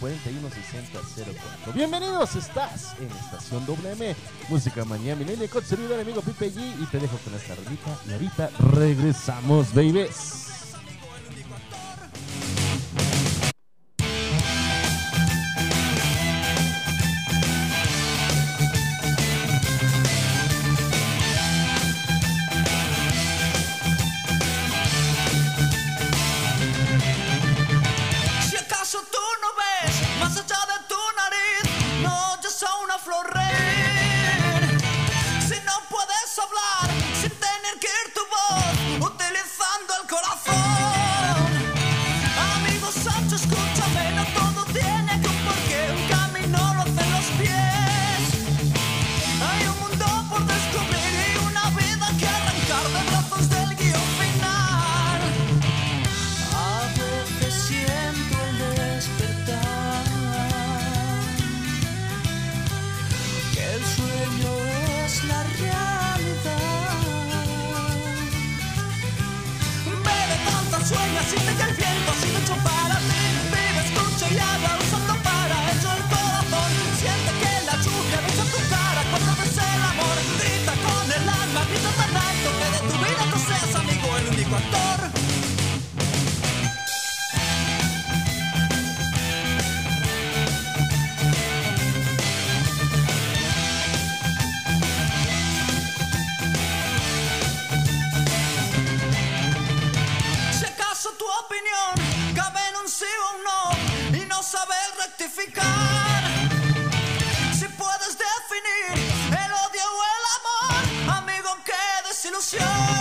712-141-6004. 0.00 1.74
Bienvenidos, 1.74 2.36
estás 2.36 2.96
en 2.98 3.10
Estación 3.22 3.66
WM, 3.66 4.16
Música 4.48 4.82
Manía 4.86 5.14
Milenia 5.14 5.46
con 5.48 5.62
servidor 5.62 6.00
amigo 6.00 6.22
Pipe 6.22 6.54
G. 6.54 6.82
Y 6.82 6.86
te 6.86 6.98
dejo 6.98 7.18
con 7.18 7.34
esta 7.34 7.54
rolita 7.54 7.98
y 8.08 8.14
ahorita 8.14 8.48
regresamos, 8.72 9.74
babies. 9.74 10.43
Sabes 104.64 104.96
rectificar. 104.96 106.22
Si 107.52 107.66
puedes 107.68 108.16
definir 108.18 109.10
el 109.28 109.52
odio 109.52 109.84
o 109.92 110.02
el 110.14 110.24
amor, 110.38 111.18
amigo, 111.18 111.50
qué 111.64 112.08
desilusión. 112.08 112.93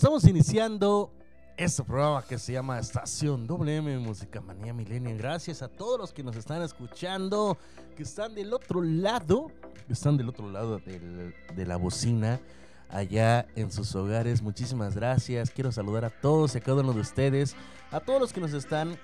Estamos 0.00 0.24
iniciando 0.24 1.12
este 1.58 1.84
programa 1.84 2.24
que 2.26 2.38
se 2.38 2.54
llama 2.54 2.78
Estación 2.78 3.46
WM 3.46 3.98
Música 3.98 4.40
Manía 4.40 4.72
Millennial. 4.72 5.18
Gracias 5.18 5.60
a 5.60 5.68
todos 5.68 6.00
los 6.00 6.14
que 6.14 6.22
nos 6.22 6.36
están 6.36 6.62
escuchando, 6.62 7.58
que 7.94 8.04
están 8.04 8.34
del 8.34 8.54
otro 8.54 8.80
lado, 8.80 9.52
que 9.86 9.92
están 9.92 10.16
del 10.16 10.30
otro 10.30 10.50
lado 10.50 10.78
de 10.78 11.66
la 11.66 11.76
bocina, 11.76 12.40
allá 12.88 13.46
en 13.56 13.70
sus 13.70 13.94
hogares. 13.94 14.40
Muchísimas 14.40 14.96
gracias. 14.96 15.50
Quiero 15.50 15.70
saludar 15.70 16.06
a 16.06 16.10
todos 16.10 16.54
y 16.54 16.58
a 16.58 16.60
cada 16.62 16.80
uno 16.80 16.94
de 16.94 17.00
ustedes, 17.00 17.54
a 17.90 18.00
todos 18.00 18.22
los 18.22 18.32
que 18.32 18.40
nos 18.40 18.54
están 18.54 18.96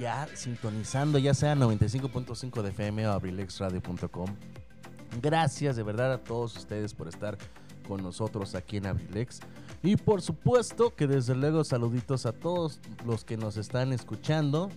ya 0.00 0.26
sintonizando, 0.34 1.20
ya 1.20 1.32
sea 1.32 1.54
95.5 1.54 2.62
de 2.62 2.70
FM 2.70 3.06
o 3.06 3.12
abrilexradio.com. 3.12 4.34
Gracias 5.22 5.76
de 5.76 5.84
verdad 5.84 6.12
a 6.12 6.18
todos 6.18 6.56
ustedes 6.56 6.92
por 6.92 7.06
estar 7.06 7.38
con 7.86 8.02
nosotros 8.02 8.56
aquí 8.56 8.78
en 8.78 8.86
Abrilex. 8.86 9.38
Y 9.82 9.96
por 9.96 10.20
supuesto 10.20 10.94
que 10.94 11.06
desde 11.06 11.34
luego 11.34 11.64
saluditos 11.64 12.26
a 12.26 12.32
todos 12.32 12.80
los 13.06 13.24
que 13.24 13.36
nos 13.36 13.56
están 13.56 13.92
escuchando. 13.92 14.70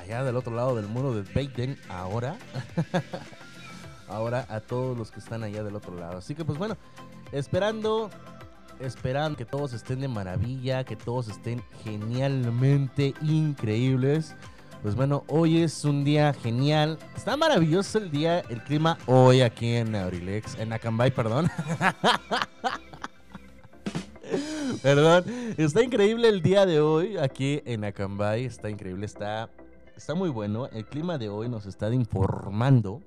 Allá 0.00 0.22
del 0.22 0.36
otro 0.36 0.54
lado 0.54 0.76
del 0.76 0.86
muro 0.86 1.12
de 1.14 1.22
Baden 1.22 1.76
ahora. 1.88 2.36
ahora 4.08 4.46
a 4.48 4.60
todos 4.60 4.96
los 4.96 5.10
que 5.10 5.20
están 5.20 5.42
allá 5.42 5.64
del 5.64 5.74
otro 5.74 5.96
lado. 5.96 6.18
Así 6.18 6.34
que 6.34 6.44
pues 6.44 6.56
bueno, 6.56 6.76
esperando, 7.32 8.10
esperando 8.78 9.36
que 9.36 9.44
todos 9.44 9.72
estén 9.72 10.00
de 10.00 10.08
maravilla, 10.08 10.84
que 10.84 10.94
todos 10.94 11.28
estén 11.28 11.62
genialmente 11.82 13.14
increíbles. 13.22 14.36
Pues 14.82 14.94
bueno, 14.94 15.24
hoy 15.28 15.62
es 15.62 15.84
un 15.84 16.04
día 16.04 16.32
genial. 16.32 16.98
Está 17.16 17.36
maravilloso 17.36 17.98
el 17.98 18.10
día, 18.10 18.40
el 18.40 18.62
clima 18.62 18.98
hoy 19.06 19.40
aquí 19.40 19.74
en 19.74 19.94
Abrilex, 19.94 20.56
en 20.58 20.72
Acambay, 20.72 21.10
perdón. 21.10 21.50
Perdón, 24.82 25.24
está 25.58 25.80
increíble 25.82 26.28
el 26.28 26.42
día 26.42 26.66
de 26.66 26.80
hoy 26.80 27.16
aquí 27.16 27.62
en 27.64 27.84
Acambay, 27.84 28.44
está 28.44 28.68
increíble, 28.68 29.06
está, 29.06 29.48
está 29.96 30.14
muy 30.16 30.28
bueno. 30.28 30.66
El 30.66 30.84
clima 30.86 31.18
de 31.18 31.28
hoy 31.28 31.48
nos 31.48 31.66
está 31.66 31.92
informando 31.94 33.00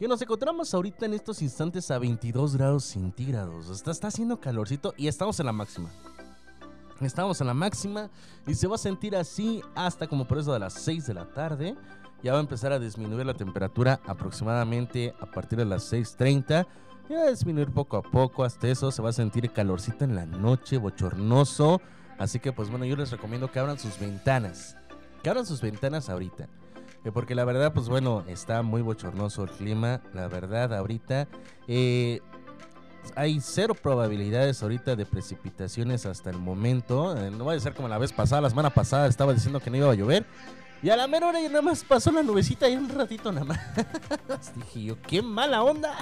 que 0.00 0.08
nos 0.08 0.20
encontramos 0.20 0.74
ahorita 0.74 1.06
en 1.06 1.14
estos 1.14 1.42
instantes 1.42 1.92
a 1.92 1.98
22 2.00 2.56
grados 2.56 2.82
centígrados. 2.82 3.70
Está, 3.70 3.92
está 3.92 4.08
haciendo 4.08 4.40
calorcito 4.40 4.94
y 4.96 5.06
estamos 5.06 5.38
en 5.38 5.46
la 5.46 5.52
máxima. 5.52 5.90
Estamos 7.00 7.40
en 7.40 7.46
la 7.46 7.54
máxima 7.54 8.10
y 8.44 8.54
se 8.56 8.66
va 8.66 8.74
a 8.74 8.78
sentir 8.78 9.14
así 9.14 9.62
hasta 9.76 10.08
como 10.08 10.26
por 10.26 10.38
eso 10.38 10.52
de 10.52 10.58
las 10.58 10.72
6 10.72 11.06
de 11.06 11.14
la 11.14 11.32
tarde. 11.32 11.76
Ya 12.24 12.32
va 12.32 12.38
a 12.38 12.42
empezar 12.42 12.72
a 12.72 12.80
disminuir 12.80 13.26
la 13.26 13.34
temperatura 13.34 14.00
aproximadamente 14.04 15.14
a 15.20 15.26
partir 15.26 15.60
de 15.60 15.66
las 15.66 15.92
6.30. 15.92 16.66
Ya 17.08 17.18
va 17.18 17.24
a 17.24 17.30
disminuir 17.30 17.70
poco 17.70 17.96
a 17.96 18.02
poco 18.02 18.44
hasta 18.44 18.68
eso. 18.68 18.90
Se 18.90 19.02
va 19.02 19.10
a 19.10 19.12
sentir 19.12 19.50
calorcito 19.50 20.04
en 20.04 20.14
la 20.14 20.26
noche, 20.26 20.78
bochornoso. 20.78 21.80
Así 22.18 22.38
que 22.38 22.52
pues 22.52 22.70
bueno, 22.70 22.84
yo 22.84 22.96
les 22.96 23.10
recomiendo 23.10 23.50
que 23.50 23.58
abran 23.58 23.78
sus 23.78 23.98
ventanas. 23.98 24.76
Que 25.22 25.30
abran 25.30 25.46
sus 25.46 25.60
ventanas 25.60 26.08
ahorita. 26.08 26.48
Eh, 27.04 27.10
Porque 27.12 27.34
la 27.34 27.44
verdad, 27.44 27.72
pues 27.72 27.88
bueno, 27.88 28.24
está 28.28 28.62
muy 28.62 28.82
bochornoso 28.82 29.44
el 29.44 29.50
clima. 29.50 30.00
La 30.14 30.28
verdad, 30.28 30.72
ahorita 30.74 31.26
eh, 31.68 32.20
hay 33.16 33.40
cero 33.40 33.74
probabilidades 33.74 34.62
ahorita 34.62 34.96
de 34.96 35.04
precipitaciones 35.06 36.06
hasta 36.06 36.30
el 36.30 36.38
momento. 36.38 37.16
Eh, 37.16 37.30
no 37.30 37.44
va 37.44 37.54
a 37.54 37.60
ser 37.60 37.74
como 37.74 37.88
la 37.88 37.98
vez 37.98 38.12
pasada, 38.12 38.42
la 38.42 38.50
semana 38.50 38.70
pasada 38.70 39.06
estaba 39.06 39.32
diciendo 39.32 39.60
que 39.60 39.70
no 39.70 39.76
iba 39.78 39.90
a 39.90 39.94
llover. 39.94 40.24
Y 40.82 40.90
a 40.90 40.96
la 40.96 41.06
mera 41.06 41.28
hora 41.28 41.40
ya 41.40 41.48
nada 41.48 41.62
más 41.62 41.84
pasó 41.84 42.10
la 42.10 42.22
nubecita 42.22 42.68
y 42.68 42.76
un 42.76 42.88
ratito 42.88 43.30
nada 43.30 43.44
más. 43.46 44.54
Dije 44.56 44.82
yo, 44.82 45.02
qué 45.02 45.22
mala 45.22 45.62
onda. 45.62 45.96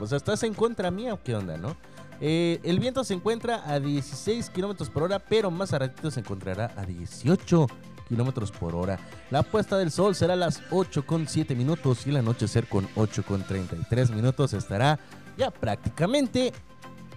Pues 0.00 0.12
estás 0.12 0.42
en 0.44 0.54
contra 0.54 0.90
mía 0.90 1.12
o 1.12 1.22
qué 1.22 1.34
onda, 1.34 1.58
¿no? 1.58 1.76
Eh, 2.22 2.58
el 2.62 2.80
viento 2.80 3.04
se 3.04 3.12
encuentra 3.12 3.62
a 3.70 3.78
16 3.78 4.48
kilómetros 4.48 4.88
por 4.88 5.02
hora, 5.02 5.18
pero 5.18 5.50
más 5.50 5.74
a 5.74 5.78
ratito 5.78 6.10
se 6.10 6.20
encontrará 6.20 6.72
a 6.74 6.86
18 6.86 7.66
kilómetros 8.08 8.50
por 8.50 8.74
hora. 8.74 8.98
La 9.30 9.42
puesta 9.42 9.76
del 9.76 9.90
sol 9.90 10.14
será 10.14 10.32
a 10.32 10.36
las 10.36 10.62
8 10.70 11.04
con 11.04 11.28
7 11.28 11.54
minutos 11.54 12.06
y 12.06 12.10
el 12.10 12.16
anochecer 12.16 12.66
con 12.66 12.88
8 12.96 13.24
con 13.24 13.42
33 13.42 14.10
minutos 14.12 14.54
estará 14.54 14.98
ya 15.36 15.50
prácticamente 15.50 16.54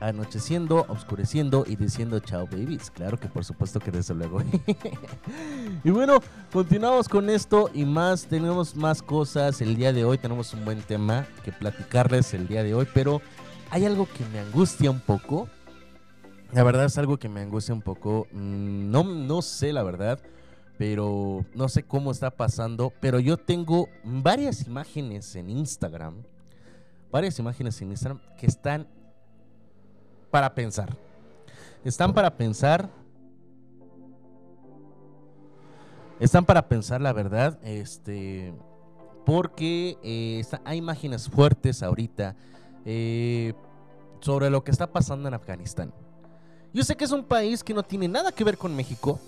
anocheciendo, 0.03 0.85
oscureciendo 0.89 1.63
y 1.65 1.75
diciendo 1.75 2.19
chao 2.19 2.45
babies. 2.45 2.91
Claro 2.91 3.19
que 3.19 3.27
por 3.27 3.45
supuesto 3.45 3.79
que 3.79 3.91
desde 3.91 4.13
luego. 4.13 4.41
y 5.83 5.89
bueno, 5.89 6.19
continuamos 6.51 7.07
con 7.07 7.29
esto 7.29 7.69
y 7.73 7.85
más. 7.85 8.25
Tenemos 8.25 8.75
más 8.75 9.01
cosas 9.01 9.61
el 9.61 9.75
día 9.75 9.93
de 9.93 10.03
hoy. 10.03 10.17
Tenemos 10.17 10.53
un 10.53 10.65
buen 10.65 10.81
tema 10.81 11.25
que 11.43 11.51
platicarles 11.51 12.33
el 12.33 12.47
día 12.47 12.63
de 12.63 12.73
hoy, 12.73 12.87
pero 12.93 13.21
hay 13.71 13.85
algo 13.85 14.05
que 14.05 14.25
me 14.31 14.39
angustia 14.39 14.91
un 14.91 14.99
poco. 14.99 15.47
La 16.51 16.63
verdad 16.63 16.85
es 16.85 16.97
algo 16.97 17.17
que 17.17 17.29
me 17.29 17.41
angustia 17.41 17.73
un 17.73 17.81
poco. 17.81 18.27
Mm, 18.31 18.91
No, 18.91 19.03
no 19.03 19.41
sé 19.41 19.71
la 19.71 19.83
verdad, 19.83 20.19
pero 20.77 21.45
no 21.55 21.69
sé 21.69 21.83
cómo 21.83 22.11
está 22.11 22.29
pasando. 22.29 22.91
Pero 22.99 23.19
yo 23.19 23.37
tengo 23.37 23.87
varias 24.03 24.67
imágenes 24.67 25.33
en 25.37 25.49
Instagram. 25.49 26.23
Varias 27.09 27.39
imágenes 27.39 27.81
en 27.81 27.91
Instagram 27.91 28.19
que 28.37 28.47
están 28.47 28.87
para 30.33 30.55
pensar. 30.55 30.89
Están 31.85 32.11
para 32.11 32.35
pensar. 32.35 32.89
Están 36.19 36.43
para 36.43 36.67
pensar, 36.67 37.01
la 37.01 37.13
verdad. 37.13 37.59
Este. 37.61 38.51
Porque 39.27 39.95
eh, 40.01 40.43
hay 40.65 40.79
imágenes 40.79 41.29
fuertes 41.29 41.83
ahorita 41.83 42.35
eh, 42.83 43.53
sobre 44.21 44.49
lo 44.49 44.63
que 44.63 44.71
está 44.71 44.87
pasando 44.87 45.27
en 45.27 45.35
Afganistán. 45.35 45.93
Yo 46.73 46.83
sé 46.83 46.95
que 46.95 47.05
es 47.05 47.11
un 47.11 47.23
país 47.23 47.63
que 47.63 47.75
no 47.75 47.83
tiene 47.83 48.07
nada 48.07 48.31
que 48.31 48.43
ver 48.43 48.57
con 48.57 48.75
México. 48.75 49.19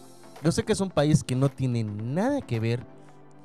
Yo 0.43 0.51
sé 0.51 0.63
que 0.63 0.73
es 0.73 0.79
un 0.79 0.89
país 0.89 1.23
que 1.23 1.35
no 1.35 1.49
tiene 1.49 1.83
nada 1.83 2.41
que 2.41 2.59
ver 2.59 2.83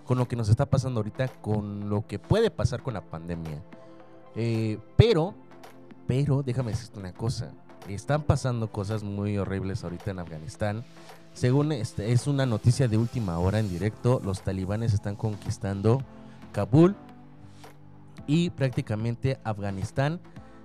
con 0.07 0.17
lo 0.17 0.27
que 0.27 0.35
nos 0.35 0.49
está 0.49 0.65
pasando 0.65 1.01
ahorita, 1.01 1.29
con 1.43 1.91
lo 1.91 2.07
que 2.07 2.19
puede 2.19 2.51
pasar 2.51 2.83
con 2.83 2.95
la 2.95 3.03
pandemia. 3.03 3.63
Eh, 4.35 4.79
pero, 4.97 5.35
pero, 6.11 6.43
déjame 6.43 6.73
decirte 6.73 6.99
una 6.99 7.13
cosa. 7.13 7.53
Están 7.89 8.25
pasando 8.25 8.73
cosas 8.73 9.05
muy 9.05 9.39
horribles 9.39 9.85
ahorita 9.85 10.11
en 10.11 10.19
Afganistán. 10.19 10.83
Según 11.35 11.71
este, 11.71 12.11
es 12.11 12.27
una 12.27 12.47
noticia 12.47 12.89
de 12.89 12.99
última 12.99 13.39
hora 13.39 13.61
en 13.61 13.69
directo, 13.69 14.21
los 14.25 14.43
talibanes 14.43 14.93
están 14.93 15.15
conquistando 15.15 16.03
Kabul 16.51 16.97
y 18.27 18.51
prácticamente 18.51 19.39
Afganistán 19.45 20.19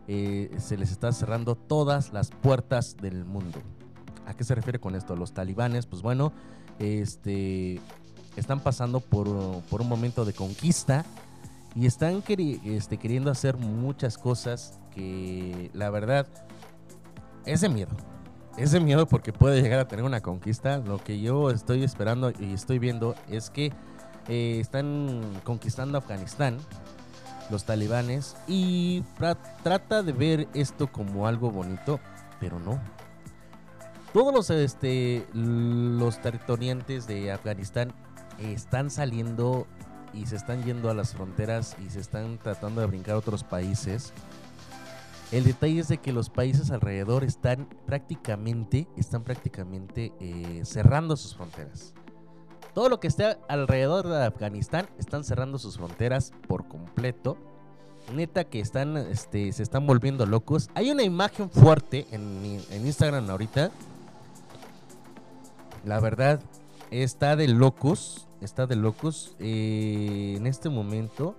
eh, 0.08 0.50
se 0.58 0.78
les 0.78 0.90
está 0.90 1.12
cerrando 1.12 1.54
todas 1.54 2.12
las 2.12 2.32
puertas 2.32 2.98
del 2.98 3.24
mundo. 3.24 3.60
¿A 4.25 4.34
qué 4.34 4.44
se 4.44 4.56
refiere 4.56 4.80
con 4.80 4.96
esto? 4.96 5.16
Los 5.16 5.34
talibanes, 5.34 5.86
pues 5.86 6.02
bueno, 6.02 6.34
este, 6.80 7.80
están 8.36 8.62
pasando 8.62 9.00
por, 9.00 9.62
por 9.70 9.82
un 9.82 9.90
momento 9.90 10.25
de 10.25 10.34
conquista 10.34 11.06
y 11.75 11.86
están 11.86 12.24
este, 12.28 12.98
queriendo 12.98 13.30
hacer 13.30 13.58
muchas 13.58 14.18
cosas 14.18 14.80
que 14.96 15.70
la 15.74 15.90
verdad 15.90 16.28
es 17.46 17.62
de 17.62 17.70
miedo. 17.70 17.96
Es 18.58 18.72
de 18.72 18.80
miedo 18.80 19.06
porque 19.06 19.34
puede 19.34 19.62
llegar 19.62 19.80
a 19.80 19.88
tener 19.88 20.06
una 20.06 20.22
conquista. 20.22 20.78
Lo 20.78 20.98
que 20.98 21.20
yo 21.20 21.52
estoy 21.52 21.84
esperando 21.84 22.32
y 22.40 22.54
estoy 22.54 22.80
viendo 22.80 23.16
es 23.30 23.50
que 23.50 23.74
eh, 24.28 24.58
están 24.60 25.22
conquistando 25.44 25.98
Afganistán 25.98 26.58
los 27.50 27.66
talibanes 27.66 28.36
y 28.48 29.04
trata 29.62 30.02
de 30.02 30.12
ver 30.14 30.48
esto 30.54 30.92
como 30.92 31.28
algo 31.28 31.52
bonito, 31.52 32.00
pero 32.40 32.60
no. 32.60 32.80
Todos 34.14 34.34
los, 34.34 34.50
este, 34.50 35.28
los 35.34 36.22
territoriantes 36.22 37.06
de 37.06 37.32
Afganistán 37.32 37.94
están 38.40 38.90
saliendo 38.90 39.68
y 40.14 40.25
se 40.25 40.38
están 40.38 40.64
yendo 40.64 40.90
a 40.90 40.94
las 40.94 41.14
fronteras 41.14 41.75
y 41.86 41.90
se 41.90 42.00
están 42.00 42.38
tratando 42.38 42.82
de 42.82 42.88
brincar 42.88 43.16
a 43.16 43.18
otros 43.18 43.44
países. 43.44 44.14
El 45.36 45.44
detalle 45.44 45.82
es 45.82 45.89
de 45.89 45.98
que 45.98 46.13
los 46.13 46.30
países 46.30 46.72
alrededor 46.72 47.25
están 47.25 47.68
prácticamente, 47.86 48.88
están 48.96 49.25
prácticamente 49.25 50.13
eh, 50.22 50.62
cerrando 50.63 51.18
sus 51.18 51.36
fronteras. 51.36 51.94
Todo 52.74 52.88
lo 52.88 53.01
que 53.01 53.08
esté 53.08 53.36
alrededor 53.50 54.08
de 54.08 54.24
Afganistán 54.24 54.88
están 54.98 55.25
cerrando 55.25 55.58
sus 55.58 55.75
fronteras 55.75 56.32
por 56.48 56.70
completo. 56.70 57.38
Neta 58.13 58.46
que 58.46 58.62
están, 58.62 58.96
este, 58.96 59.51
se 59.51 59.62
están 59.62 59.86
volviendo 59.86 60.25
locos. 60.25 60.70
Hay 60.74 60.89
una 60.89 61.04
imagen 61.04 61.50
fuerte 61.50 62.08
en, 62.12 62.56
Instagram 62.86 63.30
ahorita. 63.30 63.72
La 65.84 66.00
verdad, 66.00 66.39
está 66.92 67.36
de 67.36 67.50
locos. 67.50 68.25
Está 68.39 68.68
de 68.68 68.77
locos. 68.77 69.36
Eh, 69.39 70.36
en 70.38 70.48
este 70.48 70.70
momento, 70.70 71.36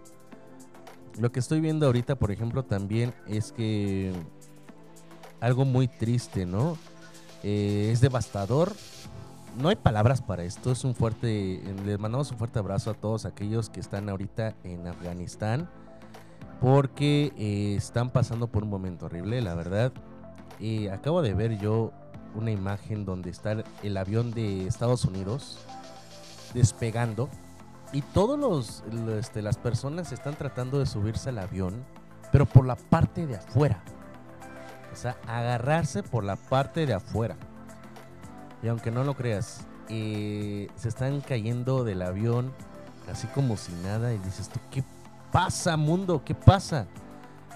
lo 1.19 1.33
que 1.33 1.41
estoy 1.41 1.61
viendo 1.61 1.87
ahorita, 1.87 2.17
por 2.17 2.31
ejemplo, 2.31 2.65
también 2.65 3.15
es 3.27 3.53
que 3.53 4.13
algo 5.41 5.65
muy 5.65 5.89
triste, 5.89 6.47
¿no? 6.47 6.77
Eh, 7.43 7.91
es 7.93 8.01
devastador. 8.01 8.73
No 9.59 9.69
hay 9.69 9.77
palabras 9.77 10.21
para 10.21 10.45
esto. 10.45 10.73
Es 10.73 10.85
un 10.85 10.95
fuerte. 10.95 11.63
Les 11.85 11.99
mandamos 11.99 12.31
un 12.31 12.39
fuerte 12.39 12.59
abrazo 12.59 12.91
a 12.91 12.95
todos 12.95 13.25
aquellos 13.25 13.71
que 13.71 13.81
están 13.81 14.09
ahorita 14.09 14.55
en 14.65 14.87
Afganistán. 14.87 15.69
Porque 16.61 17.33
eh, 17.37 17.75
están 17.77 18.11
pasando 18.11 18.47
por 18.49 18.65
un 18.65 18.71
momento 18.71 19.07
horrible, 19.07 19.41
la 19.43 19.55
verdad. 19.55 19.93
Eh, 20.61 20.91
acabo 20.91 21.21
de 21.23 21.35
ver 21.35 21.59
yo 21.59 21.93
una 22.35 22.51
imagen 22.51 23.05
donde 23.05 23.31
está 23.31 23.63
el- 23.83 23.97
avión 23.97 24.33
de 24.33 24.67
Estados 24.67 25.05
Unidos 25.05 25.59
despegando. 26.55 27.29
Y 27.93 28.03
todos 28.03 28.39
los, 28.39 28.83
lo- 28.93 29.19
este, 29.19 29.43
las 29.43 29.57
personas 29.59 30.13
están 30.13 30.35
tratando 30.35 30.79
de 30.79 30.87
subirse 30.87 31.29
al 31.31 31.39
avión, 31.39 31.85
pero 32.33 32.47
por 32.47 32.67
la 32.67 32.77
parte 32.77 33.27
de 33.27 33.37
afuera. 33.37 33.83
O 34.93 34.97
sea, 34.97 35.17
agarrarse 35.27 36.03
por 36.03 36.25
la 36.25 36.37
parte 36.37 36.87
de 36.87 36.95
afuera. 36.95 37.37
Y 38.63 38.69
aunque 38.69 38.91
no 38.91 39.05
lo 39.05 39.15
creas, 39.15 39.67
eh, 39.89 40.69
se 40.77 40.89
están 40.89 41.21
cayendo 41.21 41.85
del 41.85 42.03
avión 42.03 42.53
así 43.11 43.27
como 43.29 43.57
si 43.57 43.73
nada. 43.85 44.13
Y 44.13 44.19
dices 44.19 44.49
tú, 44.49 44.59
¿qué 44.71 44.83
pasa, 45.31 45.77
mundo? 45.77 46.23
¿Qué 46.25 46.35
pasa? 46.35 46.87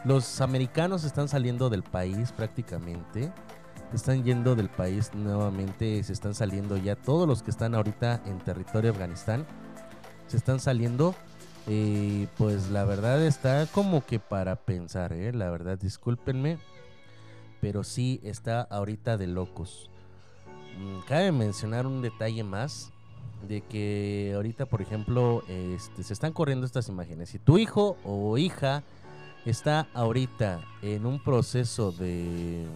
Los 0.05 0.41
americanos 0.41 1.05
están 1.05 1.29
saliendo 1.29 1.69
del 1.71 1.83
país 1.83 2.31
prácticamente. 2.33 3.33
Están 3.93 4.23
yendo 4.23 4.55
del 4.55 4.69
país 4.69 5.11
nuevamente. 5.15 6.03
Se 6.05 6.13
están 6.13 6.35
saliendo 6.35 6.77
ya 6.77 6.95
todos 6.95 7.27
los 7.27 7.43
que 7.43 7.51
están 7.51 7.75
ahorita 7.75 8.21
en 8.27 8.39
territorio 8.39 8.93
de 8.93 8.97
Afganistán. 8.97 9.47
Se 10.31 10.37
están 10.37 10.61
saliendo. 10.61 11.15
Eh, 11.67 12.27
pues 12.39 12.71
la 12.71 12.85
verdad 12.85 13.23
está 13.25 13.67
como 13.67 14.05
que 14.07 14.19
para 14.19 14.57
pensar, 14.57 15.13
¿eh? 15.13 15.33
La 15.33 15.51
verdad, 15.51 15.79
discúlpenme. 15.79 16.59
Pero 17.61 17.85
sí 17.85 18.21
está 18.25 18.63
ahorita 18.63 19.19
de 19.19 19.27
locos. 19.27 19.91
Mm, 20.79 21.01
Cabe 21.07 21.33
mencionar 21.33 21.87
un 21.87 22.01
detalle 22.01 22.43
más. 22.45 22.93
De 23.47 23.63
que 23.63 24.33
ahorita, 24.35 24.67
por 24.67 24.83
ejemplo, 24.83 25.43
este, 25.49 26.03
se 26.03 26.13
están 26.13 26.33
corriendo 26.33 26.67
estas 26.67 26.89
imágenes. 26.89 27.31
Si 27.31 27.39
tu 27.39 27.57
hijo 27.59 27.97
o 28.05 28.37
hija 28.37 28.83
está 29.47 29.89
ahorita 29.95 30.61
en 30.83 31.07
un 31.07 31.23
proceso 31.25 31.91
de, 31.91 32.67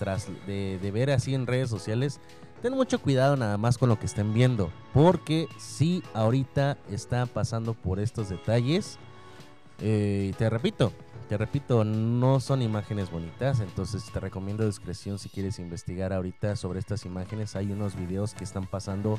tras- 0.00 0.26
de, 0.46 0.80
de 0.82 0.90
ver 0.90 1.10
así 1.12 1.34
en 1.36 1.46
redes 1.46 1.70
sociales, 1.70 2.18
ten 2.62 2.74
mucho 2.74 3.00
cuidado 3.00 3.36
nada 3.36 3.56
más 3.58 3.78
con 3.78 3.88
lo 3.88 3.98
que 3.98 4.06
estén 4.06 4.32
viendo. 4.34 4.70
Porque 4.92 5.48
si 5.58 6.02
ahorita 6.14 6.78
está 6.90 7.26
pasando 7.26 7.74
por 7.74 8.00
estos 8.00 8.28
detalles. 8.28 8.98
eh, 9.82 10.34
te 10.36 10.50
repito, 10.50 10.92
te 11.28 11.38
repito, 11.38 11.84
no 11.84 12.40
son 12.40 12.60
imágenes 12.62 13.10
bonitas. 13.10 13.60
Entonces 13.60 14.04
te 14.12 14.20
recomiendo 14.20 14.66
discreción 14.66 15.18
si 15.18 15.28
quieres 15.28 15.58
investigar 15.58 16.12
ahorita 16.12 16.56
sobre 16.56 16.78
estas 16.80 17.04
imágenes. 17.06 17.56
Hay 17.56 17.72
unos 17.72 17.96
videos 17.96 18.34
que 18.34 18.44
están 18.44 18.66
pasando 18.66 19.18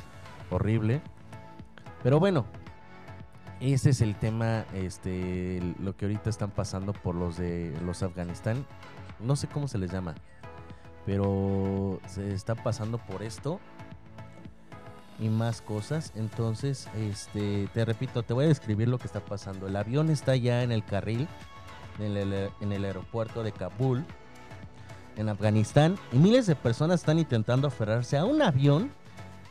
horrible. 0.50 1.00
Pero 2.02 2.20
bueno, 2.20 2.46
ese 3.60 3.90
es 3.90 4.00
el 4.00 4.16
tema, 4.16 4.64
este, 4.74 5.62
lo 5.80 5.96
que 5.96 6.06
ahorita 6.06 6.30
están 6.30 6.50
pasando 6.50 6.92
por 6.92 7.14
los 7.14 7.36
de 7.36 7.72
los 7.84 8.02
Afganistán. 8.02 8.66
No 9.20 9.36
sé 9.36 9.46
cómo 9.46 9.68
se 9.68 9.78
les 9.78 9.92
llama, 9.92 10.16
pero 11.06 12.00
se 12.06 12.32
está 12.32 12.54
pasando 12.54 12.98
por 12.98 13.22
esto 13.22 13.60
y 15.18 15.28
más 15.28 15.60
cosas. 15.60 16.12
Entonces, 16.16 16.88
este, 16.96 17.68
te 17.72 17.84
repito, 17.84 18.22
te 18.22 18.34
voy 18.34 18.46
a 18.46 18.48
describir 18.48 18.88
lo 18.88 18.98
que 18.98 19.06
está 19.06 19.20
pasando. 19.20 19.66
El 19.66 19.76
avión 19.76 20.10
está 20.10 20.36
ya 20.36 20.62
en 20.62 20.72
el 20.72 20.84
carril, 20.84 21.28
en 21.98 22.16
el, 22.16 22.50
en 22.60 22.72
el 22.72 22.84
aeropuerto 22.84 23.42
de 23.42 23.52
Kabul, 23.52 24.04
en 25.16 25.28
Afganistán, 25.28 25.96
y 26.12 26.16
miles 26.16 26.46
de 26.46 26.56
personas 26.56 27.00
están 27.00 27.18
intentando 27.18 27.68
aferrarse 27.68 28.16
a 28.16 28.24
un 28.24 28.42
avión 28.42 28.90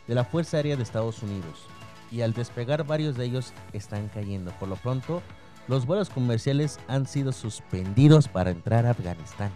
de 0.08 0.16
la 0.16 0.26
Fuerza 0.26 0.58
Aérea 0.58 0.76
de 0.76 0.84
Estados 0.84 1.22
Unidos. 1.24 1.68
Y 2.12 2.22
al 2.22 2.34
despegar 2.34 2.86
varios 2.86 3.16
de 3.16 3.26
ellos 3.26 3.54
están 3.72 4.10
cayendo. 4.10 4.52
Por 4.60 4.68
lo 4.68 4.76
pronto, 4.76 5.22
los 5.68 5.86
vuelos 5.86 6.10
comerciales 6.10 6.80
han 6.90 7.06
sido 7.06 7.32
suspendidos 7.32 8.28
para 8.28 8.52
entrar 8.52 8.86
a 8.86 8.92
Afganistán. 8.92 9.52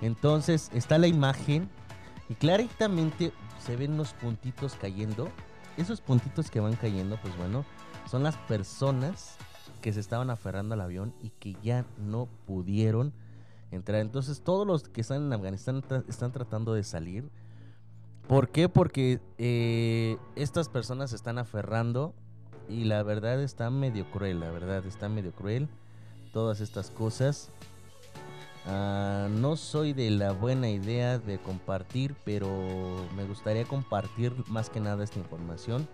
Entonces 0.00 0.70
está 0.72 0.98
la 0.98 1.06
imagen 1.06 1.68
y 2.28 2.34
claramente 2.34 3.32
se 3.64 3.76
ven 3.76 3.92
unos 3.92 4.12
puntitos 4.12 4.74
cayendo. 4.74 5.30
Esos 5.76 6.00
puntitos 6.00 6.50
que 6.50 6.60
van 6.60 6.76
cayendo, 6.76 7.18
pues 7.20 7.36
bueno, 7.36 7.64
son 8.08 8.22
las 8.22 8.36
personas 8.36 9.36
que 9.80 9.92
se 9.92 10.00
estaban 10.00 10.30
aferrando 10.30 10.74
al 10.74 10.80
avión 10.80 11.14
y 11.22 11.30
que 11.30 11.56
ya 11.62 11.84
no 11.98 12.28
pudieron 12.46 13.12
entrar. 13.70 14.00
Entonces 14.00 14.40
todos 14.42 14.66
los 14.66 14.88
que 14.88 15.00
están 15.00 15.26
en 15.26 15.32
Afganistán 15.32 15.82
están 16.08 16.32
tratando 16.32 16.74
de 16.74 16.84
salir. 16.84 17.28
¿Por 18.26 18.50
qué? 18.50 18.68
Porque 18.68 19.20
eh, 19.38 20.18
estas 20.36 20.68
personas 20.68 21.10
se 21.10 21.16
están 21.16 21.38
aferrando 21.38 22.14
y 22.68 22.84
la 22.84 23.02
verdad 23.02 23.42
está 23.42 23.70
medio 23.70 24.10
cruel, 24.10 24.40
la 24.40 24.50
verdad 24.50 24.84
está 24.84 25.08
medio 25.08 25.32
cruel. 25.32 25.68
Todas 26.32 26.60
estas 26.60 26.90
cosas. 26.90 27.50
Ah, 28.70 29.28
no 29.30 29.56
soy 29.56 29.94
de 29.94 30.10
la 30.10 30.32
buena 30.32 30.68
idea 30.68 31.18
de 31.18 31.38
compartir, 31.38 32.14
pero 32.24 33.08
me 33.16 33.24
gustaría 33.24 33.64
compartir 33.64 34.34
más 34.46 34.68
que 34.68 34.78
nada 34.78 35.02
esta 35.04 35.18
información. 35.18 35.88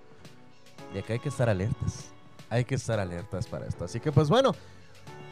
De 0.93 1.03
que 1.03 1.15
hay 1.15 1.19
que 1.21 1.29
estar 1.29 1.49
alertas. 1.49 2.13
Hay 2.51 2.65
que 2.65 2.75
estar 2.75 2.99
alertas 2.99 3.47
para 3.47 3.67
esto. 3.67 3.85
Así 3.85 4.01
que 4.01 4.11
pues 4.11 4.29
bueno, 4.29 4.55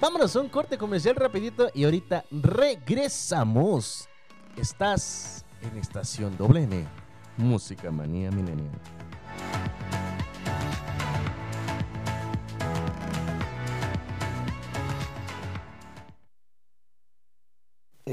vámonos 0.00 0.34
a 0.36 0.40
un 0.40 0.48
corte 0.48 0.78
comercial 0.78 1.16
rapidito 1.16 1.68
y 1.74 1.84
ahorita 1.84 2.24
regresamos. 2.30 4.08
Estás 4.56 5.44
en 5.62 5.78
estación 5.78 6.36
doble 6.36 6.62
N, 6.62 6.86
Música 7.38 7.90
Manía 7.90 8.30
Milenial. 8.30 8.70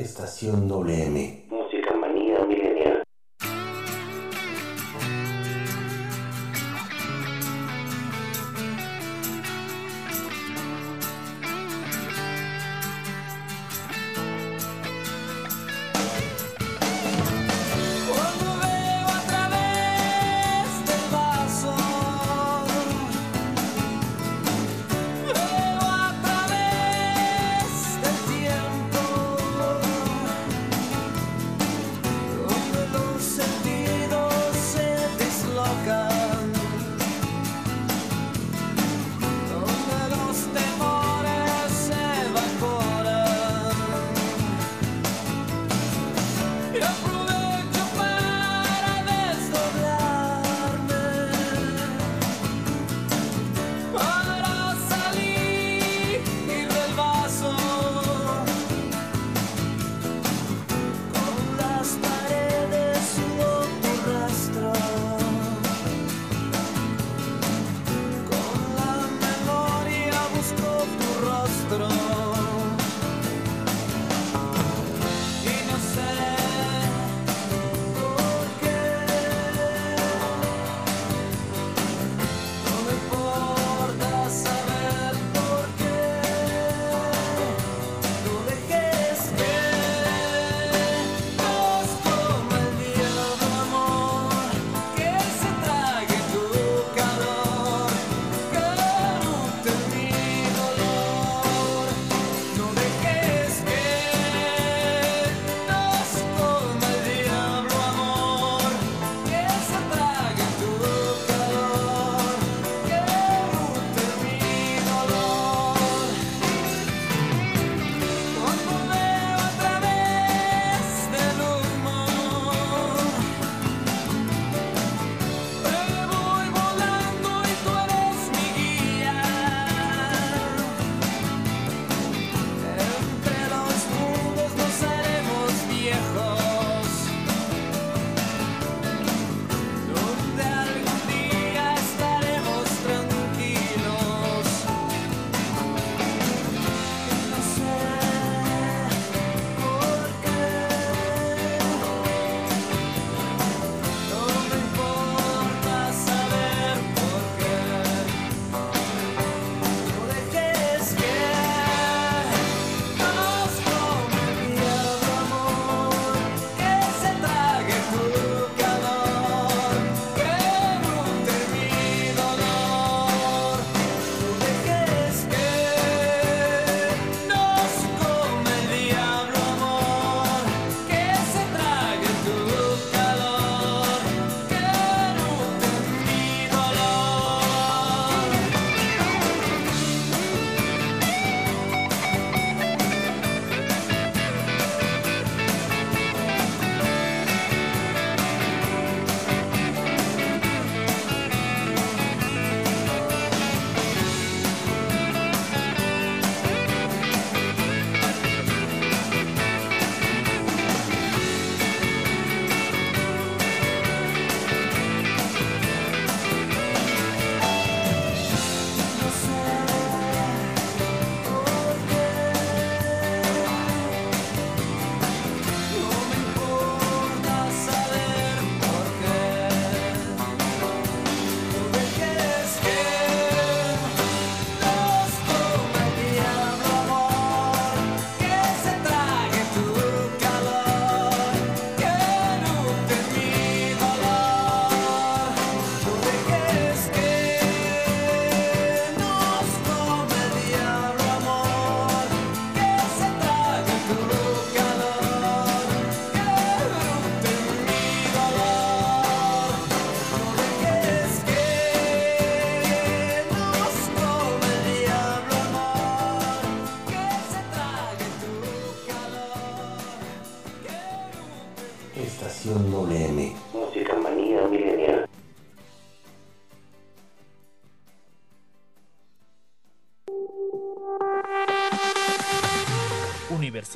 Estación 0.10 0.68
WM. 0.68 1.59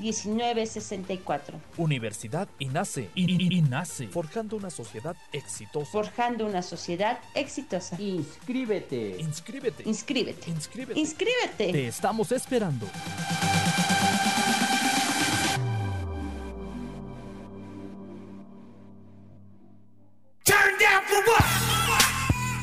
1964. 0.00 1.60
Universidad 1.76 2.48
INACE. 2.58 3.10
INACE. 3.14 4.08
Forjando 4.08 4.56
una 4.56 4.70
sociedad 4.70 5.16
exitosa. 5.32 5.90
Forjando 5.90 6.46
una 6.46 6.62
sociedad 6.62 7.18
exitosa. 7.34 8.00
Inscríbete. 8.00 9.16
Inscríbete. 9.18 9.82
Inscríbete. 9.88 10.50
Inscríbete. 10.50 11.00
Inscríbete. 11.00 11.72
Te 11.72 11.88
estamos 11.88 12.32
esperando. 12.32 12.86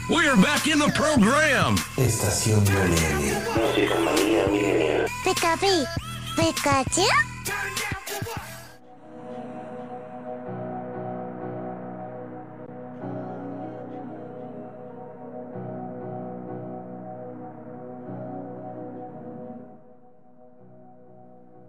We're 0.10 0.36
back 0.38 0.66
in 0.66 0.80
the 0.80 0.92
program. 0.96 1.78
Estación 1.96 2.66
WM. 2.66 3.32
Música 3.56 4.00
manía 4.00 4.48
milenial. 4.48 5.06
Pika 5.24 5.56
Bee. 5.62 6.09
Pikachu? 6.40 7.04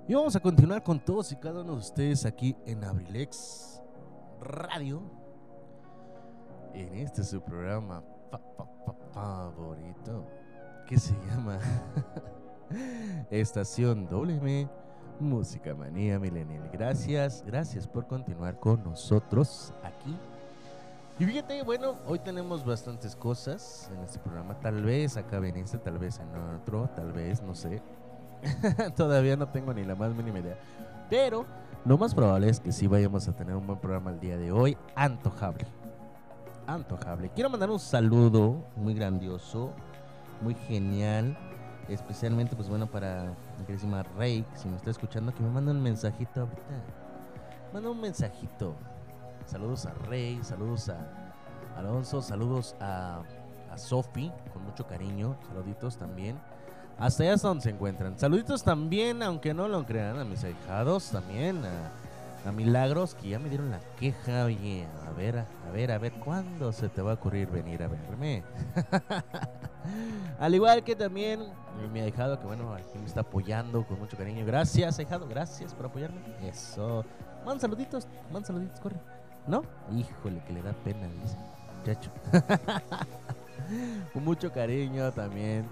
Y 0.08 0.14
vamos 0.14 0.34
a 0.34 0.40
continuar 0.40 0.82
con 0.82 0.98
todos 0.98 1.30
y 1.32 1.36
cada 1.36 1.60
uno 1.60 1.74
de 1.74 1.78
ustedes 1.78 2.24
aquí 2.26 2.56
en 2.66 2.82
Abrilex 2.84 3.80
Radio. 4.40 5.02
En 6.74 6.94
este 6.94 7.22
su 7.22 7.40
programa 7.40 8.02
fa- 8.30 8.40
fa- 8.56 8.66
fa- 8.86 8.94
favorito 9.12 10.26
que 10.88 10.98
se 10.98 11.14
llama 11.28 11.58
Estación 13.30 14.06
WM 14.08 14.68
Música 15.18 15.74
Manía 15.74 16.18
Millennial. 16.18 16.70
Gracias, 16.72 17.44
gracias 17.46 17.86
por 17.86 18.06
continuar 18.06 18.58
con 18.58 18.82
nosotros 18.82 19.72
aquí. 19.82 20.16
Y 21.18 21.26
fíjate, 21.26 21.62
bueno, 21.62 21.96
hoy 22.06 22.18
tenemos 22.18 22.64
bastantes 22.64 23.14
cosas 23.14 23.90
en 23.94 24.02
este 24.02 24.18
programa. 24.18 24.58
Tal 24.58 24.82
vez 24.82 25.18
acabe 25.18 25.50
en 25.50 25.58
este, 25.58 25.76
tal 25.76 25.98
vez 25.98 26.18
en 26.18 26.28
otro, 26.54 26.88
tal 26.96 27.12
vez, 27.12 27.42
no 27.42 27.54
sé. 27.54 27.82
Todavía 28.96 29.36
no 29.36 29.46
tengo 29.48 29.74
ni 29.74 29.84
la 29.84 29.94
más 29.94 30.14
mínima 30.14 30.38
idea. 30.38 30.56
Pero 31.10 31.44
lo 31.84 31.98
más 31.98 32.14
probable 32.14 32.48
es 32.48 32.58
que 32.58 32.72
sí 32.72 32.86
vayamos 32.86 33.28
a 33.28 33.32
tener 33.32 33.54
un 33.54 33.66
buen 33.66 33.78
programa 33.78 34.10
el 34.12 34.20
día 34.20 34.38
de 34.38 34.50
hoy. 34.50 34.78
Antojable. 34.94 35.66
Antojable. 36.66 37.30
Quiero 37.34 37.50
mandar 37.50 37.70
un 37.70 37.80
saludo 37.80 38.64
muy 38.76 38.94
grandioso, 38.94 39.72
muy 40.40 40.54
genial. 40.54 41.36
Especialmente, 41.90 42.54
pues 42.54 42.68
bueno, 42.68 42.86
para 42.86 43.34
mi 43.58 43.64
queridísima 43.64 44.02
Rey, 44.16 44.44
si 44.54 44.68
me 44.68 44.76
está 44.76 44.90
escuchando, 44.90 45.34
que 45.34 45.42
me 45.42 45.50
manda 45.50 45.72
un 45.72 45.82
mensajito 45.82 46.42
ahorita. 46.42 46.62
Manda 47.72 47.90
un 47.90 48.00
mensajito. 48.00 48.74
Saludos 49.46 49.86
a 49.86 49.94
Rey, 50.08 50.38
saludos 50.42 50.88
a 50.88 51.34
Alonso, 51.76 52.22
saludos 52.22 52.76
a, 52.80 53.22
a 53.70 53.78
Sofi, 53.78 54.30
con 54.52 54.64
mucho 54.64 54.86
cariño. 54.86 55.36
Saluditos 55.48 55.96
también. 55.96 56.38
Hasta 56.98 57.24
allá 57.24 57.34
hasta 57.34 57.48
donde 57.48 57.64
se 57.64 57.70
encuentran. 57.70 58.18
Saluditos 58.18 58.62
también, 58.62 59.22
aunque 59.22 59.54
no 59.54 59.66
lo 59.66 59.84
crean, 59.84 60.18
a 60.18 60.24
mis 60.24 60.44
ahijados 60.44 61.10
también, 61.10 61.64
a, 61.64 61.90
a 62.44 62.52
Milagros, 62.52 63.14
que 63.14 63.28
ya 63.30 63.38
me 63.38 63.48
dieron 63.48 63.70
la 63.70 63.80
queja. 63.98 64.44
Oye, 64.44 64.86
a 65.06 65.10
ver, 65.12 65.38
a, 65.38 65.70
ver, 65.72 65.92
a 65.92 65.98
ver, 65.98 66.12
¿cuándo 66.14 66.72
se 66.72 66.88
te 66.88 67.02
va 67.02 67.12
a 67.12 67.14
ocurrir 67.14 67.48
venir 67.48 67.82
a 67.82 67.88
verme? 67.88 68.42
Al 70.38 70.54
igual 70.54 70.82
que 70.84 70.96
también 70.96 71.40
mi 71.92 72.00
ahijado, 72.00 72.38
que 72.38 72.46
bueno, 72.46 72.72
aquí 72.74 72.98
me 72.98 73.06
está 73.06 73.20
apoyando 73.20 73.86
con 73.86 73.98
mucho 73.98 74.16
cariño. 74.16 74.44
Gracias, 74.44 74.98
ahijado, 74.98 75.26
gracias 75.26 75.74
por 75.74 75.86
apoyarme. 75.86 76.20
Eso. 76.42 77.04
Man 77.44 77.58
saluditos, 77.58 78.06
man 78.32 78.44
saluditos, 78.44 78.80
corre. 78.80 79.00
¿No? 79.46 79.62
Híjole, 79.92 80.42
que 80.44 80.52
le 80.52 80.62
da 80.62 80.72
pena, 80.72 81.08
dice. 81.22 81.36
Muchacho. 81.78 82.10
con 84.12 84.24
mucho 84.24 84.52
cariño 84.52 85.10
también. 85.12 85.66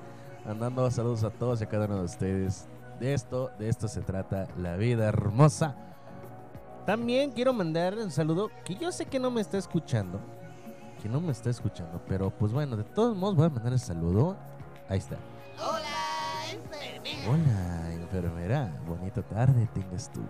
Mandando 0.47 0.91
saludos 0.91 1.25
a 1.25 1.31
todos 1.31 1.61
y 1.61 1.65
a 1.65 1.69
cada 1.69 1.87
uno 1.87 1.99
de 1.99 2.05
ustedes. 2.05 2.67
De 2.99 3.15
esto, 3.15 3.51
de 3.59 3.69
esto 3.69 3.87
se 3.87 4.01
trata 4.01 4.49
la 4.57 4.77
vida 4.77 5.07
hermosa. 5.07 5.77
También 6.88 7.33
quiero 7.33 7.53
mandar 7.53 7.98
un 7.98 8.11
saludo 8.11 8.51
que 8.64 8.74
yo 8.74 8.90
sé 8.90 9.05
que 9.05 9.18
no 9.18 9.31
me 9.31 9.42
está 9.42 9.59
escuchando. 9.59 10.18
Que 11.03 11.07
no 11.07 11.20
me 11.20 11.33
está 11.33 11.51
escuchando. 11.51 12.01
Pero 12.09 12.31
pues 12.31 12.51
bueno, 12.51 12.79
de 12.79 12.85
todos 12.85 13.14
modos 13.14 13.37
voy 13.37 13.44
a 13.44 13.51
mandar 13.51 13.74
el 13.74 13.79
saludo. 13.79 14.38
Ahí 14.88 14.96
está. 14.96 15.18
Hola, 15.59 15.85
enfermera. 16.51 17.29
Hola, 17.29 17.92
enfermera. 17.92 18.81
Bonita 18.87 19.20
tarde 19.20 19.68
tengas 19.74 20.11
tú. 20.11 20.22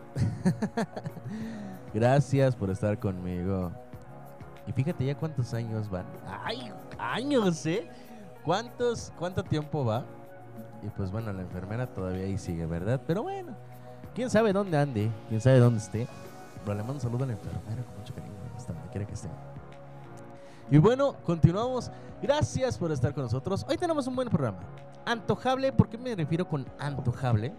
Gracias 1.94 2.56
por 2.56 2.70
estar 2.70 2.98
conmigo. 2.98 3.70
Y 4.66 4.72
fíjate 4.72 5.04
ya 5.04 5.14
cuántos 5.16 5.54
años 5.54 5.88
van. 5.88 6.06
¡Ay! 6.42 6.72
Años, 6.98 7.64
¿eh? 7.66 7.88
¿Cuántos, 8.44 9.12
¿Cuánto 9.16 9.44
tiempo 9.44 9.84
va? 9.84 10.04
Y 10.82 10.88
pues 10.88 11.12
bueno, 11.12 11.32
la 11.32 11.42
enfermera 11.42 11.86
todavía 11.86 12.24
ahí 12.24 12.36
sigue, 12.36 12.66
¿verdad? 12.66 13.00
Pero 13.06 13.22
bueno, 13.22 13.54
quién 14.12 14.28
sabe 14.28 14.52
dónde 14.52 14.76
ande, 14.76 15.08
quién 15.28 15.40
sabe 15.40 15.60
dónde 15.60 15.78
esté. 15.78 16.08
Le 16.74 16.82
mando 16.82 16.94
un 16.94 17.00
saludo 17.00 17.24
a 17.24 17.26
la 17.26 17.32
enfermera 17.32 17.82
con 17.84 17.98
mucho 17.98 18.14
cariño, 18.14 18.34
hasta 18.56 18.72
donde 18.72 18.88
quiera 18.90 19.06
que 19.06 19.14
esté. 19.14 19.28
Y 20.70 20.78
bueno, 20.78 21.14
continuamos. 21.24 21.90
Gracias 22.20 22.76
por 22.76 22.92
estar 22.92 23.14
con 23.14 23.24
nosotros. 23.24 23.64
Hoy 23.68 23.76
tenemos 23.76 24.06
un 24.06 24.16
buen 24.16 24.28
programa. 24.28 24.60
Antojable, 25.06 25.72
¿por 25.72 25.88
qué 25.88 25.96
me 25.96 26.14
refiero 26.14 26.46
con 26.46 26.66
antojable? 26.78 27.54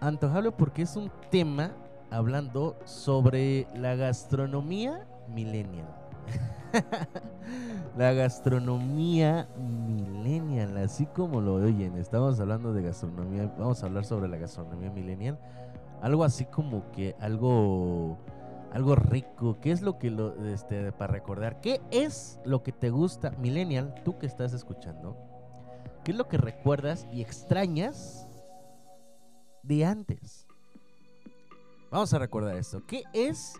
Antojable 0.00 0.52
porque 0.52 0.82
es 0.82 0.96
un 0.96 1.10
tema 1.30 1.72
hablando 2.10 2.76
sobre 2.84 3.66
la 3.74 3.94
gastronomía 3.96 5.06
millennial. 5.28 5.86
la 7.96 8.12
gastronomía 8.12 9.48
millennial, 9.58 10.76
así 10.78 11.06
como 11.06 11.40
lo 11.40 11.54
oyen. 11.54 11.96
Estamos 11.96 12.40
hablando 12.40 12.72
de 12.72 12.82
gastronomía, 12.82 13.52
vamos 13.58 13.82
a 13.82 13.86
hablar 13.86 14.04
sobre 14.04 14.28
la 14.28 14.38
gastronomía 14.38 14.90
millennial. 14.90 15.38
Algo 16.00 16.24
así 16.24 16.44
como 16.44 16.90
que 16.92 17.16
algo 17.20 18.18
algo 18.72 18.94
rico. 18.94 19.58
¿Qué 19.60 19.70
es 19.70 19.82
lo 19.82 19.98
que 19.98 20.10
lo 20.10 20.34
este 20.46 20.92
para 20.92 21.12
recordar? 21.12 21.60
¿Qué 21.60 21.80
es 21.90 22.38
lo 22.44 22.62
que 22.62 22.72
te 22.72 22.90
gusta 22.90 23.30
millennial, 23.32 23.94
tú 24.04 24.18
que 24.18 24.26
estás 24.26 24.52
escuchando? 24.52 25.16
¿Qué 26.04 26.12
es 26.12 26.16
lo 26.16 26.28
que 26.28 26.38
recuerdas 26.38 27.06
y 27.12 27.20
extrañas 27.20 28.28
de 29.62 29.84
antes? 29.84 30.46
Vamos 31.90 32.12
a 32.12 32.18
recordar 32.18 32.56
esto. 32.56 32.82
¿Qué 32.86 33.02
es 33.12 33.54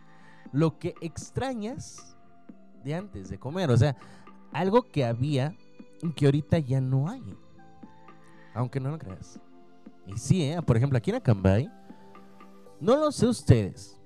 lo 0.53 0.79
que 0.79 0.94
extrañas 1.01 2.16
de 2.85 2.94
antes 2.94 3.31
de 3.31 3.38
comer? 3.38 3.70
O 3.70 3.77
sea, 3.77 3.96
algo 4.53 4.83
que 4.83 5.05
había 5.05 5.57
que 6.16 6.27
ahorita 6.27 6.59
ya 6.59 6.81
no 6.81 7.09
hay. 7.09 7.22
Aunque 8.55 8.81
no 8.81 8.90
lo 8.90 8.98
creas. 8.98 9.40
Y 10.07 10.16
sí, 10.16 10.42
¿eh? 10.44 10.61
por 10.62 10.77
ejemplo, 10.77 10.96
aquí 10.96 11.11
en 11.11 11.16
Acambay, 11.16 11.70
no 12.81 12.97
lo 12.97 13.12
sé 13.12 13.27
ustedes, 13.27 14.01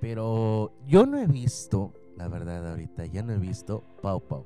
pero 0.00 0.72
yo 0.86 1.06
no 1.06 1.18
he 1.18 1.26
visto, 1.26 1.92
la 2.16 2.28
verdad 2.28 2.70
ahorita, 2.70 3.06
ya 3.06 3.22
no 3.22 3.32
he 3.32 3.38
visto 3.38 3.82
Pau 4.00 4.20
Pau. 4.20 4.44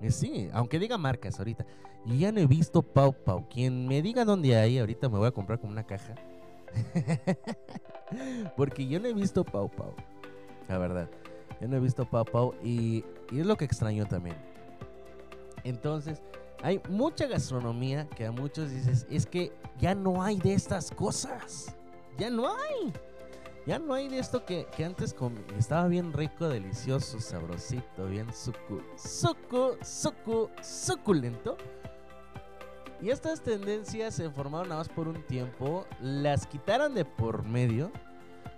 Y 0.00 0.10
sí, 0.10 0.48
aunque 0.52 0.78
diga 0.78 0.98
marcas 0.98 1.38
ahorita, 1.38 1.66
yo 2.04 2.14
ya 2.14 2.32
no 2.32 2.40
he 2.40 2.46
visto 2.46 2.82
Pau 2.82 3.12
Pau. 3.12 3.48
Quien 3.48 3.86
me 3.86 4.02
diga 4.02 4.24
dónde 4.24 4.56
hay, 4.56 4.78
ahorita 4.78 5.08
me 5.08 5.18
voy 5.18 5.28
a 5.28 5.32
comprar 5.32 5.58
como 5.58 5.72
una 5.72 5.86
caja. 5.86 6.14
Porque 8.56 8.86
yo 8.86 9.00
no 9.00 9.08
he 9.08 9.14
visto 9.14 9.44
Pau 9.44 9.70
Pau. 9.70 9.94
La 10.68 10.78
verdad. 10.78 11.08
Yo 11.60 11.68
no 11.68 11.76
he 11.76 11.80
visto 11.80 12.04
Pau 12.04 12.24
Pau 12.24 12.54
y, 12.62 13.04
y 13.30 13.40
es 13.40 13.46
lo 13.46 13.56
que 13.56 13.64
extraño 13.64 14.06
también. 14.06 14.36
Entonces, 15.64 16.22
hay 16.62 16.80
mucha 16.88 17.26
gastronomía 17.26 18.08
que 18.08 18.26
a 18.26 18.32
muchos 18.32 18.70
dices, 18.70 19.06
es 19.10 19.26
que 19.26 19.52
ya 19.78 19.94
no 19.94 20.22
hay 20.22 20.38
de 20.38 20.54
estas 20.54 20.90
cosas. 20.90 21.76
Ya 22.18 22.30
no 22.30 22.48
hay. 22.48 22.92
Ya 23.66 23.78
no 23.78 23.94
hay 23.94 24.08
de 24.08 24.18
esto 24.18 24.44
que, 24.44 24.66
que 24.76 24.84
antes 24.84 25.12
comí. 25.12 25.40
Estaba 25.58 25.88
bien 25.88 26.12
rico, 26.12 26.48
delicioso, 26.48 27.20
sabrosito, 27.20 28.06
bien 28.06 28.32
sucu, 28.32 28.80
sucu, 28.96 29.76
sucu, 29.82 30.50
suculento. 30.62 31.56
Y 33.02 33.10
estas 33.10 33.42
tendencias 33.42 34.14
se 34.14 34.30
formaron 34.30 34.68
nada 34.68 34.80
más 34.80 34.88
por 34.88 35.08
un 35.08 35.22
tiempo, 35.24 35.86
las 36.00 36.46
quitaron 36.46 36.94
de 36.94 37.04
por 37.04 37.44
medio 37.44 37.90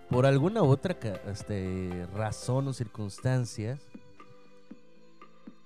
por 0.09 0.27
alguna 0.27 0.63
u 0.63 0.69
otra 0.69 0.97
este, 1.27 2.07
razón 2.15 2.69
o 2.69 2.73
circunstancias. 2.73 3.81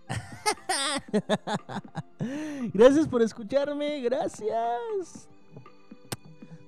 gracias 2.75 3.07
por 3.09 3.23
escucharme, 3.23 4.01
gracias. 4.01 5.29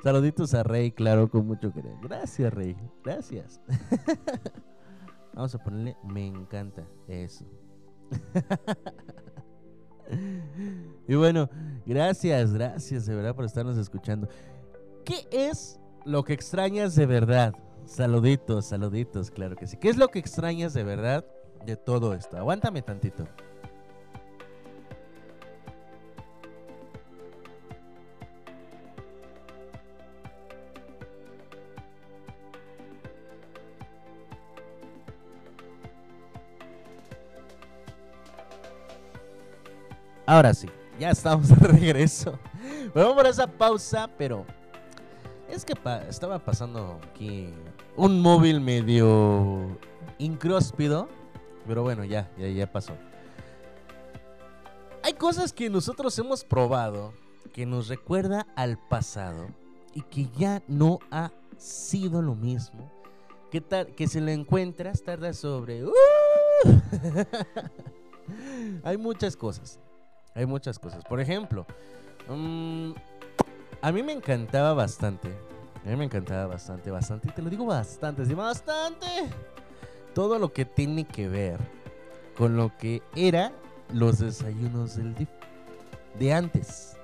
Saluditos 0.05 0.53
a 0.53 0.63
Rey, 0.63 0.93
claro, 0.93 1.31
con 1.31 1.47
mucho 1.47 1.73
cariño. 1.73 1.99
Gracias, 2.03 2.53
Rey, 2.53 2.77
gracias. 3.03 3.59
Vamos 5.33 5.55
a 5.55 5.59
ponerle 5.59 5.97
me 6.05 6.27
encanta 6.27 6.87
eso. 7.09 7.47
y 11.09 11.15
bueno, 11.15 11.49
gracias, 11.87 12.53
gracias 12.53 13.07
de 13.07 13.15
verdad 13.15 13.35
por 13.35 13.47
estarnos 13.47 13.79
escuchando. 13.79 14.29
¿Qué 15.07 15.27
es 15.33 15.81
lo 16.05 16.23
que 16.23 16.35
extrañas 16.35 16.95
de 16.97 17.07
verdad? 17.07 17.55
Saluditos, 17.87 18.67
saluditos, 18.67 19.31
claro 19.31 19.57
que 19.57 19.67
sí. 19.67 19.79
¿Qué 19.79 19.89
es 19.89 19.97
lo 19.97 20.09
que 20.09 20.19
extrañas 20.19 20.75
de 20.75 20.85
verdad 20.85 21.25
de 21.65 21.77
todo 21.77 22.13
esto? 22.13 22.37
Aguántame 22.37 22.83
tantito. 22.83 23.27
Ahora 40.35 40.53
sí, 40.53 40.69
ya 40.99 41.11
estamos 41.11 41.49
de 41.49 41.55
regreso. 41.55 42.37
Vamos 42.93 43.15
por 43.15 43.29
esa 43.29 43.47
pausa, 43.47 44.11
pero 44.19 44.45
es 45.49 45.65
que 45.65 45.75
estaba 46.09 46.41
pasando 46.41 46.99
aquí 47.09 47.51
un 47.95 48.21
móvil 48.21 48.61
medio 48.61 49.79
incróspido, 50.19 51.09
pero 51.69 51.85
bueno, 51.85 52.05
ya, 52.05 52.29
ya, 52.37 52.49
ya 52.49 52.67
pasó. 52.67 52.95
Hay 55.05 55.13
cosas 55.13 55.53
que 55.53 55.71
nosotros 55.71 56.19
hemos 56.19 56.43
probado 56.43 57.15
que 57.53 57.65
nos 57.65 57.87
recuerda 57.87 58.45
al 58.57 58.77
pasado 58.77 59.47
y 59.95 60.03
que 60.03 60.27
ya 60.37 60.65
no 60.67 60.99
ha 61.13 61.31
sido 61.59 62.23
lo 62.23 62.35
mismo. 62.35 62.91
Que, 63.53 63.63
que 63.97 64.09
si 64.09 64.19
lo 64.19 64.33
encuentras 64.33 65.01
tarda 65.05 65.33
sobre... 65.33 65.85
¡Uh! 65.85 65.93
Hay 68.83 68.97
muchas 68.97 69.37
cosas. 69.37 69.79
Hay 70.35 70.47
muchas 70.47 70.79
cosas. 70.79 71.05
Por 71.05 71.21
ejemplo, 71.21 71.67
mm, 72.29 72.93
a 73.81 73.93
mí 73.93 74.03
me 74.03 74.13
encantaba 74.13 74.75
bastante. 74.75 75.29
A 75.85 75.89
mí 75.89 75.97
me 75.97 76.05
encantaba 76.05 76.47
bastante, 76.47 76.91
bastante. 76.91 77.29
Y 77.29 77.33
te 77.33 77.43
lo 77.43 77.51
digo 77.51 77.67
bastante, 77.67 78.25
sí, 78.25 78.35
bastante. 78.35 79.07
Todo 80.15 80.39
lo 80.39 80.53
que 80.53 80.65
tiene 80.65 81.05
que 81.05 81.29
ver 81.29 81.59
con 82.37 82.57
lo 82.57 82.77
que 82.77 83.03
era 83.15 83.53
los 83.93 84.19
desayunos 84.19 84.97
del 84.97 85.15
DIF. 85.15 85.29
De 86.19 86.33
antes. 86.33 86.97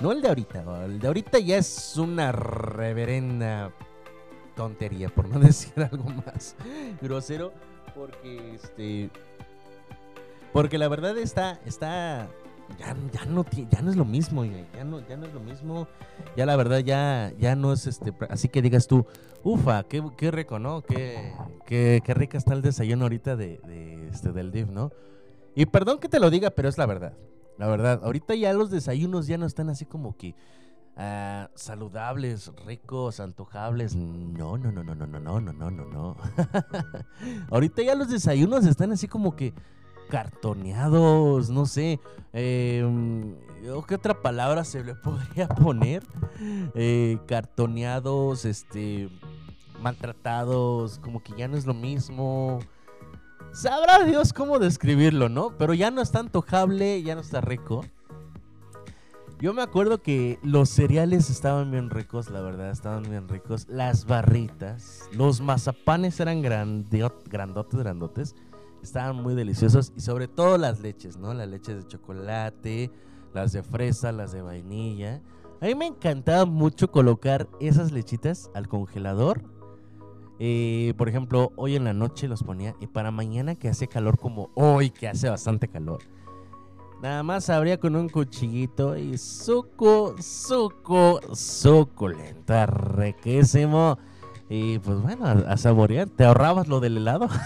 No 0.00 0.12
el 0.12 0.22
de 0.22 0.28
ahorita. 0.28 0.84
El 0.84 1.00
de 1.00 1.06
ahorita 1.08 1.38
ya 1.40 1.58
es 1.58 1.96
una 1.96 2.32
reverenda 2.32 3.72
tontería, 4.54 5.08
por 5.08 5.28
no 5.28 5.38
decir 5.40 5.72
algo 5.82 6.04
más 6.04 6.54
grosero. 7.02 7.52
Porque 7.94 8.54
este. 8.54 9.10
Porque 10.52 10.78
la 10.78 10.88
verdad 10.88 11.18
está. 11.18 11.58
está 11.66 12.28
ya, 12.78 12.96
ya 13.12 13.24
no 13.24 13.44
ya 13.70 13.82
no 13.82 13.90
es 13.90 13.96
lo 13.96 14.04
mismo, 14.04 14.44
ya 14.44 14.84
no, 14.84 15.00
ya 15.08 15.16
no 15.16 15.26
es 15.26 15.32
lo 15.32 15.40
mismo. 15.40 15.88
Ya 16.36 16.46
la 16.46 16.56
verdad 16.56 16.80
ya, 16.80 17.32
ya 17.38 17.56
no 17.56 17.72
es 17.72 17.86
este. 17.86 18.12
Así 18.28 18.48
que 18.48 18.62
digas 18.62 18.86
tú, 18.86 19.06
ufa, 19.42 19.84
qué, 19.84 20.02
qué 20.16 20.30
rico, 20.30 20.58
¿no? 20.58 20.82
Qué, 20.82 21.32
qué, 21.66 22.02
qué 22.04 22.14
rica 22.14 22.36
está 22.36 22.54
el 22.54 22.62
desayuno 22.62 23.04
ahorita 23.04 23.36
de, 23.36 23.58
de, 23.66 24.08
este, 24.08 24.32
del 24.32 24.50
DIF, 24.50 24.68
¿no? 24.68 24.92
Y 25.54 25.66
perdón 25.66 25.98
que 25.98 26.08
te 26.08 26.20
lo 26.20 26.30
diga, 26.30 26.50
pero 26.50 26.68
es 26.68 26.78
la 26.78 26.86
verdad. 26.86 27.14
La 27.56 27.66
verdad, 27.66 28.00
ahorita 28.04 28.34
ya 28.34 28.52
los 28.52 28.70
desayunos 28.70 29.26
ya 29.26 29.38
no 29.38 29.46
están 29.46 29.68
así 29.70 29.84
como 29.84 30.16
que 30.16 30.36
ah, 30.96 31.50
saludables, 31.54 32.52
ricos, 32.66 33.18
antojables. 33.18 33.96
No, 33.96 34.58
no, 34.58 34.70
no, 34.70 34.84
no, 34.84 34.94
no, 34.94 35.06
no, 35.06 35.18
no, 35.18 35.40
no, 35.40 35.52
no, 35.52 35.70
no, 35.70 35.84
no. 35.86 36.16
ahorita 37.50 37.82
ya 37.82 37.94
los 37.94 38.10
desayunos 38.10 38.66
están 38.66 38.92
así 38.92 39.08
como 39.08 39.34
que 39.34 39.54
cartoneados, 40.08 41.50
no 41.50 41.66
sé. 41.66 42.00
¿o 43.72 43.82
¿Qué 43.86 43.94
otra 43.94 44.20
palabra 44.20 44.64
se 44.64 44.82
le 44.84 44.94
podría 44.96 45.48
poner? 45.48 46.02
Eh, 46.74 47.18
cartoneados, 47.26 48.44
este, 48.44 49.08
maltratados, 49.80 50.98
como 50.98 51.22
que 51.22 51.32
ya 51.36 51.48
no 51.48 51.56
es 51.56 51.66
lo 51.66 51.74
mismo. 51.74 52.58
Sabrá 53.52 54.04
Dios 54.04 54.32
cómo 54.32 54.58
describirlo, 54.58 55.28
¿no? 55.28 55.56
Pero 55.56 55.74
ya 55.74 55.90
no 55.90 56.02
está 56.02 56.20
antojable, 56.20 57.02
ya 57.02 57.14
no 57.14 57.20
está 57.20 57.40
rico. 57.40 57.84
Yo 59.40 59.54
me 59.54 59.62
acuerdo 59.62 60.02
que 60.02 60.40
los 60.42 60.68
cereales 60.68 61.30
estaban 61.30 61.70
bien 61.70 61.90
ricos, 61.90 62.28
la 62.28 62.40
verdad, 62.40 62.70
estaban 62.70 63.04
bien 63.04 63.28
ricos. 63.28 63.68
Las 63.68 64.04
barritas, 64.04 65.08
los 65.12 65.40
mazapanes 65.40 66.18
eran 66.18 66.42
grandotes, 66.42 67.28
grandotes. 67.30 68.34
Estaban 68.88 69.16
muy 69.16 69.34
deliciosos 69.34 69.92
y 69.98 70.00
sobre 70.00 70.28
todo 70.28 70.56
las 70.56 70.80
leches, 70.80 71.18
¿no? 71.18 71.34
Las 71.34 71.46
leches 71.46 71.76
de 71.76 71.86
chocolate, 71.86 72.90
las 73.34 73.52
de 73.52 73.62
fresa, 73.62 74.12
las 74.12 74.32
de 74.32 74.40
vainilla. 74.40 75.20
A 75.60 75.66
mí 75.66 75.74
me 75.74 75.84
encantaba 75.84 76.46
mucho 76.46 76.90
colocar 76.90 77.50
esas 77.60 77.92
lechitas 77.92 78.50
al 78.54 78.66
congelador. 78.66 79.42
Eh, 80.38 80.94
por 80.96 81.10
ejemplo, 81.10 81.52
hoy 81.56 81.76
en 81.76 81.84
la 81.84 81.92
noche 81.92 82.28
los 82.28 82.42
ponía 82.42 82.76
y 82.80 82.86
para 82.86 83.10
mañana 83.10 83.56
que 83.56 83.68
hace 83.68 83.88
calor 83.88 84.18
como 84.18 84.48
hoy, 84.54 84.88
que 84.88 85.06
hace 85.06 85.28
bastante 85.28 85.68
calor. 85.68 85.98
Nada 87.02 87.22
más 87.22 87.50
abría 87.50 87.78
con 87.78 87.94
un 87.94 88.08
cuchillito 88.08 88.96
y 88.96 89.18
suco, 89.18 90.14
suco, 90.18 91.20
suculenta, 91.34 92.64
riquísimo. 92.64 93.98
Y 94.48 94.78
pues 94.78 95.02
bueno, 95.02 95.26
a, 95.26 95.32
a 95.32 95.58
saborear. 95.58 96.08
¿Te 96.08 96.24
ahorrabas 96.24 96.68
lo 96.68 96.80
del 96.80 96.96
helado? 96.96 97.28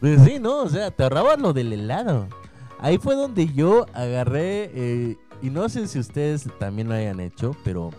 pues 0.00 0.22
sí, 0.22 0.38
¿no? 0.38 0.62
O 0.62 0.68
sea, 0.68 0.90
te 0.90 1.02
ahorrabas 1.02 1.40
lo 1.40 1.52
del 1.52 1.72
helado. 1.72 2.28
Ahí 2.78 2.98
fue 2.98 3.14
donde 3.14 3.52
yo 3.52 3.86
agarré, 3.94 4.70
eh, 4.74 5.16
y 5.40 5.50
no 5.50 5.68
sé 5.68 5.86
si 5.86 5.98
ustedes 5.98 6.48
también 6.58 6.88
lo 6.88 6.94
hayan 6.94 7.20
hecho, 7.20 7.56
pero 7.64 7.90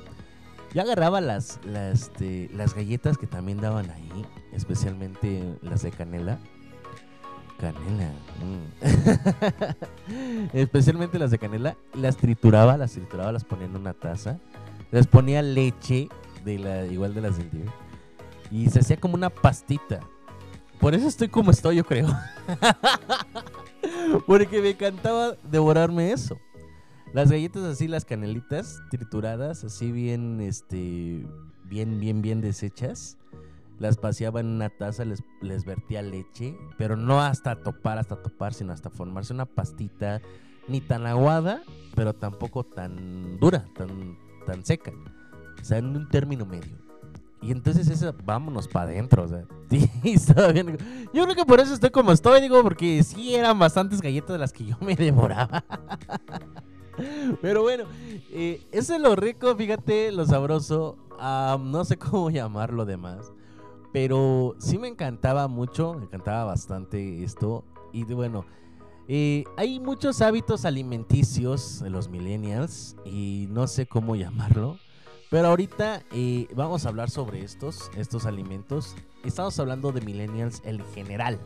yo 0.74 0.82
agarraba 0.82 1.22
las, 1.22 1.60
las, 1.66 2.04
este, 2.04 2.50
galletas 2.76 3.18
que 3.18 3.28
también 3.28 3.62
daban 3.62 3.90
ahí, 3.92 4.26
especialmente 4.54 5.58
las 5.62 5.84
de 5.84 5.92
canela. 5.92 6.40
Canela. 7.60 8.12
mm. 8.42 10.50
especialmente 10.54 11.20
las 11.20 11.32
de 11.32 11.38
canela. 11.38 11.78
Las 11.94 12.18
trituraba, 12.18 12.76
las 12.76 12.94
trituraba, 12.94 13.32
las 13.32 13.44
ponía 13.44 13.68
en 13.68 13.76
una 13.76 13.94
taza. 13.94 14.40
Les 14.92 15.06
ponía 15.06 15.42
leche, 15.42 16.10
de 16.44 16.60
la, 16.60 16.86
igual 16.88 17.14
de 17.14 17.22
las 17.22 17.38
del 17.38 17.50
día. 17.52 17.66
Y 18.52 18.70
se 18.70 18.80
hacía 18.80 18.98
como 18.98 19.16
una 19.16 19.30
pastita. 19.30 20.02
Por 20.80 20.96
eso 20.96 21.08
estoy 21.08 21.30
como 21.30 21.52
estoy, 21.52 21.78
yo 21.78 21.86
creo. 21.86 22.08
Porque 24.28 24.62
me 24.62 24.72
encantaba 24.72 25.36
devorarme 25.50 26.12
eso. 26.12 26.38
Las 27.14 27.30
galletas 27.30 27.64
así, 27.64 27.88
las 27.88 28.06
canelitas 28.06 28.82
trituradas, 28.90 29.64
así 29.64 29.92
bien, 29.92 30.42
este, 30.42 31.26
bien, 31.66 32.00
bien, 32.00 32.22
bien 32.22 32.42
deshechas. 32.42 33.18
Las 33.80 33.98
paseaba 33.98 34.40
en 34.40 34.48
una 34.48 34.70
taza, 34.70 35.06
les, 35.06 35.24
les 35.42 35.66
vertía 35.66 36.02
leche, 36.02 36.56
pero 36.78 36.96
no 36.96 37.22
hasta 37.22 37.56
topar, 37.56 37.98
hasta 37.98 38.22
topar, 38.22 38.54
sino 38.54 38.74
hasta 38.74 38.90
formarse 38.90 39.34
una 39.34 39.46
pastita, 39.46 40.22
ni 40.68 40.82
tan 40.82 41.06
aguada, 41.06 41.62
pero 41.96 42.14
tampoco 42.14 42.64
tan 42.64 43.40
dura, 43.40 43.66
tan, 43.76 44.18
tan 44.46 44.66
seca. 44.66 44.92
O 45.62 45.64
sea, 45.64 45.78
en 45.78 45.96
un 45.96 46.10
término 46.10 46.46
medio. 46.46 46.83
Y 47.44 47.52
entonces 47.52 47.90
esa, 47.90 48.14
vámonos 48.24 48.68
para 48.68 48.86
adentro, 48.86 49.24
o 49.24 49.28
sea. 49.28 49.46
Yo 51.14 51.24
creo 51.26 51.36
que 51.36 51.46
por 51.46 51.60
eso 51.60 51.74
estoy 51.74 51.90
como 51.90 52.12
estoy, 52.12 52.40
digo, 52.42 52.62
porque 52.64 53.04
sí 53.04 53.36
eran 53.36 53.60
bastantes 53.60 54.02
galletas 54.02 54.32
de 54.34 54.38
las 54.38 54.54
que 54.54 54.66
yo 54.66 54.78
me 54.80 54.96
devoraba. 54.96 55.64
Pero 57.42 57.64
bueno, 57.64 57.86
eh, 58.32 58.62
eso 58.72 58.94
es 58.96 59.02
lo 59.02 59.16
rico, 59.16 59.56
fíjate, 59.56 60.12
lo 60.12 60.26
sabroso. 60.26 60.98
no 61.20 61.86
sé 61.86 61.98
cómo 61.98 62.30
llamarlo 62.32 62.86
demás. 62.86 63.32
Pero 63.92 64.56
sí 64.58 64.78
me 64.78 64.88
encantaba 64.88 65.48
mucho, 65.48 65.94
me 65.96 66.06
encantaba 66.06 66.46
bastante 66.46 67.24
esto. 67.24 67.64
Y 67.92 68.06
de- 68.06 68.16
bueno, 68.16 68.46
eh, 69.08 69.44
hay 69.58 69.80
muchos 69.80 70.22
hábitos 70.22 70.66
alimenticios 70.66 71.82
de 71.82 71.90
los 71.90 72.10
millennials 72.10 72.96
y 73.06 73.48
no 73.50 73.68
sé 73.68 73.86
cómo 73.86 74.16
llamarlo. 74.16 74.78
Pero 75.34 75.48
ahorita 75.48 76.04
eh, 76.12 76.48
vamos 76.54 76.86
a 76.86 76.90
hablar 76.90 77.10
sobre 77.10 77.44
estos, 77.44 77.90
estos 77.98 78.28
alimentos. 78.28 78.96
Estamos 79.26 79.60
hablando 79.60 79.92
de 79.92 80.00
millennials 80.02 80.62
en 80.64 80.86
general. 80.94 81.40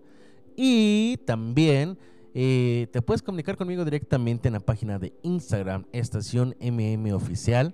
y 0.55 1.17
también 1.25 1.97
eh, 2.33 2.87
te 2.91 3.01
puedes 3.01 3.21
comunicar 3.21 3.57
conmigo 3.57 3.85
directamente 3.85 4.47
en 4.47 4.53
la 4.53 4.59
página 4.59 4.97
de 4.97 5.13
Instagram, 5.21 5.85
Estación 5.91 6.55
MM 6.59 7.13
Oficial. 7.13 7.73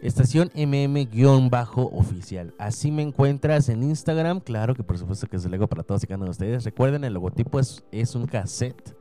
Estación 0.00 0.52
MM-oficial. 0.54 2.54
Así 2.56 2.92
me 2.92 3.02
encuentras 3.02 3.68
en 3.68 3.82
Instagram. 3.82 4.40
Claro 4.40 4.76
que 4.76 4.84
por 4.84 4.96
supuesto 4.96 5.26
que 5.26 5.36
es 5.36 5.44
el 5.44 5.54
ego 5.54 5.66
para 5.66 5.82
todos 5.82 6.04
y 6.04 6.06
cada 6.06 6.18
uno 6.18 6.26
de 6.26 6.30
ustedes. 6.30 6.64
Recuerden, 6.64 7.02
el 7.02 7.14
logotipo 7.14 7.58
es, 7.58 7.82
es 7.90 8.14
un 8.14 8.26
cassette. 8.26 8.96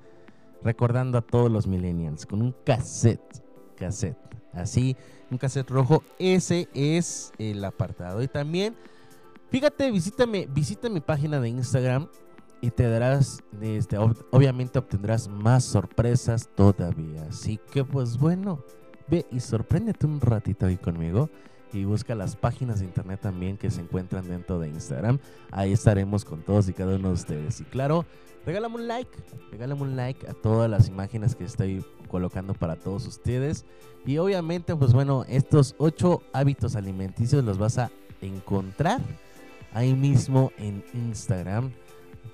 Recordando 0.64 1.20
a 1.20 1.22
todos 1.22 1.52
los 1.52 1.68
millennials. 1.68 2.26
Con 2.26 2.42
un 2.42 2.56
cassette. 2.66 3.44
Así, 4.54 4.96
un 5.30 5.38
cassette 5.38 5.70
rojo. 5.70 6.04
Ese 6.18 6.68
es 6.74 7.32
el 7.38 7.64
apartado. 7.64 8.24
Y 8.24 8.28
también, 8.28 8.76
fíjate, 9.52 9.92
visita 9.92 10.26
mi 10.26 11.00
página 11.00 11.40
de 11.40 11.50
Instagram. 11.50 12.08
Y 12.62 12.72
te 12.72 12.90
darás, 12.90 13.44
este, 13.62 13.98
ob- 14.00 14.26
obviamente 14.32 14.80
obtendrás 14.80 15.28
más 15.28 15.64
sorpresas 15.64 16.50
todavía. 16.56 17.24
Así 17.30 17.60
que 17.72 17.84
pues 17.84 18.18
bueno. 18.18 18.64
Ve 19.10 19.26
y 19.32 19.40
sorpréndete 19.40 20.06
un 20.06 20.20
ratito 20.20 20.66
ahí 20.66 20.76
conmigo 20.76 21.30
y 21.72 21.86
busca 21.86 22.14
las 22.14 22.36
páginas 22.36 22.80
de 22.80 22.86
internet 22.88 23.22
también 23.22 23.56
que 23.56 23.72
se 23.72 23.80
encuentran 23.80 24.28
dentro 24.28 24.60
de 24.60 24.68
Instagram. 24.68 25.18
Ahí 25.50 25.72
estaremos 25.72 26.26
con 26.26 26.42
todos 26.42 26.68
y 26.68 26.74
cada 26.74 26.96
uno 26.98 27.08
de 27.08 27.14
ustedes. 27.14 27.62
Y 27.62 27.64
claro, 27.64 28.06
regálame 28.46 28.76
un 28.76 28.88
like, 28.90 29.10
regálame 29.50 29.82
un 29.82 29.96
like 29.96 30.28
a 30.28 30.34
todas 30.34 30.70
las 30.70 30.90
imágenes 30.90 31.36
que 31.36 31.46
estoy 31.46 31.86
colocando 32.10 32.54
para 32.54 32.76
todos 32.76 33.08
ustedes. 33.08 33.64
Y 34.06 34.18
obviamente, 34.18 34.76
pues 34.76 34.92
bueno, 34.92 35.24
estos 35.30 35.74
ocho 35.78 36.22
hábitos 36.34 36.76
alimenticios 36.76 37.46
los 37.46 37.58
vas 37.58 37.78
a 37.78 37.90
encontrar 38.20 39.00
ahí 39.74 39.94
mismo 39.94 40.52
en 40.58 40.84
Instagram. 40.94 41.72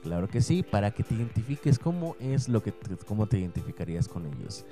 Claro 0.03 0.27
que 0.27 0.41
sí, 0.41 0.63
para 0.63 0.91
que 0.91 1.03
te 1.03 1.15
identifiques 1.15 1.79
cómo 1.79 2.15
es 2.19 2.49
lo 2.49 2.61
que 2.61 2.71
te- 2.71 2.97
cómo 3.07 3.25
te 3.27 3.39
identificarías 3.39 4.07
con 4.07 4.25
ellos. 4.27 4.65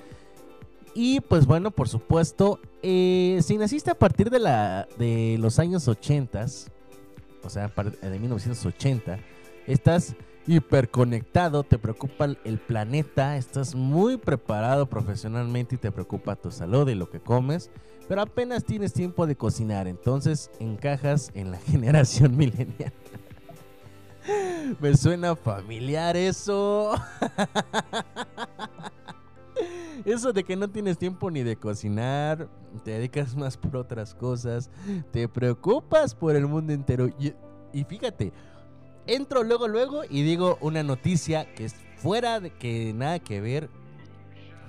Y 0.94 1.22
pues 1.22 1.46
bueno, 1.46 1.72
por 1.72 1.88
supuesto, 1.88 2.60
eh, 2.84 3.40
si 3.44 3.58
naciste 3.58 3.92
a 3.92 3.96
partir 3.98 4.30
de, 4.30 4.40
la, 4.40 4.88
de 5.00 5.38
los 5.40 5.58
años 5.58 5.88
80, 5.88 6.46
o 7.44 7.50
sea, 7.50 7.70
par- 7.70 7.98
de 7.98 8.20
1980, 8.20 9.20
estás 9.68 10.16
hiperconectado, 10.48 11.64
te 11.64 11.78
preocupa 11.78 12.26
el 12.44 12.58
planeta, 12.60 13.38
estás 13.38 13.74
muy 13.74 14.18
preparado 14.18 14.88
profesionalmente 14.88 15.76
y 15.76 15.78
te 15.78 15.92
preocupa 15.94 16.36
tu 16.36 16.52
salud 16.52 16.90
y 16.90 16.96
lo 16.96 17.10
que 17.10 17.20
comes, 17.22 17.70
pero 18.10 18.22
apenas 18.22 18.66
tienes 18.66 18.92
tiempo 18.92 19.28
de 19.28 19.38
cocinar, 19.38 19.88
entonces 19.88 20.52
encajas 20.60 21.32
en 21.36 21.52
la 21.52 21.58
generación 21.72 22.36
milenial. 22.36 22.92
Me 24.80 24.96
suena 24.96 25.36
familiar 25.36 26.16
eso. 26.16 26.94
Eso 30.06 30.34
de 30.34 30.44
que 30.44 30.56
no 30.56 30.68
tienes 30.68 30.98
tiempo 30.98 31.30
ni 31.30 31.44
de 31.44 31.56
cocinar, 31.56 32.48
te 32.84 32.92
dedicas 32.92 33.36
más 33.36 33.58
por 33.58 33.76
otras 33.76 34.16
cosas, 34.16 34.70
te 35.12 35.28
preocupas 35.28 36.16
por 36.16 36.36
el 36.36 36.48
mundo 36.48 36.74
entero. 36.74 37.10
Y, 37.20 37.84
fíjate, 37.84 38.34
entro 39.06 39.44
luego, 39.44 39.68
luego 39.68 40.02
y 40.10 40.24
digo 40.24 40.58
una 40.62 40.82
noticia 40.82 41.54
que 41.54 41.66
es 41.66 41.76
fuera 41.98 42.40
de 42.40 42.52
que 42.52 42.94
nada 42.96 43.20
que 43.20 43.42
ver 43.42 43.70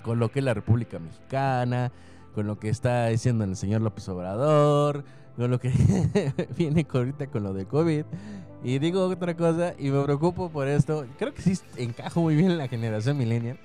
con 0.03 0.19
lo 0.19 0.31
que 0.31 0.41
es 0.41 0.45
la 0.45 0.55
República 0.55 0.99
Mexicana, 0.99 1.93
con 2.35 2.47
lo 2.47 2.59
que 2.59 2.69
está 2.69 3.07
diciendo 3.07 3.45
el 3.45 3.57
señor 3.57 3.81
López 3.81 4.09
Obrador, 4.09 5.05
con 5.37 5.51
lo 5.51 5.59
que 5.59 5.71
viene 6.57 6.87
ahorita 6.93 7.29
con 7.29 7.43
lo 7.43 7.55
de 7.55 7.65
COVID. 7.65 8.05
Y 8.65 8.79
digo 8.79 9.07
otra 9.07 9.37
cosa 9.37 9.75
y 9.79 9.91
me 9.91 10.03
preocupo 10.05 10.49
por 10.49 10.69
esto. 10.69 11.05
Creo 11.19 11.35
que 11.35 11.43
sí 11.43 11.59
encajo 11.77 12.21
muy 12.21 12.37
bien 12.37 12.51
en 12.53 12.59
la 12.59 12.69
generación 12.69 13.19
millennial. 13.19 13.59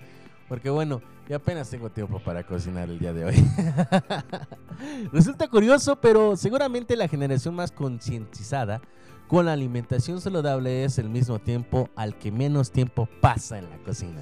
Porque 0.50 0.70
bueno, 0.70 1.02
ya 1.30 1.36
apenas 1.36 1.70
tengo 1.70 1.90
tiempo 1.90 2.20
para 2.20 2.44
cocinar 2.44 2.90
el 2.90 3.00
día 3.00 3.14
de 3.14 3.26
hoy. 3.26 3.36
Resulta 5.12 5.48
curioso, 5.48 5.98
pero 5.98 6.36
seguramente 6.36 6.96
la 6.96 7.08
generación 7.08 7.54
más 7.54 7.72
concientizada 7.72 8.82
con 9.28 9.46
la 9.46 9.54
alimentación 9.54 10.22
saludable 10.22 10.86
es 10.86 10.98
el 10.98 11.10
mismo 11.10 11.38
tiempo 11.40 11.90
al 11.96 12.18
que 12.18 12.32
menos 12.32 12.72
tiempo 12.72 13.10
pasa 13.20 13.60
en 13.60 13.70
la 13.70 13.78
cocina. 13.80 14.22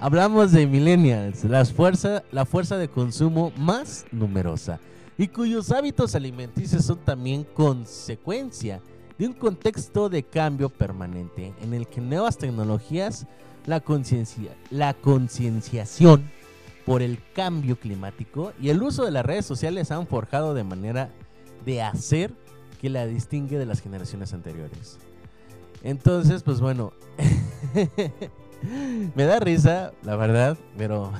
Hablamos 0.00 0.50
de 0.50 0.66
millennials, 0.66 1.44
las 1.44 1.72
fuerza, 1.72 2.24
la 2.32 2.44
fuerza 2.44 2.76
de 2.76 2.88
consumo 2.88 3.52
más 3.56 4.04
numerosa 4.10 4.80
y 5.16 5.28
cuyos 5.28 5.70
hábitos 5.70 6.16
alimenticios 6.16 6.84
son 6.84 6.98
también 6.98 7.44
consecuencia 7.44 8.80
de 9.18 9.26
un 9.26 9.32
contexto 9.32 10.08
de 10.08 10.22
cambio 10.22 10.68
permanente 10.68 11.52
en 11.60 11.74
el 11.74 11.86
que 11.86 12.00
nuevas 12.00 12.38
tecnologías, 12.38 13.26
la 13.66 13.80
conciencia, 13.80 14.54
la 14.70 14.94
concienciación 14.94 16.30
por 16.84 17.02
el 17.02 17.18
cambio 17.34 17.76
climático 17.78 18.52
y 18.60 18.70
el 18.70 18.82
uso 18.82 19.04
de 19.04 19.12
las 19.12 19.24
redes 19.24 19.46
sociales 19.46 19.90
han 19.90 20.06
forjado 20.06 20.54
de 20.54 20.64
manera 20.64 21.10
de 21.64 21.82
hacer 21.82 22.32
que 22.80 22.90
la 22.90 23.06
distingue 23.06 23.58
de 23.58 23.66
las 23.66 23.80
generaciones 23.80 24.32
anteriores. 24.34 24.98
Entonces, 25.84 26.42
pues 26.42 26.60
bueno, 26.60 26.92
me 29.14 29.24
da 29.24 29.38
risa, 29.38 29.92
la 30.02 30.16
verdad, 30.16 30.56
pero 30.76 31.12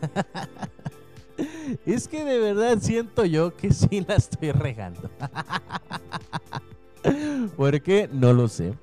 es 1.86 2.06
que 2.06 2.24
de 2.24 2.38
verdad 2.38 2.78
siento 2.80 3.24
yo 3.24 3.56
que 3.56 3.72
sí 3.72 4.04
la 4.06 4.14
estoy 4.14 4.52
regando. 4.52 5.10
¿Por 7.56 7.80
qué? 7.80 8.08
No 8.12 8.32
lo 8.32 8.48
sé. 8.48 8.74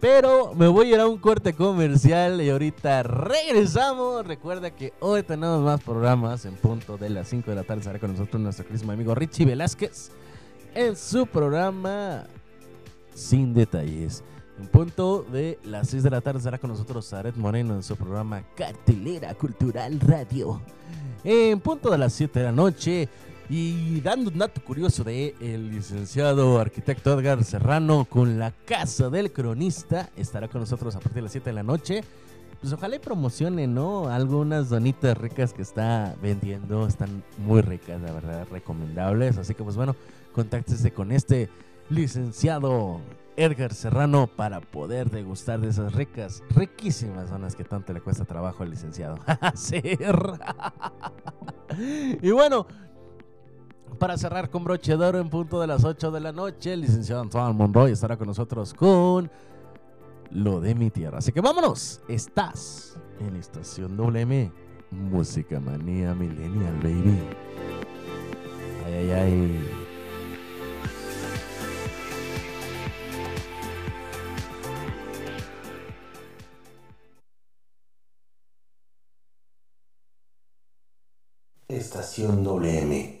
Pero 0.00 0.54
me 0.54 0.68
voy 0.68 0.86
a 0.86 0.94
ir 0.94 1.00
a 1.00 1.06
un 1.06 1.18
corte 1.18 1.52
comercial 1.52 2.40
y 2.40 2.48
ahorita 2.48 3.02
regresamos. 3.02 4.26
Recuerda 4.26 4.70
que 4.70 4.94
hoy 5.00 5.22
tenemos 5.22 5.62
más 5.62 5.82
programas 5.82 6.46
en 6.46 6.54
punto 6.54 6.96
de 6.96 7.10
las 7.10 7.28
5 7.28 7.50
de 7.50 7.56
la 7.56 7.62
tarde. 7.64 7.80
Estará 7.80 7.98
con 7.98 8.12
nosotros 8.12 8.40
nuestro 8.40 8.66
querido 8.66 8.90
amigo 8.90 9.14
Richie 9.14 9.44
Velázquez 9.44 10.10
en 10.74 10.96
su 10.96 11.26
programa 11.26 12.24
Sin 13.14 13.52
Detalles. 13.52 14.24
En 14.58 14.66
punto 14.68 15.24
de 15.30 15.58
las 15.64 15.88
6 15.88 16.02
de 16.02 16.10
la 16.10 16.20
tarde 16.20 16.38
estará 16.38 16.58
con 16.58 16.70
nosotros 16.70 17.08
Zaret 17.08 17.36
Moreno 17.36 17.74
en 17.74 17.82
su 17.82 17.96
programa 17.96 18.42
Cartelera 18.54 19.34
Cultural 19.34 20.00
Radio. 20.00 20.60
En 21.22 21.60
punto 21.60 21.90
de 21.90 21.98
las 21.98 22.14
7 22.14 22.38
de 22.38 22.44
la 22.46 22.52
noche 22.52 23.08
y 23.50 24.00
dando 24.00 24.30
un 24.30 24.38
dato 24.38 24.62
curioso 24.62 25.02
de 25.02 25.34
el 25.40 25.72
licenciado 25.72 26.60
arquitecto 26.60 27.18
Edgar 27.18 27.42
Serrano 27.42 28.04
con 28.08 28.38
la 28.38 28.52
Casa 28.52 29.10
del 29.10 29.32
Cronista, 29.32 30.08
estará 30.16 30.46
con 30.46 30.60
nosotros 30.60 30.94
a 30.94 31.00
partir 31.00 31.16
de 31.16 31.22
las 31.22 31.32
7 31.32 31.50
de 31.50 31.54
la 31.54 31.64
noche. 31.64 32.04
Pues 32.60 32.72
ojalá 32.72 32.94
y 32.94 32.98
promocione, 33.00 33.66
¿no? 33.66 34.08
Algunas 34.08 34.68
donitas 34.68 35.18
ricas 35.18 35.52
que 35.52 35.62
está 35.62 36.14
vendiendo, 36.22 36.86
están 36.86 37.24
muy 37.38 37.60
ricas, 37.60 38.00
la 38.00 38.12
verdad, 38.12 38.46
recomendables. 38.52 39.36
Así 39.36 39.54
que 39.54 39.64
pues 39.64 39.74
bueno, 39.74 39.96
contáctese 40.32 40.92
con 40.92 41.10
este 41.10 41.50
licenciado 41.88 43.00
Edgar 43.36 43.74
Serrano 43.74 44.28
para 44.28 44.60
poder 44.60 45.10
degustar 45.10 45.60
de 45.60 45.70
esas 45.70 45.92
ricas, 45.94 46.44
riquísimas 46.50 47.30
donas 47.30 47.56
que 47.56 47.64
tanto 47.64 47.92
le 47.92 48.00
cuesta 48.00 48.24
trabajo 48.24 48.62
al 48.62 48.70
licenciado 48.70 49.18
y 52.22 52.30
bueno, 52.30 52.66
para 53.98 54.16
cerrar 54.16 54.50
con 54.50 54.64
broche 54.64 54.96
de 54.96 55.04
oro 55.04 55.18
en 55.18 55.28
punto 55.28 55.60
de 55.60 55.66
las 55.66 55.84
8 55.84 56.10
de 56.10 56.20
la 56.20 56.32
noche, 56.32 56.72
el 56.72 56.82
licenciado 56.82 57.22
Antoine 57.22 57.52
Monroy 57.52 57.92
estará 57.92 58.16
con 58.16 58.26
nosotros 58.26 58.74
con 58.74 59.30
Lo 60.30 60.60
de 60.60 60.74
mi 60.74 60.90
tierra. 60.90 61.18
Así 61.18 61.32
que 61.32 61.40
vámonos, 61.40 62.00
estás 62.08 62.96
en 63.18 63.36
Estación 63.36 63.96
WM, 63.96 64.52
Música 64.90 65.60
Manía 65.60 66.14
Millennial, 66.14 66.76
baby. 66.82 67.18
Ay, 68.86 69.10
ay, 69.10 69.12
ay. 69.12 69.90
Estación 81.68 82.42
WM. 82.42 83.20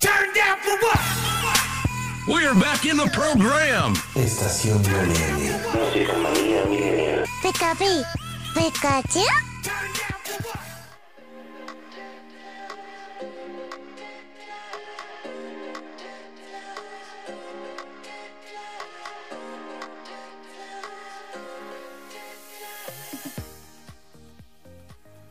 Turn 0.00 0.34
down 0.34 0.58
for 0.58 0.76
what? 0.84 1.00
We're 2.28 2.54
back 2.60 2.84
in 2.84 2.96
the 2.96 3.08
program. 3.12 3.94
Estación 4.14 4.82
Millennial. 4.82 5.58
Musical 5.74 6.18
Manía 6.22 6.64
Millennial. 6.66 7.24
Pika 7.42 7.74
Pi, 7.78 8.02
Pikachu. 8.54 9.24